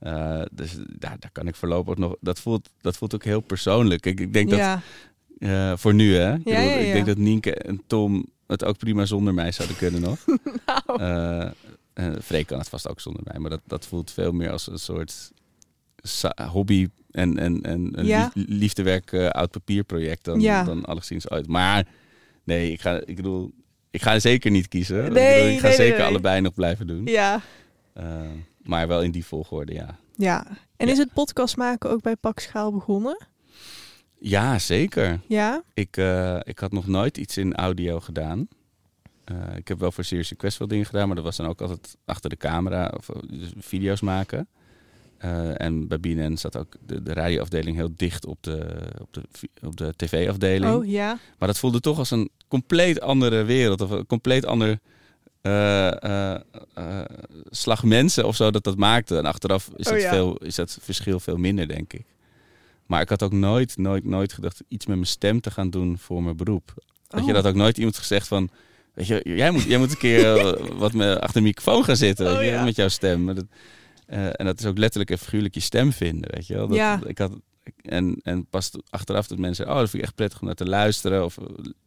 Eh, 0.00 0.42
dus 0.52 0.76
daar, 0.98 1.16
daar 1.18 1.30
kan 1.32 1.46
ik 1.46 1.54
voorlopig 1.54 1.96
nog... 1.96 2.16
Dat 2.20 2.40
voelt, 2.40 2.70
dat 2.80 2.96
voelt 2.96 3.14
ook 3.14 3.24
heel 3.24 3.40
persoonlijk. 3.40 4.06
Ik, 4.06 4.20
ik 4.20 4.32
denk 4.32 4.50
dat... 4.50 4.58
eh, 5.38 5.72
voor 5.76 5.94
nu, 5.94 6.14
hè? 6.14 6.34
Ik, 6.34 6.40
Ja, 6.48 6.54
bedoel, 6.56 6.68
ja, 6.70 6.74
ik 6.76 6.86
ja. 6.86 6.92
denk 6.92 7.06
dat 7.06 7.16
Nienke 7.16 7.54
en 7.54 7.82
Tom 7.86 8.26
het 8.46 8.64
ook 8.64 8.78
prima 8.78 9.04
zonder 9.04 9.34
mij 9.34 9.52
zouden 9.52 9.76
kunnen 9.76 10.00
nog. 10.00 10.18
Nou. 10.66 11.02
Eh, 11.94 12.12
Freek 12.22 12.46
kan 12.46 12.58
het 12.58 12.68
vast 12.68 12.88
ook 12.88 13.00
zonder 13.00 13.22
mij. 13.24 13.38
Maar 13.40 13.50
dat, 13.50 13.60
dat 13.66 13.86
voelt 13.86 14.10
veel 14.10 14.32
meer 14.32 14.50
als 14.50 14.66
een 14.66 14.78
soort 14.78 15.30
hobby 16.50 16.88
en, 17.10 17.38
en, 17.38 17.62
en 17.62 17.90
een 17.98 18.30
liefdewerk 18.34 19.14
oud 19.14 19.50
papierproject 19.50 20.24
dan, 20.24 20.40
dan 20.40 20.84
alleszins 20.84 21.28
uit. 21.28 21.46
Maar 21.46 21.86
nee, 22.44 22.72
ik 22.72 22.80
ga, 22.80 23.00
ik 23.04 23.16
bedoel, 23.16 23.50
ik 23.90 24.02
ga 24.02 24.18
zeker 24.18 24.50
niet 24.50 24.68
kiezen. 24.68 25.04
Ik 25.04 25.12
Nee, 25.12 25.34
bedoel, 25.34 25.52
ik 25.52 25.60
ga 25.60 25.66
nee, 25.66 25.76
zeker 25.76 25.98
nee. 25.98 26.06
allebei 26.06 26.40
nog 26.40 26.54
blijven 26.54 26.86
doen. 26.86 27.06
Ja. 27.06 27.40
Maar 28.70 28.88
wel 28.88 29.02
in 29.02 29.10
die 29.10 29.24
volgorde, 29.26 29.72
ja. 29.72 29.98
Ja. 30.16 30.46
En 30.76 30.86
Ja. 30.86 30.92
is 30.92 30.98
het 30.98 31.12
podcast 31.12 31.56
maken 31.56 31.90
ook 31.90 32.02
bij 32.02 32.16
Pak 32.16 32.38
Schaal 32.38 32.72
begonnen? 32.72 33.26
Ja, 34.18 34.58
zeker. 34.58 35.20
Ja. 35.26 35.62
Ik, 35.74 35.96
eh, 35.96 36.38
ik 36.42 36.58
had 36.58 36.72
nog 36.72 36.86
nooit 36.86 37.16
iets 37.18 37.36
in 37.36 37.54
audio 37.54 38.00
gedaan. 38.00 38.48
Eh, 39.24 39.36
ik 39.56 39.68
heb 39.68 39.78
wel 39.78 39.92
voor 39.92 40.04
Serious 40.04 40.30
Request 40.30 40.58
wel 40.58 40.68
dingen 40.68 40.86
gedaan, 40.86 41.06
maar 41.06 41.16
dat 41.16 41.24
was 41.24 41.36
dan 41.36 41.46
ook 41.46 41.60
altijd 41.60 41.96
achter 42.04 42.30
de 42.30 42.36
camera 42.36 42.92
of 42.96 43.08
eh, 43.08 43.16
dus 43.28 43.52
video's 43.56 44.00
maken. 44.00 44.48
En 45.56 45.88
bij 45.88 46.00
BNN 46.00 46.36
zat 46.36 46.56
ook 46.56 46.76
de, 46.86 47.02
de 47.02 47.12
radioafdeling 47.12 47.76
heel 47.76 47.92
dicht 47.96 48.26
op 48.26 48.42
de, 48.42 48.82
op 49.00 49.12
de, 49.12 49.22
op 49.62 49.76
de 49.76 49.92
tv-afdeling. 49.96 50.74
Oh 50.74 50.86
ja. 50.86 51.18
Maar 51.38 51.48
dat 51.48 51.58
voelde 51.58 51.80
toch 51.80 51.98
als 51.98 52.10
een 52.10 52.30
compleet 52.48 53.00
andere 53.00 53.44
wereld. 53.44 53.80
Of 53.80 53.90
een 53.90 54.06
compleet 54.06 54.46
ander 54.46 54.78
eh, 55.40 56.34
eh, 56.34 56.40
slag 57.50 57.84
mensen 57.84 58.26
of 58.26 58.36
zo 58.36 58.50
dat 58.50 58.64
dat 58.64 58.76
maakte. 58.76 59.16
En 59.16 59.24
achteraf 59.24 59.70
is, 59.76 59.86
Oh, 59.86 59.92
dat 59.92 60.02
ja. 60.02 60.10
veel, 60.10 60.36
is 60.36 60.54
dat 60.54 60.78
verschil 60.80 61.20
veel 61.20 61.36
minder, 61.36 61.68
denk 61.68 61.92
ik. 61.92 62.04
Maar 62.86 63.00
ik 63.00 63.08
had 63.08 63.22
ook 63.22 63.32
nooit, 63.32 63.76
nooit, 63.76 64.04
nooit 64.04 64.32
gedacht 64.32 64.62
iets 64.68 64.86
met 64.86 64.96
mijn 64.96 65.08
stem 65.08 65.40
te 65.40 65.50
gaan 65.50 65.70
doen 65.70 65.98
voor 65.98 66.22
mijn 66.22 66.36
beroep. 66.36 66.74
Dat 67.08 67.20
je 67.24 67.26
Oh. 67.26 67.34
dat 67.34 67.46
ook 67.46 67.54
nooit 67.54 67.76
iemand 67.78 67.96
gezegd 67.98 68.28
van... 68.28 68.50
Weet 68.94 69.06
je, 69.06 69.20
jij 69.24 69.50
moet, 69.50 69.62
jij 69.62 69.78
moet 69.78 69.90
een 69.90 69.98
keer 69.98 70.56
wat 70.78 70.92
me 70.92 71.20
achter 71.20 71.40
de 71.40 71.46
microfoon 71.46 71.84
gaan 71.84 71.96
zitten 71.96 72.36
Oh, 72.36 72.44
ja. 72.44 72.64
met 72.64 72.76
jouw 72.76 72.88
stem. 72.88 73.24
Maar 73.24 73.34
Dat, 73.34 73.44
en 74.06 74.44
dat 74.46 74.58
is 74.60 74.66
ook 74.66 74.78
letterlijk 74.78 75.10
en 75.10 75.18
figuurlijk 75.18 75.54
je 75.54 75.60
stem 75.60 75.92
vinden, 75.92 76.30
weet 76.34 76.46
je 76.46 76.54
wel. 76.54 76.66
Dat, 76.68 76.76
Ja. 76.76 77.00
ik 77.06 77.18
had, 77.18 77.32
en, 77.82 78.20
en 78.22 78.46
pas 78.46 78.70
achteraf 78.90 79.26
dat 79.26 79.38
mensen 79.38 79.68
oh, 79.68 79.74
dat 79.76 79.90
vind 79.90 79.94
ik 80.02 80.08
echt 80.08 80.14
prettig 80.14 80.40
om 80.40 80.46
naar 80.46 80.54
te 80.54 80.66
luisteren. 80.68 81.24
Of 81.24 81.38
eh, 81.38 81.44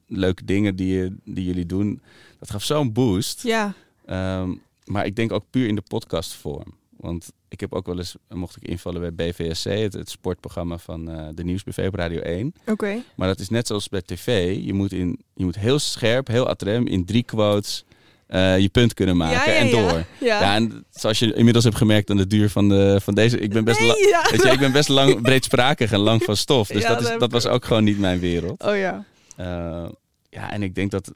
leuke 0.07 0.45
dingen 0.45 0.75
die, 0.75 0.93
je- 0.97 1.15
die 1.25 1.45
jullie 1.45 1.65
doen. 1.65 2.01
Dat 2.39 2.51
gaf 2.51 2.63
zo'n 2.63 2.91
boost. 2.93 3.43
Ja. 3.43 3.73
Ehm, 4.05 4.53
maar 4.85 5.05
ik 5.05 5.15
denk 5.15 5.31
ook 5.31 5.45
puur 5.49 5.67
in 5.67 5.75
de 5.75 5.81
podcastvorm. 5.87 6.73
Want 6.97 7.31
ik 7.47 7.59
heb 7.59 7.73
ook 7.73 7.85
wel 7.85 7.97
eens, 7.97 8.15
mocht 8.29 8.55
ik 8.55 8.63
invallen 8.67 9.01
bij 9.01 9.13
BVSC, 9.31 9.63
het, 9.63 9.93
het 9.93 10.09
sportprogramma 10.09 10.77
van 10.77 11.09
eh, 11.11 11.27
de 11.33 11.43
Nieuwsbv 11.43 11.85
op 11.87 11.95
Radio 11.95 12.19
1. 12.19 12.53
Oké. 12.65 13.03
Maar 13.15 13.27
dat 13.27 13.39
is 13.39 13.49
net 13.49 13.67
zoals 13.67 13.89
bij 13.89 14.01
tv. 14.01 14.57
Je 14.65 14.73
moet, 14.73 14.91
in, 14.91 15.19
je 15.33 15.43
moet 15.43 15.55
heel 15.55 15.79
scherp, 15.79 16.27
heel 16.27 16.47
adrem, 16.47 16.87
in 16.87 17.05
drie 17.05 17.23
quotes 17.23 17.85
eh, 18.33 18.59
je 18.59 18.69
punt 18.69 18.93
kunnen 18.93 19.17
maken 19.17 19.51
Ja, 19.51 19.59
ja, 19.59 19.59
en 19.59 19.69
door. 19.69 20.05
Ja. 20.19 20.41
Ja, 20.41 20.55
en 20.55 20.85
zoals 20.89 21.19
je 21.19 21.33
inmiddels 21.33 21.63
hebt 21.63 21.75
gemerkt 21.75 22.09
aan 22.09 22.17
de 22.17 22.27
duur 22.27 22.49
van, 22.49 22.69
de, 22.69 22.99
van 23.01 23.13
deze... 23.13 23.39
Ik 23.39 23.53
ben 23.53 23.63
best, 23.63 23.79
Nee, 23.79 23.89
weet 24.31 24.41
je, 24.43 24.49
ik 24.49 24.59
ben 24.59 24.71
best 24.71 24.89
lang 24.89 25.21
breedsprakig 25.21 25.91
en 25.91 25.99
lang 25.99 26.23
van 26.23 26.37
stof. 26.37 26.67
Dus 26.67 26.85
dat, 26.85 27.01
is, 27.01 27.11
dat 27.17 27.31
was 27.31 27.45
ook. 27.45 27.53
ook 27.53 27.65
gewoon 27.65 27.83
niet 27.83 27.99
mijn 27.99 28.19
wereld. 28.19 28.63
Oh 28.63 28.77
ja. 28.77 29.05
Eh, 29.35 29.85
ja, 30.29 30.51
en 30.51 30.63
ik 30.63 30.75
denk 30.75 30.91
dat 30.91 31.13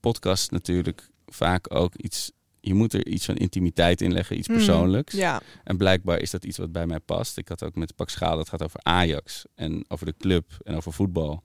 podcast 0.00 0.50
natuurlijk 0.50 1.08
vaak 1.26 1.74
ook 1.74 1.94
iets... 1.94 2.32
Je 2.60 2.74
moet 2.74 2.92
er 2.92 3.06
iets 3.06 3.24
van 3.24 3.36
intimiteit 3.36 4.00
in 4.00 4.12
leggen, 4.12 4.38
iets 4.38 4.48
Mm, 4.48 4.54
persoonlijks. 4.54 5.14
Ja. 5.14 5.40
En 5.64 5.76
blijkbaar 5.76 6.20
is 6.20 6.30
dat 6.30 6.44
iets 6.44 6.58
wat 6.58 6.72
bij 6.72 6.86
mij 6.86 7.00
past. 7.00 7.38
Ik 7.38 7.48
had 7.48 7.64
ook 7.64 7.74
met 7.74 7.96
Pak 7.96 8.10
Schaal, 8.10 8.36
dat 8.36 8.48
gaat 8.48 8.62
over 8.62 8.80
Ajax 8.82 9.44
en 9.54 9.84
over 9.88 10.06
de 10.06 10.14
club 10.18 10.44
en 10.64 10.76
over 10.76 10.92
voetbal. 10.92 11.42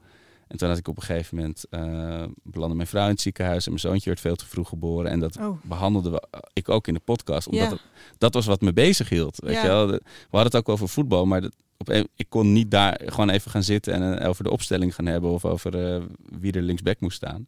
En 0.51 0.57
toen 0.57 0.69
had 0.69 0.77
ik 0.77 0.87
op 0.87 0.97
een 0.97 1.03
gegeven 1.03 1.37
moment, 1.37 1.65
eh 1.69 2.23
belandde 2.43 2.75
mijn 2.75 2.87
vrouw 2.87 3.03
in 3.05 3.09
het 3.09 3.21
ziekenhuis 3.21 3.63
en 3.65 3.69
mijn 3.71 3.81
zoontje 3.83 4.09
werd 4.09 4.21
veel 4.21 4.35
te 4.35 4.45
vroeg 4.45 4.69
geboren. 4.69 5.11
En 5.11 5.19
dat 5.19 5.37
Oh. 5.37 5.57
behandelden 5.63 6.11
we, 6.11 6.23
ik 6.53 6.69
ook 6.69 6.87
in 6.87 6.93
de 6.93 6.99
podcast, 6.99 7.47
omdat 7.47 7.63
Ja. 7.65 7.69
het- 7.71 7.81
dat 8.17 8.33
was 8.33 8.45
wat 8.45 8.61
me 8.61 8.73
bezig 8.73 9.09
hield. 9.09 9.39
Weet 9.43 9.53
Ja. 9.55 9.61
je 9.61 9.67
wel? 9.67 9.87
We 9.87 10.01
hadden 10.29 10.51
het 10.51 10.55
ook 10.55 10.69
over 10.69 10.89
voetbal, 10.89 11.25
maar 11.25 11.41
dat, 11.41 11.55
op 11.77 11.89
een, 11.89 12.07
ik 12.15 12.25
kon 12.29 12.53
niet 12.53 12.71
daar 12.71 13.01
gewoon 13.05 13.29
even 13.29 13.51
gaan 13.51 13.63
zitten 13.63 13.93
en 13.93 14.19
eh, 14.19 14.29
over 14.29 14.43
de 14.43 14.51
opstelling 14.51 14.95
gaan 14.95 15.05
hebben 15.05 15.29
of 15.31 15.45
over 15.45 15.93
eh, 15.95 16.01
wie 16.39 16.51
er 16.53 16.61
linksback 16.61 16.99
moest 16.99 17.15
staan. 17.17 17.45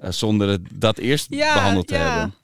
Eh, 0.00 0.10
zonder 0.10 0.48
het, 0.48 0.60
dat 0.72 0.98
eerst 0.98 1.26
Ja, 1.34 1.54
behandeld 1.54 1.86
te 1.86 1.94
ja. 1.94 2.00
hebben. 2.14 2.34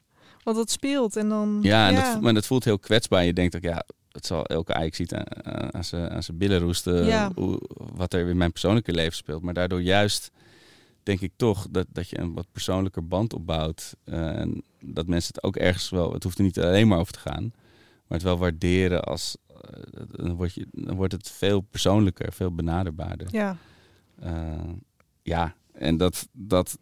Want 0.43 0.57
dat 0.57 0.71
speelt 0.71 1.17
en 1.17 1.29
dan... 1.29 1.59
Ja, 1.63 1.89
en 1.89 1.95
Dat, 1.95 2.21
maar 2.21 2.35
dat 2.35 2.47
voelt 2.47 2.65
heel 2.65 2.79
kwetsbaar. 2.79 3.25
Je 3.25 3.33
denkt 3.33 3.57
ook, 3.57 3.63
ja, 3.63 3.85
het 4.15 4.27
zal 4.27 4.45
elke 4.47 4.75
Ajax 4.75 4.97
ziet 4.97 5.15
aan, 5.15 5.75
aan- 5.75 6.23
zijn 6.23 6.39
billen 6.39 6.59
roesten 6.61 7.05
Ja. 7.07 7.31
hoe, 7.35 7.61
wat 7.95 8.13
er 8.13 8.29
in 8.29 8.37
mijn 8.37 8.51
persoonlijke 8.53 8.93
leven 8.93 9.17
speelt. 9.17 9.43
Maar 9.43 9.55
daardoor 9.55 9.83
juist 9.83 10.31
denk 11.03 11.21
ik 11.21 11.33
toch 11.37 11.67
dat, 11.71 11.87
dat 11.93 12.09
je 12.09 12.19
een 12.21 12.35
wat 12.35 12.47
persoonlijker 12.53 13.07
band 13.09 13.33
opbouwt. 13.35 13.95
eh, 14.05 14.39
en 14.39 14.63
dat 14.81 15.07
mensen 15.07 15.35
het 15.35 15.45
ook 15.45 15.57
ergens 15.57 15.91
wel, 15.91 16.13
het 16.13 16.23
hoeft 16.23 16.39
er 16.39 16.45
niet 16.45 16.61
alleen 16.61 16.89
maar 16.89 16.99
over 16.99 17.13
te 17.13 17.19
gaan, 17.19 17.43
maar 18.07 18.19
het 18.19 18.23
wel 18.23 18.39
waarderen 18.39 19.05
als, 19.05 19.37
eh, 19.49 20.03
dan, 20.11 20.35
wordt 20.35 20.55
je, 20.55 20.67
dan 20.73 20.97
wordt 20.97 21.13
het 21.13 21.31
veel 21.31 21.61
persoonlijker, 21.61 22.33
veel 22.33 22.55
benaderbaarder. 22.55 23.27
Ja. 23.31 23.57
Eh, 24.21 24.53
ja, 25.23 25.55
En 25.73 25.97
dat, 25.97 26.29
dat, 26.33 26.79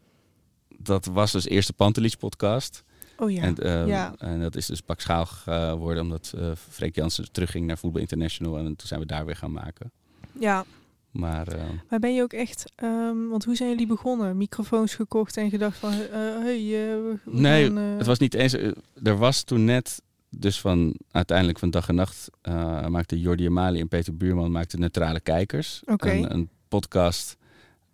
dat 0.79 1.05
was 1.05 1.33
dus 1.33 1.49
eerst 1.49 1.69
de 1.69 1.75
Pantelich 1.75 2.17
podcast. 2.19 2.83
Oh 3.17 3.31
ja. 3.31 3.43
En, 3.43 3.57
eh, 3.57 3.87
ja. 3.87 4.15
en 4.19 4.41
dat 4.41 4.57
is 4.57 4.67
dus 4.67 4.81
pak 4.81 5.01
schaal 5.01 5.27
geworden 5.27 6.03
omdat 6.03 6.33
uh, 6.37 6.51
Freek 6.55 6.95
Jansen 6.95 7.33
terugging 7.33 7.67
naar 7.67 7.79
Voetbal 7.79 8.01
International. 8.01 8.59
En 8.59 8.65
toen 8.65 8.87
zijn 8.87 9.01
we 9.01 9.07
daar 9.07 9.27
weer 9.27 9.37
gaan 9.37 9.53
maken. 9.53 9.93
Ja. 10.39 10.65
Maar, 11.11 11.57
uh, 11.57 11.63
maar 11.89 11.99
ben 11.99 12.15
je 12.15 12.23
ook 12.23 12.33
echt, 12.33 12.73
um, 12.83 13.29
want 13.29 13.45
hoe 13.45 13.57
zijn 13.57 13.69
jullie 13.69 13.87
begonnen? 13.87 14.37
Microfoons 14.37 14.95
gekocht 14.95 15.37
en 15.37 15.51
gedacht 15.51 15.79
van, 15.79 15.93
uh, 15.93 15.99
hey, 16.39 16.61
uh, 16.61 16.97
Nee, 17.25 17.65
gaan, 17.65 17.77
het 17.77 18.07
was 18.07 18.19
niet 18.19 18.35
eens, 18.35 18.53
er 19.03 19.17
was 19.17 19.43
toen 19.43 19.65
net, 19.65 20.03
dus 20.31 20.61
van 20.61 20.97
uiteindelijk 21.11 21.59
van 21.59 21.71
dag 21.71 21.89
en 21.89 21.95
nacht 21.95 22.31
maakte 22.89 23.21
Jordi 23.21 23.47
Amali 23.47 23.81
en 23.81 23.89
Peter 23.89 24.17
Buurman 24.17 24.51
maakten 24.51 24.81
Neutrale 24.81 25.21
Kijkers. 25.21 25.83
Okay. 25.85 26.17
Een, 26.17 26.33
een, 26.33 26.49
podcast, 26.69 27.37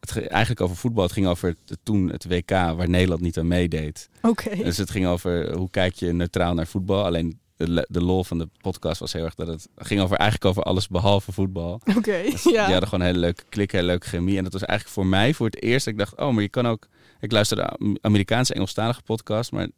het 0.00 0.10
ging 0.10 0.26
eigenlijk 0.26 0.60
over 0.60 0.76
voetbal. 0.76 1.02
Het 1.02 1.12
ging 1.12 1.26
over 1.26 1.56
het, 1.66 1.78
toen 1.82 2.08
het 2.10 2.26
WK 2.28 2.50
waar 2.50 2.88
Nederland 2.88 3.20
niet 3.20 3.38
aan 3.38 3.46
meedeed. 3.48 4.08
Oké. 4.22 4.56
Dus 4.56 4.76
het 4.76 4.90
ging 4.90 5.06
over 5.06 5.56
hoe 5.56 5.70
kijk 5.70 5.94
je 5.94 6.12
neutraal 6.12 6.54
naar 6.54 6.66
voetbal. 6.66 7.04
Alleen 7.04 7.38
de, 7.56 7.86
de 7.88 8.02
lol 8.02 8.24
van 8.24 8.38
de 8.38 8.48
podcast 8.60 9.00
was 9.00 9.12
heel 9.12 9.24
erg 9.24 9.34
dat 9.34 9.46
het 9.46 9.68
ging 9.76 10.00
over 10.00 10.16
eigenlijk 10.16 10.50
over 10.50 10.62
alles 10.62 10.88
behalve 10.88 11.32
voetbal. 11.32 11.80
Oké, 11.96 12.22
dus 12.30 12.42
ja. 12.42 12.50
Die 12.50 12.72
hadden 12.72 12.88
gewoon 12.88 13.00
een 13.00 13.06
hele 13.12 13.18
leuke 13.18 13.42
klik, 13.48 13.72
hele 13.72 13.86
leuke 13.86 14.06
chemie. 14.08 14.36
En 14.36 14.42
dat 14.44 14.52
was 14.52 14.62
eigenlijk 14.64 14.98
voor 14.98 15.06
mij 15.06 15.34
voor 15.34 15.46
het 15.46 15.62
eerst. 15.62 15.84
dat 15.84 15.94
Ik 15.94 15.98
dacht, 16.00 16.16
oh, 16.16 16.32
maar 16.32 16.42
je 16.42 16.48
kan 16.48 16.66
ook. 16.66 16.86
Ik 17.20 17.32
luisterde 17.32 17.78
Amerikaanse 18.00 18.54
Engelstalige 18.54 19.02
podcast, 19.02 19.52
maar 19.52 19.68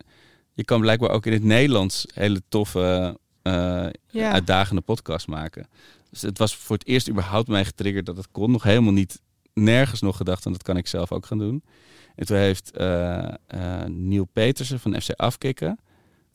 je 0.54 0.64
kan 0.64 0.80
blijkbaar 0.80 1.10
ook 1.10 1.26
in 1.26 1.32
het 1.32 1.42
Nederlands 1.44 2.06
hele 2.14 2.42
toffe, 2.48 3.18
uh, 3.42 3.86
Ja. 4.08 4.32
uitdagende 4.32 4.80
podcast 4.80 5.26
maken. 5.26 5.68
Dus 6.10 6.22
het 6.22 6.38
was 6.38 6.56
voor 6.56 6.76
het 6.76 6.86
eerst 6.86 7.08
überhaupt 7.08 7.48
mij 7.48 7.64
getriggerd 7.64 8.06
dat 8.06 8.16
het 8.16 8.28
kon. 8.32 8.50
Nog 8.50 8.62
helemaal 8.62 8.92
niet, 8.92 9.20
nergens 9.60 10.00
nog 10.00 10.16
gedacht 10.16 10.46
en 10.46 10.52
dat 10.52 10.62
kan 10.62 10.76
ik 10.76 10.86
zelf 10.86 11.12
ook 11.12 11.26
gaan 11.26 11.38
doen. 11.38 11.62
En 12.16 12.26
toen 12.26 12.36
heeft 12.36 12.70
eh 12.76 13.28
Neil 13.86 14.24
Petersen 14.32 14.80
van 14.80 15.00
FC 15.00 15.10
Afkikken. 15.10 15.78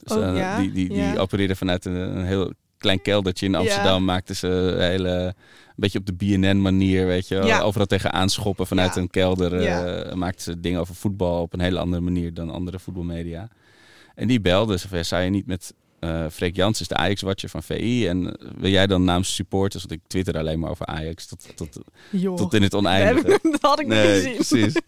Dus, 0.04 0.18
Oh, 0.18 0.28
eh, 0.28 0.38
ja, 0.38 0.60
die, 0.60 0.72
die, 0.72 0.88
die 0.90 0.98
ja. 0.98 1.16
opereerde 1.18 1.56
vanuit 1.56 1.86
een, 1.86 1.94
een 1.96 2.26
heel 2.26 2.54
klein 2.78 3.02
keldertje 3.02 3.46
in 3.46 3.56
Amsterdam. 3.56 4.06
Maakten 4.06 4.36
ze 4.36 4.48
een 4.48 4.82
hele, 4.82 5.10
een 5.10 5.34
beetje 5.76 6.00
op 6.00 6.06
de 6.06 6.14
BNN 6.14 6.62
manier, 6.62 7.06
weet 7.06 7.28
je. 7.28 7.36
Ja. 7.36 7.62
Overal 7.62 7.88
tegenaan 7.88 8.30
schoppen 8.30 8.68
vanuit 8.68 8.96
Ja. 8.96 9.02
een 9.02 9.10
kelder. 9.10 9.62
Ja. 9.62 10.16
maakten 10.16 10.42
ze 10.42 10.60
dingen 10.60 10.80
over 10.80 10.96
voetbal 10.96 11.42
op 11.42 11.54
een 11.54 11.60
hele 11.60 11.80
andere 11.80 12.02
manier 12.02 12.34
dan 12.34 12.50
andere 12.50 12.80
voetbalmedia. 12.80 13.48
En 14.16 14.28
die 14.28 14.42
belde 14.42 14.78
ze 14.78 14.88
van, 14.88 14.98
ja, 14.98 15.04
zou 15.04 15.24
je 15.24 15.30
niet 15.30 15.46
met... 15.48 15.74
eh 16.10 16.26
Freek 16.32 16.56
Jans 16.56 16.82
is 16.82 16.88
de 16.88 16.96
Ajax-watcher 16.96 17.50
van 17.50 17.64
VI. 17.64 18.08
En 18.08 18.38
eh, 18.40 18.48
wil 18.58 18.70
jij 18.70 18.88
dan 18.88 19.04
namens 19.04 19.36
supporters... 19.36 19.84
Want 19.86 20.02
ik 20.02 20.08
twitter 20.08 20.38
alleen 20.38 20.60
maar 20.60 20.70
over 20.70 20.86
Ajax 20.86 21.26
tot, 21.26 21.48
tot, 21.56 21.78
Joh. 22.10 22.36
tot 22.38 22.54
in 22.54 22.62
het 22.62 22.74
oneindige. 22.74 23.32
heb 23.32 23.42
ik- 23.46 23.52
dat 23.52 23.62
had 23.62 23.80
ik 23.80 23.88
niet 23.88 23.98
gezien. 23.98 24.34
precies. 24.36 24.74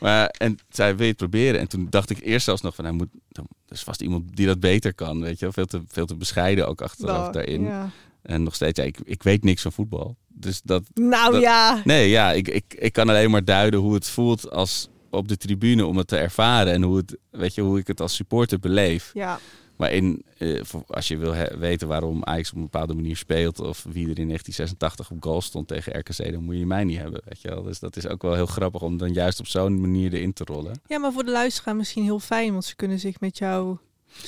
Maar, 0.00 0.26
en 0.26 0.58
zij 0.68 0.90
wil 0.92 1.02
je 1.02 1.08
het 1.08 1.16
proberen. 1.16 1.60
En 1.60 1.68
toen 1.68 1.86
dacht 1.90 2.10
ik 2.10 2.18
eerst 2.22 2.44
zelfs 2.44 2.62
nog 2.62 2.74
van, 2.74 2.84
hij 2.84 2.94
moet, 2.94 3.08
er 3.32 3.42
is 3.68 3.82
vast 3.82 4.00
iemand 4.00 4.36
die 4.36 4.46
dat 4.46 4.60
beter 4.60 4.94
kan. 4.94 5.20
Weet 5.20 5.38
je 5.38 5.52
veel 5.52 5.66
te, 5.66 5.82
veel 5.88 6.06
te 6.06 6.16
bescheiden 6.16 6.68
ook 6.68 6.80
achteraf 6.80 7.16
Nou, 7.20 7.32
daarin. 7.32 7.62
Ja. 7.62 7.90
En 8.22 8.42
nog 8.42 8.54
steeds, 8.54 8.78
ja, 8.80 8.84
ik, 8.86 8.98
ik 9.04 9.22
weet 9.22 9.44
niks 9.44 9.62
van 9.62 9.72
voetbal. 9.72 10.16
Dus 10.28 10.60
dat, 10.64 10.82
Nou 10.94 11.32
Dat- 11.32 11.40
ja. 11.42 11.80
nee, 11.84 12.08
ja, 12.08 12.32
ik, 12.32 12.48
ik, 12.48 12.64
ik 12.78 12.92
kan 12.92 13.08
alleen 13.08 13.30
maar 13.30 13.44
duiden 13.44 13.80
hoe 13.80 13.94
het 13.94 14.08
voelt 14.08 14.50
als 14.50 14.88
op 15.10 15.28
de 15.28 15.36
tribune 15.36 15.86
om 15.86 15.96
het 15.96 16.08
te 16.08 16.16
ervaren. 16.16 16.72
En 16.72 16.82
hoe, 16.82 16.96
het, 16.96 17.16
weet 17.30 17.54
je, 17.54 17.60
hoe 17.62 17.78
ik 17.78 17.86
het 17.86 18.00
als 18.00 18.14
supporter 18.14 18.58
beleef. 18.58 19.10
Ja. 19.14 19.38
Maar 19.76 19.92
in, 19.92 20.22
eh, 20.38 20.62
als 20.86 21.08
je 21.08 21.16
wil 21.16 21.34
weten 21.58 21.88
waarom 21.88 22.24
Ajax 22.24 22.50
op 22.50 22.56
een 22.56 22.62
bepaalde 22.62 22.94
manier 22.94 23.16
speelt... 23.16 23.60
of 23.60 23.82
wie 23.82 24.10
er 24.10 24.18
in 24.18 24.26
1986 24.26 25.10
op 25.10 25.22
goal 25.22 25.40
stond 25.40 25.68
tegen 25.68 25.98
RKC... 25.98 26.32
dan 26.32 26.44
moet 26.44 26.58
je 26.58 26.66
mij 26.66 26.84
niet 26.84 26.98
hebben, 26.98 27.20
weet 27.24 27.40
je 27.40 27.48
wel. 27.48 27.62
Dus 27.62 27.78
dat 27.78 27.96
is 27.96 28.08
ook 28.08 28.22
wel 28.22 28.34
heel 28.34 28.46
grappig 28.46 28.82
om 28.82 28.96
dan 28.96 29.12
juist 29.12 29.40
op 29.40 29.46
zo'n 29.46 29.80
manier 29.80 30.12
erin 30.12 30.32
te 30.32 30.44
rollen. 30.44 30.80
ja, 30.86 30.98
maar 30.98 31.12
voor 31.12 31.24
de 31.24 31.30
luisteraar 31.30 31.76
misschien 31.76 32.02
heel 32.02 32.20
fijn, 32.20 32.52
want 32.52 32.64
ze 32.64 32.76
kunnen 32.76 32.98
zich 32.98 33.20
met 33.20 33.38
jou... 33.38 33.76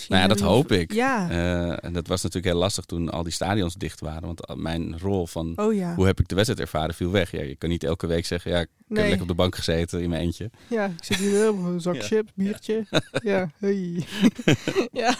Nou 0.09 0.22
ja, 0.22 0.28
dat 0.28 0.41
hoop 0.41 0.72
ik. 0.72 0.93
Ja. 0.93 1.30
Eh, 1.30 1.84
en 1.84 1.93
dat 1.93 2.07
was 2.07 2.22
natuurlijk 2.22 2.53
heel 2.53 2.62
lastig 2.62 2.84
toen 2.84 3.11
al 3.11 3.22
die 3.22 3.32
stadions 3.32 3.74
dicht 3.74 4.01
waren. 4.01 4.22
Want 4.22 4.55
mijn 4.57 4.99
rol 4.99 5.26
van 5.26 5.53
oh 5.57 5.74
ja. 5.74 5.95
hoe 5.95 6.07
heb 6.07 6.20
ik 6.20 6.28
de 6.28 6.34
wedstrijd 6.34 6.61
ervaren 6.62 6.95
viel 6.95 7.11
weg. 7.11 7.30
Ja, 7.30 7.43
je 7.43 7.57
kan 7.57 7.68
niet 7.68 7.84
elke 7.84 8.07
week 8.07 8.26
zeggen, 8.26 8.51
ja, 8.51 8.61
ik 8.61 8.68
heb 8.89 8.97
lekker 8.97 9.20
op 9.20 9.28
de 9.28 9.34
bank 9.34 9.55
gezeten 9.55 10.03
in 10.03 10.11
mijn 10.11 10.22
eentje. 10.22 10.51
Ja, 10.68 10.84
ik 10.84 11.05
zit 11.05 11.16
hier 11.16 11.51
op 11.51 11.64
een 11.64 11.80
zak 11.80 11.95
Ja. 11.95 12.03
chips, 12.03 12.32
biertje. 12.34 12.86
ja, 13.22 13.51
hey. 13.59 14.05
ja, 14.93 15.14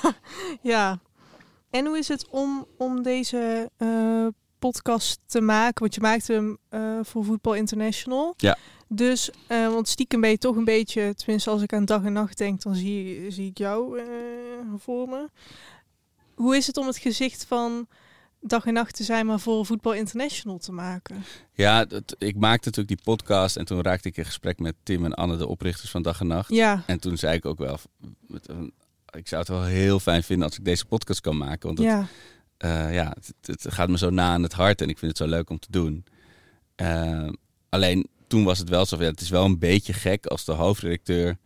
ja. 0.63 1.01
En 1.71 1.87
hoe 1.87 1.99
is 1.99 2.09
het 2.09 2.29
om, 2.31 2.67
om 2.79 3.03
deze 3.03 3.71
eh, 3.77 4.27
podcast 4.59 5.21
te 5.27 5.41
maken? 5.41 5.81
Want 5.81 5.95
je 5.95 6.01
maakt 6.01 6.29
hem 6.29 6.59
eh, 6.69 6.99
voor 7.03 7.25
Voetbal 7.25 7.55
International. 7.55 8.35
Ja. 8.37 8.57
Dus, 8.89 9.31
eh, 9.47 9.67
want 9.67 9.89
stiekem 9.89 10.21
ben 10.21 10.31
je 10.31 10.39
toch 10.39 10.57
een 10.57 10.65
beetje, 10.65 11.15
tenminste 11.15 11.51
als 11.51 11.63
ik 11.63 11.73
aan 11.73 11.85
dag 11.85 12.05
en 12.05 12.13
nacht 12.13 12.39
denk, 12.39 12.63
dan 12.63 12.75
zie, 12.75 13.31
zie 13.31 13.51
ik 13.51 13.59
jou 13.59 13.99
eh, 13.99 14.07
voor 14.77 15.09
me. 15.09 15.29
Hoe 16.35 16.57
is 16.57 16.67
het 16.67 16.77
om 16.77 16.87
het 16.87 16.99
gezicht 16.99 17.45
van 17.45 17.87
dag 18.41 18.67
en 18.67 18.73
nacht 18.73 18.97
te 18.97 19.05
zijn, 19.05 19.27
maar 19.27 19.41
voor 19.41 19.67
Voetbal 19.67 19.95
International 19.95 20.59
te 20.59 20.73
maken? 20.73 21.25
Ja, 21.53 21.85
dat, 21.85 22.17
ik 22.19 22.37
maakte 22.37 22.69
natuurlijk 22.69 22.97
die 22.97 23.15
podcast 23.15 23.57
en 23.57 23.65
toen 23.65 23.83
raakte 23.83 24.09
ik 24.09 24.17
in 24.17 24.25
gesprek 24.25 24.59
met 24.59 24.75
Tim 24.83 25.05
en 25.05 25.15
Anne, 25.15 25.37
de 25.37 25.47
oprichters 25.47 25.91
van 25.91 26.03
Dag 26.03 26.21
en 26.21 26.27
Nacht. 26.27 26.51
Ja, 26.51 26.83
En 26.87 27.01
toen 27.01 27.17
zei 27.17 27.37
ik 27.37 27.45
ook 27.45 27.59
wel, 27.59 27.79
ik 29.11 29.29
zou 29.29 29.41
het 29.41 29.51
wel 29.51 29.65
heel 29.65 30.01
fijn 30.01 30.23
vinden 30.23 30.47
als 30.47 30.59
ik 30.59 30.65
deze 30.65 30.85
podcast 30.85 31.21
kan 31.21 31.37
maken. 31.37 31.67
Want 31.67 31.79
het, 31.79 31.87
ja, 31.87 32.07
eh, 32.57 32.95
ja, 32.95 33.15
het, 33.15 33.35
het 33.63 33.75
gaat 33.75 33.89
me 33.89 33.99
zo 33.99 34.11
na 34.11 34.33
aan 34.33 34.43
het 34.43 34.53
hart 34.53 34.81
en 34.81 34.89
ik 34.89 34.99
vind 34.99 35.19
het 35.19 35.29
zo 35.29 35.37
leuk 35.37 35.51
om 35.51 35.59
te 35.59 35.71
doen. 35.71 36.05
Alleen 37.69 38.09
toen 38.29 38.45
was 38.45 38.59
het 38.59 38.69
wel 38.69 38.87
zo 38.87 38.97
van, 38.97 39.05
ja, 39.05 39.11
het 39.11 39.21
is 39.21 39.31
wel 39.31 39.45
een 39.45 39.59
beetje 39.59 39.93
gek 39.93 40.27
als 40.27 40.45
de 40.45 40.53
hoofdredacteur 40.53 41.37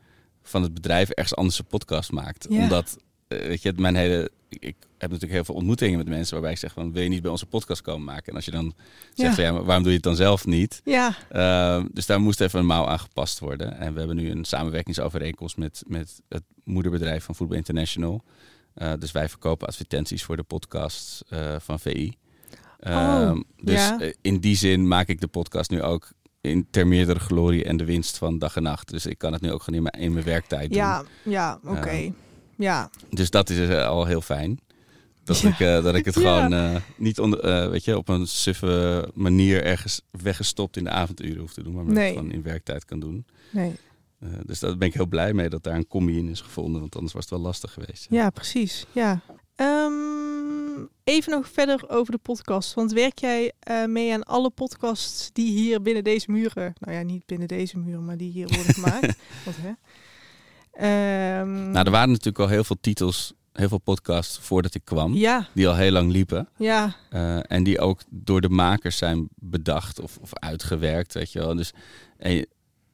van 0.43 0.63
het 0.63 0.75
bedrijf 0.75 1.09
ergens 1.09 1.37
anders 1.37 1.59
een 1.59 1.67
podcast 1.67 2.13
maakt. 2.13 2.47
Ja. 2.51 2.63
Omdat, 2.63 2.97
eh, 3.29 3.39
weet 3.39 3.63
je, 3.63 3.73
mijn 3.77 3.97
hele... 3.97 4.31
Ik 4.49 4.77
heb 4.99 5.11
natuurlijk 5.11 5.33
heel 5.33 5.45
veel 5.45 5.55
ontmoetingen 5.55 5.99
met 5.99 6.09
mensen 6.09 6.33
waarbij 6.33 6.53
ik 6.53 6.59
zeg 6.59 6.73
van, 6.73 6.93
wil 6.93 7.03
je 7.03 7.09
niet 7.09 7.23
bij 7.23 7.31
onze 7.31 7.47
podcast 7.47 7.83
komen 7.83 8.05
maken? 8.05 8.27
En 8.27 8.35
als 8.35 8.45
je 8.45 8.51
dan 8.51 8.75
zegt 9.15 9.29
Ja. 9.29 9.35
van, 9.35 9.45
ja, 9.45 9.53
maar 9.53 9.65
waarom 9.65 9.83
doe 9.83 9.93
je 9.93 9.99
het 9.99 10.07
dan 10.07 10.17
zelf 10.17 10.47
niet? 10.47 10.81
ja, 10.85 11.17
Uh, 11.33 11.85
dus 11.93 12.07
daar 12.07 12.21
moest 12.21 12.41
even 12.41 12.59
een 12.61 12.67
mouw 12.67 12.87
aan 12.87 12.99
gepast 12.99 13.39
worden. 13.39 13.79
En 13.79 13.93
we 13.93 13.99
hebben 13.99 14.17
nu 14.17 14.31
een 14.31 14.45
samenwerkingsovereenkomst 14.45 15.57
met, 15.57 15.83
met 15.87 16.21
het 16.29 16.43
moederbedrijf 16.65 17.25
van 17.25 17.35
Voetbal 17.35 17.57
International. 17.57 18.25
Uh, 18.77 18.93
dus 18.99 19.13
wij 19.13 19.29
verkopen 19.29 19.67
advertenties 19.69 20.23
voor 20.25 20.37
de 20.37 20.43
podcasts 20.43 21.23
uh, 21.31 21.55
van 21.59 21.81
VI. 21.81 22.13
Oh, 22.81 23.41
dus 23.63 23.75
ja. 23.75 23.99
in 24.21 24.41
die 24.41 24.57
zin 24.57 24.89
maak 24.89 25.09
ik 25.09 25.21
de 25.21 25.27
podcast 25.27 25.71
nu 25.71 25.83
ook 25.83 26.11
in 26.43 26.67
ter 26.71 26.87
meerdere 26.87 27.19
glorie 27.21 27.65
en 27.65 27.77
de 27.77 27.85
winst 27.85 28.19
van 28.19 28.39
dag 28.39 28.57
en 28.57 28.63
nacht. 28.63 28.91
Dus 28.91 29.07
ik 29.07 29.19
kan 29.19 29.33
het 29.33 29.43
nu 29.43 29.53
ook 29.53 29.63
gewoon 29.63 29.77
in 29.85 29.89
mijn, 29.93 30.05
in 30.05 30.13
mijn 30.13 30.25
werktijd 30.25 30.69
doen. 30.69 30.79
ja, 30.79 31.05
ja, 31.23 31.61
oké. 31.65 31.91
Ja. 31.91 32.13
ja, 32.57 32.91
Dus 33.11 33.31
dat 33.31 33.51
is 33.51 33.59
uh, 33.69 33.87
al 33.87 34.05
heel 34.07 34.21
fijn. 34.21 34.61
Dat, 35.25 35.39
Ja. 35.41 35.49
ik, 35.49 35.59
uh, 35.59 35.83
dat 35.83 35.95
ik 35.95 36.05
het 36.05 36.15
Ja. 36.21 36.21
gewoon 36.21 36.53
uh, 36.53 36.77
niet 36.97 37.21
onder, 37.21 37.71
weet 37.71 37.85
je, 37.85 37.97
op 37.99 38.09
een 38.09 38.27
suffe 38.27 39.09
manier 39.15 39.65
ergens 39.65 40.03
weggestopt 40.11 40.77
in 40.77 40.85
de 40.85 40.91
avonduren 40.91 41.41
hoef 41.41 41.53
te 41.53 41.63
doen. 41.63 41.75
Maar 41.75 41.85
Nee. 41.85 42.05
het 42.09 42.17
gewoon 42.17 42.33
in 42.33 42.43
werktijd 42.43 42.85
kan 42.85 43.01
doen. 43.01 43.27
nee. 43.51 43.73
Dus 44.47 44.59
daar 44.61 44.77
ben 44.77 44.89
ik 44.89 44.95
heel 44.95 45.07
blij 45.07 45.33
mee 45.33 45.49
dat 45.49 45.63
daar 45.63 45.75
een 45.77 45.87
combi 45.87 46.19
in 46.19 46.29
is 46.29 46.41
gevonden. 46.41 46.81
Want 46.81 46.95
anders 46.95 47.13
was 47.13 47.23
het 47.23 47.31
wel 47.33 47.41
lastig 47.41 47.73
geweest. 47.73 48.07
Ja, 48.11 48.31
precies. 48.31 48.87
Ja. 48.93 49.21
Even 51.05 51.33
nog 51.33 51.49
verder 51.49 51.85
over 51.89 52.13
de 52.13 52.19
podcast. 52.19 52.75
Want 52.75 52.93
werk 52.93 53.19
jij 53.19 53.53
eh, 53.61 53.85
mee 53.85 54.13
aan 54.13 54.23
alle 54.23 54.51
podcasts 54.51 55.31
die 55.33 55.51
hier 55.59 55.83
binnen 55.83 56.05
deze 56.05 56.31
muren... 56.31 56.75
Nou 56.79 56.97
ja, 56.97 57.03
niet 57.03 57.27
binnen 57.27 57.49
deze 57.49 57.79
muren, 57.79 58.05
maar 58.05 58.17
die 58.17 58.31
hier 58.31 58.47
worden 58.49 58.75
gemaakt. 58.83 59.17
Wat, 59.45 59.55
hè? 59.61 59.73
Ehm, 60.73 61.71
Nou, 61.71 61.85
er 61.87 61.91
waren 61.91 62.09
natuurlijk 62.11 62.39
al 62.39 62.49
heel 62.49 62.65
veel 62.65 62.77
titels, 62.81 63.33
heel 63.53 63.69
veel 63.69 63.79
podcasts 63.79 64.39
voordat 64.39 64.75
ik 64.75 64.85
kwam. 64.85 65.15
ja, 65.15 65.49
Die 65.55 65.69
al 65.69 65.75
heel 65.77 65.91
lang 65.93 66.13
liepen. 66.13 66.49
ja, 66.57 66.97
Uh, 67.13 67.39
en 67.51 67.63
die 67.65 67.79
ook 67.81 68.01
door 68.11 68.41
de 68.41 68.49
makers 68.49 68.97
zijn 68.97 69.29
bedacht 69.35 70.01
of, 70.01 70.19
of 70.21 70.35
uitgewerkt, 70.35 71.15
weet 71.15 71.33
je 71.33 71.39
wel. 71.39 71.55
Dus 71.55 71.73
en, 72.19 72.47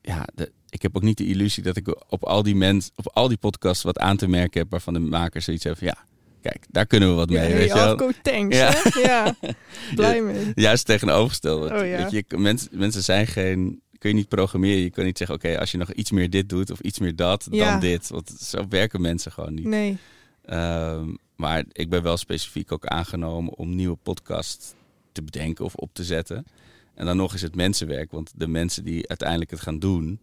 ja, 0.03 0.27
de, 0.35 0.53
ik 0.69 0.83
heb 0.83 0.97
ook 0.97 1.03
niet 1.03 1.19
de 1.19 1.27
illusie 1.27 1.63
dat 1.63 1.77
ik 1.77 2.11
op 2.13 2.25
al 2.25 2.43
die 2.43 2.55
mensen, 2.57 2.93
op 2.97 3.09
al 3.13 3.29
die 3.29 3.37
podcasts 3.37 3.83
wat 3.83 3.99
aan 3.99 4.17
te 4.17 4.29
merken 4.29 4.61
heb 4.61 4.71
waarvan 4.71 4.93
de 4.95 4.99
makers 5.01 5.45
zoiets 5.45 5.65
hebben 5.65 5.85
van 5.89 5.95
ja, 5.97 6.07
kijk, 6.43 6.65
daar 6.71 6.87
kunnen 6.87 7.09
we 7.09 7.15
wat 7.15 7.29
mee, 7.31 7.49
ja, 7.49 7.55
weet 7.57 7.69
je 7.69 7.75
wel. 7.75 7.85
Afko 7.93 8.11
thanks, 8.23 8.57
Ja. 8.57 8.73
hè? 8.75 9.01
Ja, 9.01 9.35
blij 9.95 10.23
mee. 10.23 10.53
Juist 10.55 10.87
tegenovergestelde. 10.87 11.75
Oh, 11.75 11.87
ja. 11.87 11.97
weet 12.03 12.11
je, 12.11 12.37
mensen, 12.37 12.69
mensen 12.73 13.03
zijn 13.03 13.27
geen, 13.27 13.81
kun 13.99 14.11
je 14.11 14.17
niet 14.17 14.29
programmeren. 14.29 14.83
Je 14.83 14.91
kan 14.91 15.05
niet 15.05 15.19
zeggen, 15.19 15.37
oké, 15.37 15.59
als 15.59 15.71
je 15.71 15.79
nog 15.79 15.93
iets 15.93 16.11
meer 16.11 16.31
dit 16.31 16.49
doet 16.49 16.71
of 16.71 16.81
iets 16.81 16.99
meer 16.99 17.17
dat, 17.17 17.47
Ja. 17.51 17.71
dan 17.71 17.81
dit. 17.81 18.09
Want 18.09 18.31
zo 18.41 18.67
werken 18.69 19.01
mensen 19.01 19.33
gewoon 19.33 19.55
niet. 19.55 19.65
Nee, 19.65 19.99
Ehm, 20.45 21.15
maar 21.37 21.65
ik 21.73 21.89
ben 21.91 22.03
wel 22.03 22.17
specifiek 22.17 22.73
ook 22.73 22.87
aangenomen 22.87 23.55
om 23.55 23.75
nieuwe 23.75 23.97
podcasts 24.03 24.75
te 25.13 25.23
bedenken 25.23 25.65
of 25.65 25.75
op 25.75 25.91
te 25.95 26.05
zetten. 26.05 26.47
En 26.95 27.07
dan 27.07 27.17
nog 27.17 27.35
is 27.35 27.43
het 27.43 27.55
mensenwerk, 27.55 28.11
want 28.11 28.33
de 28.37 28.49
mensen 28.49 28.85
die 28.85 29.09
uiteindelijk 29.09 29.51
het 29.51 29.61
gaan 29.61 29.79
doen, 29.79 30.21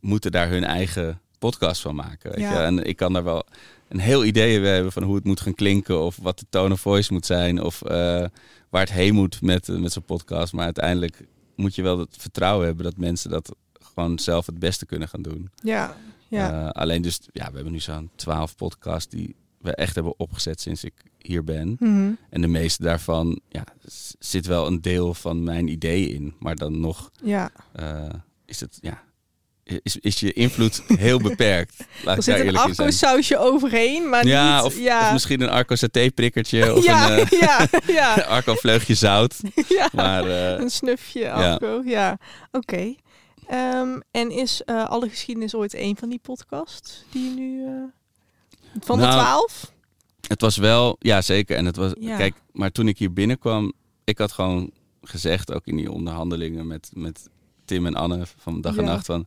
moeten 0.00 0.32
daar 0.32 0.48
hun 0.48 0.64
eigen 0.64 1.20
podcast 1.40 1.80
van 1.80 1.94
maken. 1.94 2.30
Weet 2.30 2.40
Ja. 2.40 2.52
je? 2.52 2.58
En 2.58 2.84
ik 2.86 2.96
kan 2.96 3.12
daar 3.12 3.24
wel 3.24 3.44
een 3.88 3.98
heel 3.98 4.24
idee 4.24 4.60
hebben 4.60 4.92
van 4.92 5.02
hoe 5.02 5.14
het 5.14 5.24
moet 5.24 5.40
gaan 5.40 5.54
klinken, 5.54 6.00
of 6.04 6.16
wat 6.22 6.38
de 6.38 6.46
tone 6.50 6.72
of 6.74 6.80
voice 6.80 7.12
moet 7.12 7.26
zijn, 7.26 7.62
of 7.62 7.82
eh, 7.82 8.24
waar 8.68 8.80
het 8.80 8.92
heen 8.92 9.14
moet 9.14 9.42
met, 9.42 9.68
met 9.68 9.92
zo'n 9.92 10.02
podcast. 10.04 10.52
Maar 10.52 10.64
uiteindelijk 10.64 11.26
moet 11.56 11.74
je 11.74 11.82
wel 11.82 11.98
het 11.98 12.16
vertrouwen 12.18 12.66
hebben 12.66 12.84
dat 12.84 12.96
mensen 12.96 13.30
dat 13.30 13.54
gewoon 13.94 14.18
zelf 14.18 14.46
het 14.46 14.58
beste 14.58 14.86
kunnen 14.86 15.08
gaan 15.08 15.22
doen. 15.22 15.50
Ja, 15.62 15.96
ja. 16.28 16.52
Eh, 16.66 16.68
alleen 16.70 17.02
dus, 17.02 17.20
ja, 17.32 17.48
we 17.48 17.54
hebben 17.54 17.72
nu 17.72 17.80
zo'n 17.80 18.10
twaalf 18.14 18.56
podcasts 18.56 19.08
die 19.14 19.34
we 19.60 19.74
echt 19.74 19.94
hebben 19.94 20.18
opgezet 20.18 20.60
sinds 20.60 20.84
ik 20.84 20.92
hier 21.18 21.44
ben. 21.44 21.76
Mhm. 21.78 22.10
En 22.30 22.40
de 22.40 22.46
meeste 22.46 22.82
daarvan 22.82 23.40
ja, 23.48 23.64
zit 24.18 24.46
wel 24.46 24.66
een 24.66 24.80
deel 24.80 25.14
van 25.14 25.42
mijn 25.44 25.68
idee 25.68 26.08
in. 26.08 26.34
Maar 26.38 26.56
dan 26.56 26.80
nog 26.80 27.10
ja. 27.22 27.50
eh, 27.72 28.08
is 28.44 28.60
het, 28.60 28.78
ja, 28.80 29.02
is, 29.82 29.96
is 29.96 30.20
je 30.20 30.32
invloed 30.32 30.82
heel 30.86 31.20
beperkt. 31.28 31.76
Laat 32.04 32.16
Er 32.16 32.22
zit 32.22 32.38
een 32.40 32.56
afko-sausje 32.56 33.38
overheen, 33.38 34.08
maar 34.08 34.26
Ja, 34.26 34.56
niet... 34.56 34.64
of, 34.64 34.78
ja. 34.78 35.06
of 35.06 35.12
misschien 35.12 35.40
een 35.40 35.48
Arco 35.48 35.74
saté-prikkertje 35.74 36.74
of 36.74 36.84
ja, 36.84 37.10
een 37.10 37.18
eh, 37.26 37.40
ja, 37.40 37.66
ja, 37.86 38.14
Arco 38.36 38.54
vleugje 38.54 38.94
zout. 38.94 39.36
ja. 39.68 39.88
Maar 39.92 40.26
eh, 40.26 40.60
Een 40.60 40.70
snufje 40.70 41.30
afko, 41.32 41.82
ja. 41.84 42.18
Oké. 42.52 42.94
Ehm, 43.48 43.98
en 44.10 44.30
is 44.30 44.62
eh, 44.64 44.88
Alle 44.88 45.08
Geschiedenis 45.08 45.54
ooit 45.54 45.74
een 45.74 45.96
van 45.96 46.08
die 46.08 46.20
podcasts 46.22 47.04
die 47.10 47.24
je 47.30 47.34
nu... 47.40 47.64
eh, 47.66 47.72
van 48.80 48.98
de 48.98 49.04
Nou, 49.04 49.14
twaalf? 49.20 49.72
het 50.28 50.40
was 50.40 50.56
wel, 50.56 50.96
ja 50.98 51.22
zeker. 51.22 51.56
En 51.56 51.64
het 51.64 51.76
was, 51.76 51.92
Ja. 52.00 52.16
kijk, 52.16 52.34
maar 52.52 52.70
toen 52.70 52.88
ik 52.88 52.98
hier 52.98 53.12
binnenkwam, 53.12 53.72
ik 54.04 54.18
had 54.18 54.32
gewoon 54.32 54.70
gezegd, 55.02 55.52
ook 55.52 55.66
in 55.66 55.76
die 55.76 55.90
onderhandelingen 55.92 56.66
met, 56.66 56.90
met 56.94 57.28
Tim 57.64 57.86
en 57.86 57.94
Anne 57.94 58.22
van 58.36 58.60
Dag 58.60 58.76
en 58.76 58.84
Ja. 58.84 58.90
Nacht, 58.90 59.06
van 59.06 59.26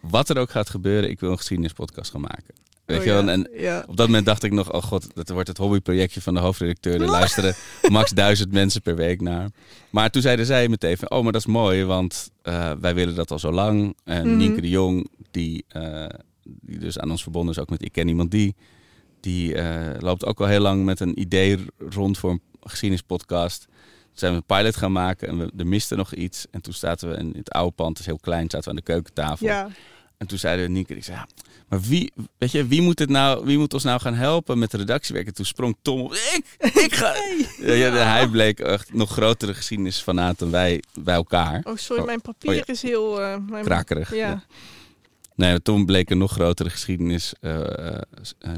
wat 0.00 0.28
er 0.28 0.38
ook 0.38 0.50
gaat 0.50 0.70
gebeuren, 0.70 1.10
ik 1.10 1.20
wil 1.20 1.30
een 1.30 1.36
geschiedenispodcast 1.36 2.10
gaan 2.10 2.20
maken. 2.20 2.54
Weet 2.84 2.98
Oh, 2.98 3.04
je 3.04 3.10
wel? 3.10 3.22
ja, 3.24 3.28
En 3.32 3.48
ja. 3.54 3.84
op 3.88 3.96
dat 3.96 4.06
moment 4.06 4.26
dacht 4.26 4.42
ik 4.42 4.52
nog, 4.52 4.72
oh 4.72 4.82
god, 4.82 5.06
dat 5.14 5.28
wordt 5.28 5.48
het 5.48 5.56
hobbyprojectje 5.56 6.20
van 6.20 6.34
de 6.34 6.40
hoofdredacteur. 6.40 7.00
Er 7.00 7.08
luisteren 7.20 7.54
max 7.88 8.10
duizend 8.10 8.52
mensen 8.52 8.82
per 8.82 8.96
week 8.96 9.20
naar. 9.20 9.50
Maar 9.90 10.10
toen 10.10 10.22
zeiden 10.22 10.46
zij 10.46 10.68
meteen 10.68 10.96
van, 10.96 11.10
oh, 11.10 11.22
maar 11.22 11.32
dat 11.32 11.40
is 11.40 11.46
mooi, 11.46 11.84
want 11.84 12.30
eh, 12.42 12.72
wij 12.80 12.94
willen 12.94 13.14
dat 13.14 13.30
al 13.30 13.38
zo 13.38 13.52
lang. 13.52 13.96
En 14.04 14.26
Mhm. 14.28 14.36
Nienke 14.36 14.60
de 14.60 14.68
Jong, 14.68 15.08
die, 15.30 15.64
eh, 15.68 16.06
die 16.42 16.78
dus 16.78 16.98
aan 16.98 17.10
ons 17.10 17.22
verbonden 17.22 17.54
is, 17.54 17.60
ook 17.60 17.70
met 17.70 17.84
Ik 17.84 17.92
Ken 17.92 18.08
Iemand 18.08 18.30
Die, 18.30 18.54
die 19.20 19.54
eh, 19.54 20.00
loopt 20.00 20.24
ook 20.24 20.40
al 20.40 20.46
heel 20.46 20.60
lang 20.60 20.84
met 20.84 21.00
een 21.00 21.20
idee 21.20 21.64
rond 21.78 22.18
voor 22.18 22.30
een 22.30 22.40
geschiedenispodcast. 22.60 23.66
Zijn 24.18 24.32
we 24.32 24.38
een 24.38 24.56
pilot 24.56 24.76
gaan 24.76 24.92
maken 24.92 25.28
en 25.28 25.38
we, 25.38 25.52
er 25.56 25.66
miste 25.66 25.96
nog 25.96 26.14
iets. 26.14 26.46
En 26.50 26.60
toen 26.60 26.72
zaten 26.74 27.08
we 27.10 27.16
in 27.16 27.34
het 27.36 27.50
oude 27.50 27.72
pand, 27.74 27.98
is 27.98 28.06
heel 28.06 28.18
klein, 28.18 28.50
zaten 28.50 28.62
we 28.62 28.70
aan 28.70 28.76
de 28.76 28.82
keukentafel. 28.92 29.46
Ja. 29.46 29.68
En 30.18 30.26
toen 30.26 30.38
zeiden 30.38 30.72
Nienke, 30.72 30.96
ik 30.96 31.04
zei, 31.04 31.16
ja, 31.16 31.26
maar 31.68 31.80
wie, 31.80 32.12
weet 32.38 32.50
je, 32.52 32.66
wie 32.66 32.82
moet, 32.82 32.98
het 32.98 33.08
nou, 33.08 33.44
wie 33.44 33.58
moet 33.58 33.74
ons 33.74 33.84
nou 33.84 34.00
gaan 34.00 34.14
helpen 34.14 34.58
met 34.58 34.70
de 34.70 34.76
redactiewerk? 34.76 35.26
En 35.26 35.34
toen 35.34 35.44
sprong 35.44 35.76
Tom 35.82 36.00
op, 36.00 36.12
ik, 36.12 36.44
ik 36.74 36.94
ga. 36.94 37.14
Ja, 37.66 37.72
ja, 37.72 37.90
hij 37.92 38.28
bleek 38.28 38.60
echt 38.60 38.92
nog 38.92 39.10
grotere 39.10 39.54
geschiedenisfanaat 39.54 40.38
dan 40.38 40.50
wij 40.50 40.82
bij 41.00 41.14
elkaar. 41.14 41.60
Oh, 41.64 41.76
sorry, 41.76 42.00
Oh, 42.00 42.06
mijn 42.06 42.20
papier 42.20 42.50
oh 42.50 42.56
ja. 42.56 42.62
is 42.66 42.82
heel... 42.82 43.20
eh, 43.22 43.36
mijn... 43.48 43.64
Krakerig. 43.64 44.14
Ja. 44.14 44.42
Nee, 45.36 45.62
Tom 45.62 45.86
bleek 45.86 46.10
een 46.10 46.18
nog 46.18 46.32
grotere 46.32 46.70
geschiedenis 46.70 47.34
eh, 47.40 47.94
eh, 47.94 48.00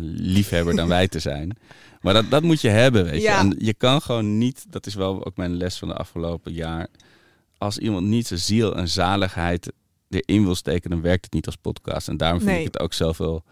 liefhebber 0.01 0.76
dan 0.76 0.89
wij 0.89 1.09
te 1.09 1.18
zijn. 1.18 1.57
Maar 2.01 2.14
dat, 2.14 2.31
dat 2.31 2.43
moet 2.43 2.61
je 2.61 2.68
hebben, 2.68 3.05
weet 3.05 3.22
je. 3.22 3.29
En 3.29 3.55
je 3.59 3.74
kan 3.74 4.03
gewoon 4.03 4.39
niet, 4.39 4.66
dat 4.68 4.87
is 4.87 4.95
wel 4.95 5.24
ook 5.24 5.37
mijn 5.37 5.57
les 5.57 5.79
van 5.79 5.89
de 5.89 5.95
afgelopen 5.95 6.53
jaar. 6.53 6.89
Als 7.59 7.79
iemand 7.79 8.07
niet 8.07 8.26
zijn 8.26 8.41
ziel 8.41 8.76
en 8.76 8.89
zaligheid 8.89 9.72
erin 10.09 10.45
wil 10.45 10.55
steken, 10.55 10.91
dan 10.91 11.01
werkt 11.01 11.24
het 11.24 11.33
niet 11.35 11.47
als 11.47 11.57
podcast. 11.57 12.09
En 12.09 12.16
daarom 12.16 12.39
vind 12.41 12.51
Nee. 12.51 12.61
ik 12.61 12.72
het 12.72 12.81
ook 12.81 12.93
zoveel 12.93 13.45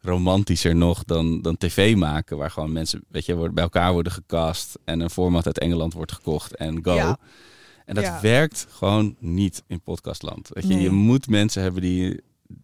romantischer 0.00 0.76
nog 0.76 1.04
dan, 1.04 1.42
dan 1.42 1.56
tv 1.56 1.96
maken. 1.96 2.36
Waar 2.36 2.50
gewoon 2.50 2.72
mensen, 2.72 3.04
weet 3.08 3.26
je, 3.26 3.50
bij 3.50 3.62
elkaar 3.62 3.92
worden 3.92 4.12
gecast. 4.12 4.78
En 4.84 5.00
een 5.00 5.10
format 5.10 5.46
uit 5.46 5.58
Engeland 5.58 5.92
wordt 5.92 6.12
gekocht 6.12 6.56
en 6.56 6.84
go. 6.84 6.94
Ja. 6.94 7.18
En 7.84 7.94
dat 7.94 8.04
Ja. 8.04 8.20
werkt 8.20 8.66
gewoon 8.70 9.16
niet 9.18 9.62
in 9.66 9.80
podcastland. 9.80 10.48
Weet 10.52 10.66
je, 10.66 10.74
Nee. 10.74 10.82
je 10.82 10.90
moet 10.90 11.28
mensen 11.28 11.62
hebben 11.62 11.82
die, 11.82 12.20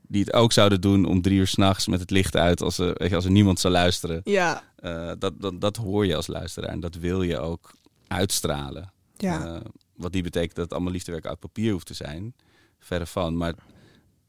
die 0.08 0.20
het 0.24 0.32
ook 0.32 0.52
zouden 0.52 0.80
doen 0.80 1.04
om 1.04 1.22
drie 1.22 1.38
uur 1.38 1.46
s'nachts 1.46 1.86
met 1.86 2.00
het 2.00 2.10
licht 2.10 2.36
uit. 2.36 2.62
Als 2.62 2.78
er, 2.78 2.94
weet 2.96 3.08
je, 3.08 3.14
als 3.14 3.24
er 3.24 3.30
niemand 3.30 3.60
zou 3.60 3.72
luisteren. 3.72 4.20
Ja, 4.24 4.62
Eh, 4.76 5.12
dat, 5.18 5.40
dat, 5.40 5.60
dat 5.60 5.76
hoor 5.76 6.06
je 6.06 6.16
als 6.16 6.26
luisteraar. 6.26 6.70
En 6.70 6.80
dat 6.80 6.94
wil 6.94 7.22
je 7.22 7.38
ook 7.38 7.74
uitstralen. 8.06 8.92
ja. 9.16 9.44
Eh, 9.54 9.60
wat 9.96 10.12
niet 10.12 10.22
betekent 10.22 10.54
dat 10.54 10.64
het 10.64 10.72
allemaal 10.72 10.92
liefdewerk 10.92 11.26
uit 11.26 11.38
papier 11.38 11.72
hoeft 11.72 11.86
te 11.86 11.94
zijn. 11.94 12.34
Verre 12.78 13.06
van. 13.06 13.36
Maar 13.36 13.54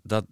dat 0.03 0.25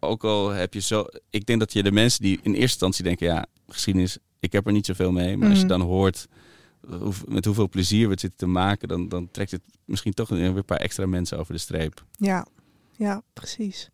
ook 0.00 0.24
al 0.24 0.48
heb 0.48 0.74
je 0.74 0.80
zo. 0.80 1.04
Ik 1.30 1.46
denk 1.46 1.58
dat 1.60 1.72
je 1.72 1.82
de 1.82 1.92
mensen 1.92 2.22
die 2.22 2.34
in 2.42 2.50
eerste 2.50 2.60
instantie 2.60 3.04
denken: 3.04 3.26
ja, 3.26 3.46
geschiedenis, 3.68 4.18
ik 4.40 4.52
heb 4.52 4.66
er 4.66 4.72
niet 4.72 4.86
zoveel 4.86 5.12
mee. 5.12 5.36
Maar 5.36 5.48
als 5.48 5.58
je 5.58 5.64
Mhm. 5.64 5.78
dan 5.78 5.80
hoort 5.88 6.26
hoe, 6.88 7.12
met 7.28 7.44
hoeveel 7.44 7.68
plezier 7.68 8.04
we 8.04 8.10
het 8.10 8.20
zitten 8.20 8.38
te 8.38 8.46
maken, 8.46 8.88
dan, 8.88 9.08
dan 9.08 9.30
trekt 9.30 9.50
het 9.50 9.62
misschien 9.84 10.12
toch 10.12 10.28
weer 10.28 10.44
een 10.56 10.64
paar 10.64 10.78
extra 10.78 11.06
mensen 11.06 11.38
over 11.38 11.52
de 11.52 11.60
streep. 11.60 12.04
ja. 12.18 12.46
Ja, 12.96 13.22
precies. 13.32 13.90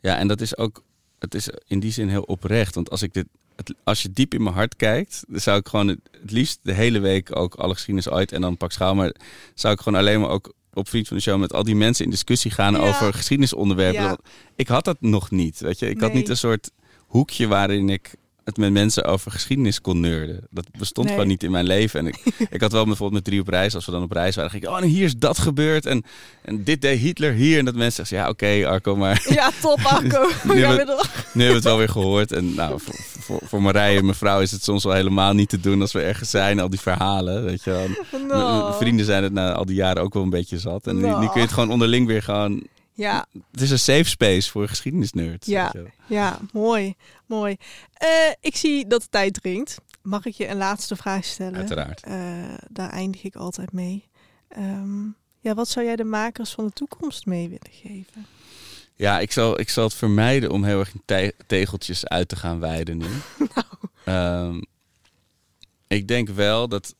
Ja, 0.00 0.16
en 0.16 0.28
dat 0.28 0.40
is 0.40 0.56
ook. 0.56 0.82
Het 1.18 1.34
is 1.34 1.48
in 1.66 1.80
die 1.80 1.92
zin 1.92 2.08
heel 2.08 2.22
oprecht. 2.22 2.74
Want 2.74 2.90
als 2.90 3.02
ik 3.02 3.12
dit. 3.14 3.26
Het, 3.56 3.74
als 3.84 4.02
je 4.02 4.12
diep 4.12 4.34
in 4.34 4.42
mijn 4.42 4.54
hart 4.54 4.76
kijkt, 4.76 5.24
dan 5.28 5.40
zou 5.40 5.58
ik 5.58 5.68
gewoon 5.68 5.88
het, 5.88 5.98
het 6.20 6.30
liefst 6.30 6.58
de 6.62 6.72
hele 6.72 6.98
week 6.98 7.36
ook 7.36 7.54
alle 7.54 7.72
geschiedenis 7.74 8.08
uit 8.12 8.32
en 8.32 8.40
dan 8.40 8.56
pak 8.56 8.72
schaal. 8.72 8.94
Maar 8.94 9.14
zou 9.54 9.74
ik 9.74 9.80
gewoon 9.80 9.98
alleen 9.98 10.20
maar 10.20 10.30
ook 10.30 10.52
op 10.72 10.88
Vriend 10.88 11.08
van 11.08 11.16
de 11.16 11.22
Show 11.22 11.40
met 11.40 11.52
al 11.52 11.62
die 11.62 11.74
mensen 11.76 12.04
in 12.04 12.10
discussie 12.10 12.50
gaan 12.50 12.72
Ja. 12.72 12.78
over 12.78 13.14
geschiedenisonderwerpen. 13.14 14.02
Ja. 14.02 14.18
Ik 14.56 14.68
had 14.68 14.84
dat 14.84 14.96
nog 15.00 15.30
niet. 15.30 15.60
Weet 15.60 15.78
je, 15.78 15.88
ik 15.90 16.00
had 16.00 16.12
niet 16.12 16.28
een 16.28 16.36
soort 16.36 16.70
hoekje 17.06 17.46
waarin 17.46 17.88
ik 17.88 18.14
met 18.56 18.72
mensen 18.72 19.04
over 19.04 19.30
geschiedenis 19.30 19.80
kon 19.80 20.00
nerden. 20.00 20.40
Dat 20.50 20.66
bestond 20.78 21.06
Nee. 21.06 21.14
gewoon 21.14 21.30
niet 21.30 21.42
in 21.42 21.50
mijn 21.50 21.64
leven. 21.66 22.00
En 22.00 22.06
ik, 22.06 22.16
ik 22.50 22.60
had 22.60 22.72
wel 22.72 22.84
bijvoorbeeld 22.84 23.12
met 23.12 23.24
drie 23.24 23.40
op 23.40 23.48
reis, 23.48 23.74
als 23.74 23.86
we 23.86 23.92
dan 23.92 24.02
op 24.02 24.12
reis 24.12 24.34
waren, 24.34 24.50
ging 24.50 24.62
ik, 24.62 24.68
oh, 24.68 24.76
en 24.78 24.84
hier 24.84 25.04
is 25.04 25.16
dat 25.16 25.38
gebeurd. 25.38 25.86
En, 25.86 26.04
en 26.42 26.64
dit 26.64 26.80
deed 26.80 26.98
Hitler 26.98 27.32
hier. 27.32 27.58
En 27.58 27.64
dat 27.64 27.74
mensen 27.74 28.06
zeggen, 28.06 28.18
ja, 28.18 28.28
oké, 28.32 28.68
Arco, 28.68 28.96
maar 28.96 29.26
Ja, 29.34 29.50
top, 29.60 29.80
Arco. 29.96 30.28
Nu 30.42 30.60
gaan 30.60 30.76
we- 30.76 30.76
hebben 30.76 30.96
we 31.32 31.42
het 31.42 31.64
wel 31.64 31.78
weer 31.78 31.88
gehoord. 31.88 32.32
En 32.32 32.54
nou, 32.54 32.80
voor, 32.80 32.94
voor, 33.18 33.40
voor 33.44 33.62
Marije 33.62 33.98
en 33.98 34.06
mevrouw 34.06 34.40
is 34.40 34.50
het 34.50 34.64
soms 34.64 34.84
wel 34.84 34.92
helemaal 34.94 35.32
niet 35.32 35.48
te 35.48 35.60
doen 35.60 35.80
als 35.80 35.92
we 35.92 36.00
ergens 36.02 36.30
zijn. 36.30 36.60
Al 36.60 36.70
die 36.70 36.80
verhalen, 36.80 37.44
weet 37.44 37.64
je 37.64 37.70
wel. 37.70 37.86
No. 38.28 38.72
Vrienden 38.72 39.06
zijn 39.06 39.22
het 39.22 39.32
na 39.32 39.52
al 39.52 39.64
die 39.64 39.76
jaren 39.76 40.02
ook 40.02 40.14
wel 40.14 40.22
een 40.22 40.30
beetje 40.30 40.58
zat. 40.58 40.86
En 40.86 40.96
nu, 40.96 41.02
nu 41.06 41.12
kun 41.26 41.30
je 41.34 41.40
het 41.40 41.52
gewoon 41.52 41.70
onderling 41.70 42.06
weer 42.06 42.22
gewoon... 42.22 42.62
Ja, 43.00 43.26
Het 43.50 43.60
is 43.60 43.70
een 43.70 43.78
safe 43.78 44.04
space 44.04 44.50
voor 44.50 44.68
geschiedenisnerds. 44.68 45.46
Ja. 45.46 45.72
ja, 46.06 46.38
mooi. 46.52 46.94
Mooi. 47.26 47.56
Eh, 47.92 48.08
ik 48.40 48.56
zie 48.56 48.86
dat 48.86 49.02
de 49.02 49.08
tijd 49.08 49.34
dringt. 49.34 49.76
Mag 50.02 50.24
ik 50.24 50.34
je 50.34 50.48
een 50.48 50.56
laatste 50.56 50.96
vraag 50.96 51.24
stellen? 51.24 51.54
Uiteraard. 51.58 52.02
Eh, 52.02 52.14
daar 52.70 52.90
eindig 52.90 53.22
ik 53.22 53.34
altijd 53.36 53.72
mee. 53.72 54.08
Ehm, 54.48 55.02
ja, 55.40 55.54
wat 55.54 55.68
zou 55.68 55.86
jij 55.86 55.96
de 55.96 56.04
makers 56.04 56.50
van 56.50 56.66
de 56.66 56.72
toekomst 56.72 57.26
mee 57.26 57.48
willen 57.48 57.70
geven? 57.70 58.26
Ja, 58.94 59.18
ik 59.20 59.32
zal, 59.32 59.60
ik 59.60 59.68
zal 59.68 59.84
het 59.84 59.94
vermijden 59.94 60.50
om 60.50 60.64
heel 60.64 60.78
erg 60.78 60.94
in 60.94 61.02
te- 61.04 61.34
tegeltjes 61.46 62.06
uit 62.06 62.28
te 62.28 62.36
gaan 62.36 62.60
wijden 62.60 62.96
nu. 62.98 63.06
Nou. 63.54 63.66
Ehm, 64.04 64.62
ik 65.86 66.08
denk 66.08 66.28
wel 66.28 66.68
dat 66.68 66.94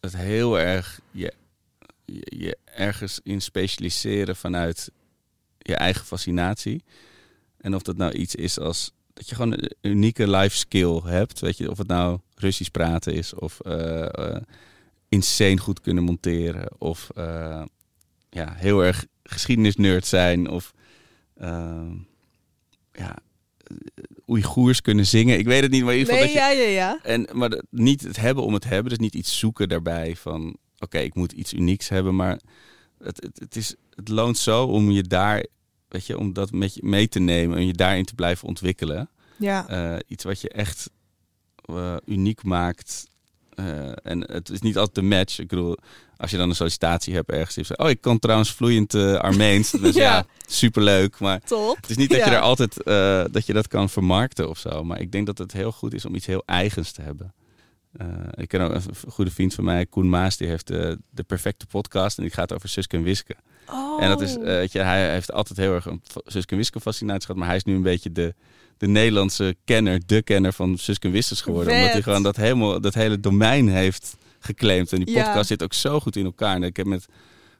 het 0.00 0.16
heel 0.16 0.58
erg 0.58 1.00
je, 1.10 1.32
je, 2.14 2.58
ergens 2.64 3.20
in 3.22 3.40
specialiseren 3.40 4.36
vanuit 4.36 4.90
je 5.58 5.74
eigen 5.74 6.06
fascinatie. 6.06 6.84
En 7.56 7.74
of 7.74 7.82
dat 7.82 7.96
nou 7.96 8.12
iets 8.12 8.34
is 8.34 8.58
als 8.58 8.92
dat 9.12 9.28
je 9.28 9.34
gewoon 9.34 9.52
een 9.52 9.70
unieke 9.80 10.30
life 10.30 10.56
skill 10.56 11.00
hebt. 11.04 11.40
Weet 11.40 11.56
je, 11.56 11.70
of 11.70 11.78
het 11.78 11.86
nou 11.86 12.18
Russisch 12.34 12.70
praten 12.70 13.14
is 13.14 13.34
of 13.34 13.60
eh, 13.60 14.36
insane 15.08 15.58
goed 15.58 15.80
kunnen 15.80 16.04
monteren. 16.04 16.80
Of 16.80 17.10
eh, 17.14 17.62
ja, 18.30 18.54
heel 18.54 18.84
erg 18.84 19.06
geschiedenisnerd 19.22 20.06
zijn. 20.06 20.48
Of 20.48 20.72
ja, 22.92 23.16
Oeigoers 24.26 24.80
kunnen 24.80 25.06
zingen. 25.06 25.38
Ik 25.38 25.46
weet 25.46 25.62
het 25.62 25.70
niet, 25.70 25.84
maar 25.84 25.92
in 25.92 25.98
ieder 25.98 26.14
geval 26.14 26.28
Nee, 26.28 26.36
dat 26.36 26.52
je... 26.52 26.58
ja, 26.58 26.64
ja, 26.64 26.70
ja. 26.70 26.98
En, 27.02 27.28
maar 27.32 27.62
niet 27.70 28.02
het 28.02 28.16
hebben 28.16 28.44
om 28.44 28.54
het 28.54 28.64
hebben. 28.64 28.88
Dus 28.88 28.98
niet 28.98 29.14
iets 29.14 29.38
zoeken 29.38 29.68
daarbij 29.68 30.16
van... 30.16 30.56
Oké, 30.78 30.98
ik 30.98 31.14
moet 31.14 31.32
iets 31.32 31.52
unieks 31.52 31.88
hebben. 31.88 32.16
Maar 32.16 32.38
het, 33.02 33.22
het, 33.22 33.38
het, 33.38 33.56
is, 33.56 33.74
het 33.94 34.08
loont 34.08 34.38
zo 34.38 34.64
om 34.64 34.90
je 34.90 35.02
daar... 35.02 35.46
Weet 35.88 36.06
je, 36.06 36.18
om 36.18 36.32
dat 36.32 36.52
met 36.52 36.74
je 36.74 36.80
mee 36.84 37.08
te 37.08 37.18
nemen. 37.18 37.56
En 37.58 37.66
je 37.66 37.72
daarin 37.72 38.04
te 38.04 38.14
blijven 38.14 38.48
ontwikkelen. 38.48 39.10
Ja, 39.36 39.68
Eh, 39.68 39.98
iets 40.06 40.24
wat 40.24 40.40
je 40.40 40.48
echt 40.48 40.90
eh, 41.64 41.96
uniek 42.06 42.42
maakt. 42.42 43.06
Eh, 43.54 43.90
en 44.06 44.32
het 44.32 44.48
is 44.50 44.60
niet 44.60 44.76
altijd 44.78 44.96
een 44.96 45.08
match. 45.08 45.38
Ik 45.38 45.48
bedoel, 45.48 45.76
als 46.16 46.30
je 46.30 46.36
dan 46.36 46.48
een 46.48 46.54
sollicitatie 46.54 47.14
hebt 47.14 47.30
ergens. 47.30 47.54
zegt, 47.66 47.80
Oh, 47.80 47.88
ik 47.90 48.00
kan 48.00 48.18
trouwens 48.18 48.52
vloeiend 48.52 48.94
Armeens. 48.94 49.70
Dus 49.82 49.94
ja, 49.94 50.02
Ja. 50.16 50.26
superleuk. 50.46 51.18
Maar 51.18 51.40
top. 51.40 51.76
het 51.76 51.90
is 51.90 51.96
niet 51.96 52.10
dat 52.10 52.18
je 52.18 52.30
Ja. 52.30 52.32
er 52.36 52.40
altijd 52.40 52.74
dat 53.32 53.46
je 53.46 53.52
dat 53.52 53.68
kan 53.68 53.88
vermarkten 53.90 54.48
of 54.48 54.58
zo. 54.58 54.84
Maar 54.84 55.00
ik 55.00 55.12
denk 55.12 55.26
dat 55.26 55.38
het 55.38 55.52
heel 55.52 55.72
goed 55.72 55.94
is 55.94 56.04
om 56.04 56.14
iets 56.14 56.26
heel 56.26 56.42
eigens 56.46 56.92
te 56.92 57.02
hebben. 57.02 57.34
Eh, 57.92 58.06
ik 58.34 58.48
ken 58.48 58.60
ook 58.60 58.74
een 58.74 58.82
goede 59.10 59.30
vriend 59.30 59.54
van 59.54 59.64
mij, 59.64 59.86
Koen 59.86 60.08
Maas, 60.08 60.36
die 60.36 60.48
heeft 60.48 60.70
eh, 60.70 60.92
de 61.10 61.22
perfecte 61.22 61.66
podcast 61.66 62.16
en 62.16 62.22
die 62.22 62.32
gaat 62.32 62.52
over 62.52 62.68
Suske 62.68 62.96
en 62.96 63.02
Wiske. 63.02 63.34
Oh. 63.70 64.02
En 64.02 64.08
dat 64.08 64.20
is, 64.20 64.36
eh, 64.36 64.42
weet 64.42 64.72
je, 64.72 64.78
hij 64.78 65.12
heeft 65.12 65.32
altijd 65.32 65.58
heel 65.58 65.74
erg 65.74 65.86
een 65.86 66.02
Suske 66.24 66.50
en 66.50 66.56
Wiske 66.56 66.80
fascinatie 66.80 67.20
gehad, 67.20 67.36
maar 67.36 67.46
hij 67.46 67.56
is 67.56 67.64
nu 67.64 67.74
een 67.74 67.82
beetje 67.82 68.12
de, 68.12 68.34
de 68.76 68.86
Nederlandse 68.88 69.56
kenner, 69.64 70.00
de 70.06 70.22
kenner 70.22 70.52
van 70.52 70.78
Suske 70.78 71.06
en 71.06 71.12
Wiskes 71.12 71.40
geworden. 71.40 71.74
Omdat 71.74 71.92
hij 71.92 72.02
gewoon 72.02 72.22
dat, 72.22 72.36
helemaal, 72.36 72.80
dat 72.80 72.94
hele 72.94 73.20
domein 73.20 73.68
heeft 73.68 74.16
geclaimd. 74.38 74.92
En 74.92 75.04
die 75.04 75.14
Ja. 75.14 75.24
podcast 75.24 75.48
zit 75.48 75.62
ook 75.62 75.74
zo 75.74 76.00
goed 76.00 76.16
in 76.16 76.24
elkaar. 76.24 76.54
En 76.54 76.62
ik 76.62 76.76
heb 76.76 76.86
met 76.86 77.06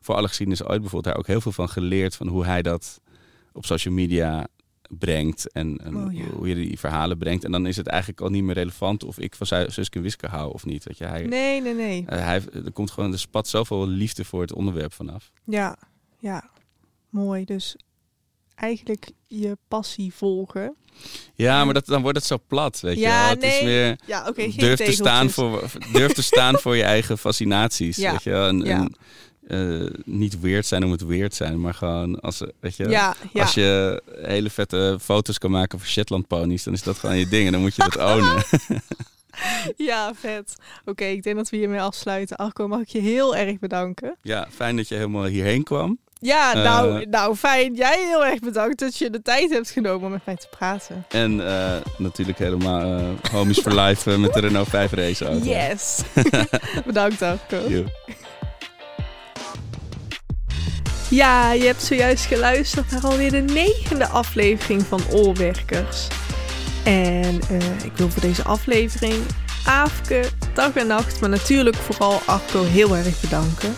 voor 0.01 0.14
alle 0.14 0.29
geschiedenis 0.29 0.62
ooit 0.62 0.81
bijvoorbeeld 0.81 1.05
daar 1.05 1.16
ook 1.16 1.26
heel 1.26 1.41
veel 1.41 1.53
van 1.53 1.68
geleerd. 1.68 2.16
Van 2.16 2.29
hoe 2.29 2.45
hij 2.45 2.62
dat 2.62 3.01
op 3.53 3.66
social 3.66 3.95
media 3.95 4.47
brengt. 4.89 5.53
En, 5.53 5.78
en 5.84 5.97
Oh, 5.97 6.12
ja. 6.12 6.24
hoe 6.24 6.49
je 6.49 6.55
die 6.55 6.78
verhalen 6.78 7.18
brengt. 7.18 7.45
En 7.45 7.53
dan 7.53 7.66
is 7.66 7.76
het 7.76 7.86
eigenlijk 7.86 8.20
al 8.20 8.28
niet 8.28 8.43
meer 8.43 8.55
relevant 8.55 9.05
of 9.05 9.18
ik 9.18 9.34
van 9.34 9.47
Su- 9.47 9.70
Suske 9.70 9.97
en 9.97 10.03
Wiske 10.03 10.26
hou 10.26 10.53
of 10.53 10.64
niet. 10.64 10.84
Weet 10.84 10.99
je, 10.99 11.05
hij, 11.05 11.22
Nee, 11.22 11.61
nee, 11.62 11.74
nee. 11.74 12.05
eh, 12.07 12.24
hij, 12.24 12.43
er 12.64 12.72
komt 12.72 12.91
gewoon, 12.91 13.12
er 13.12 13.18
spat 13.18 13.49
zoveel 13.49 13.89
liefde 13.89 14.24
voor 14.24 14.41
het 14.41 14.53
onderwerp 14.53 14.93
vanaf. 14.93 15.30
Ja, 15.45 15.76
ja. 16.18 16.51
Mooi. 17.11 17.45
Dus 17.45 17.76
eigenlijk 18.55 19.11
je 19.26 19.57
passie 19.68 20.14
volgen. 20.14 20.74
Ja, 21.34 21.64
maar 21.64 21.74
dat, 21.74 21.86
dan 21.86 22.03
wordt 22.03 22.18
het 22.18 22.26
zo 22.26 22.39
plat, 22.47 22.80
weet 22.80 22.99
Ja, 22.99 23.18
je 23.30 23.36
wel. 23.36 23.49
Het 23.49 23.55
is 23.55 23.62
weer... 23.64 23.99
Ja, 24.07 24.28
oké. 24.28 24.43
geen 24.43 24.53
durf, 24.57 24.78
te 24.78 24.93
staan 24.93 25.30
voor, 25.30 25.70
durf 25.93 26.12
te 26.12 26.22
staan 26.22 26.59
voor 26.59 26.76
je 26.76 26.82
eigen 26.82 27.18
fascinaties. 27.18 27.97
Ja. 27.97 28.11
Weet 28.12 28.22
je 28.22 28.30
wel? 28.30 28.49
En, 28.49 28.59
Ja. 28.59 28.76
en, 28.80 28.95
eh, 29.49 29.90
niet 30.05 30.40
weird 30.40 30.66
zijn 30.66 30.84
om 30.84 30.90
het 30.90 31.05
weird 31.07 31.34
zijn, 31.34 31.61
maar 31.61 31.74
gewoon 31.74 32.20
als, 32.20 32.42
weet 32.61 32.76
je, 32.76 32.88
Ja, 32.88 33.14
ja. 33.32 33.42
als 33.42 33.55
je 33.55 34.03
hele 34.22 34.51
vette 34.51 34.99
foto's 35.01 35.38
kan 35.38 35.51
maken 35.51 35.78
van 35.78 35.88
Shetland 35.88 36.26
ponies, 36.26 36.62
dan 36.62 36.72
is 36.74 36.82
dat 36.82 36.99
gewoon 36.99 37.16
je 37.18 37.28
ding 37.28 37.46
en 37.46 37.53
dan 37.53 37.61
moet 37.61 37.74
je 37.74 37.82
dat 37.82 37.96
ownen. 37.96 38.42
ja, 39.90 40.12
vet. 40.14 40.55
Oké, 40.84 41.05
ik 41.05 41.22
denk 41.22 41.36
dat 41.36 41.51
we 41.51 41.57
hiermee 41.57 41.80
afsluiten. 41.80 42.36
Arco, 42.36 42.68
mag 42.68 42.80
ik 42.80 42.88
je 42.88 43.01
heel 43.01 43.36
erg 43.36 43.59
bedanken. 43.59 44.16
ja, 44.22 44.49
fijn 44.55 44.76
dat 44.76 44.88
je 44.88 44.94
helemaal 44.94 45.24
hierheen 45.24 45.62
kwam. 45.62 45.99
Ja, 46.20 46.55
Eh. 46.55 46.62
nou, 46.64 47.07
nou 47.07 47.36
fijn. 47.36 47.74
Jij 47.74 48.05
heel 48.07 48.24
erg 48.24 48.40
bedankt 48.40 48.78
dat 48.78 48.96
je 48.99 49.11
de 49.11 49.22
tijd 49.22 49.51
hebt 49.51 49.70
genomen 49.70 50.05
om 50.07 50.11
met 50.12 50.26
mij 50.26 50.36
te 50.36 50.49
praten. 50.51 51.05
En 51.09 51.46
eh, 51.49 51.76
natuurlijk 51.99 52.38
helemaal 52.38 52.99
eh, 52.99 53.30
homies 53.32 53.59
for 53.59 53.74
life 53.80 54.18
met 54.18 54.32
de 54.32 54.40
Renault 54.40 54.68
5 54.68 54.92
race 54.92 55.24
auto. 55.26 55.44
Yes. 55.44 56.03
bedankt, 56.86 57.22
Arco. 57.22 57.57
Ja, 61.11 61.53
je 61.53 61.65
hebt 61.65 61.83
zojuist 61.83 62.25
geluisterd 62.25 62.91
naar 62.91 63.03
alweer 63.03 63.31
de 63.31 63.41
negende 63.41 64.07
aflevering 64.07 64.83
van 64.83 65.01
Oorwerkers. 65.11 66.07
En 66.85 67.41
eh, 67.51 67.85
ik 67.85 67.93
wil 67.95 68.11
voor 68.11 68.23
deze 68.23 68.43
aflevering 68.43 69.15
Aafke, 69.65 70.25
dag 70.55 70.75
en 70.75 70.87
nacht, 70.87 71.21
maar 71.21 71.31
natuurlijk 71.31 71.77
vooral 71.77 72.21
Arco 72.27 72.65
heel 72.65 72.97
erg 72.97 73.21
bedanken. 73.21 73.75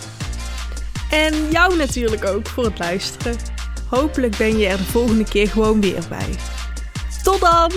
En 1.11 1.51
jou 1.51 1.77
natuurlijk 1.77 2.25
ook 2.25 2.47
voor 2.47 2.65
het 2.65 2.79
luisteren. 2.79 3.37
Hopelijk 3.89 4.37
ben 4.37 4.59
je 4.59 4.67
er 4.67 4.77
de 4.77 4.85
volgende 4.85 5.25
keer 5.25 5.49
gewoon 5.49 5.81
weer 5.81 6.03
bij. 6.09 6.35
Tot 7.23 7.41
dan! 7.41 7.73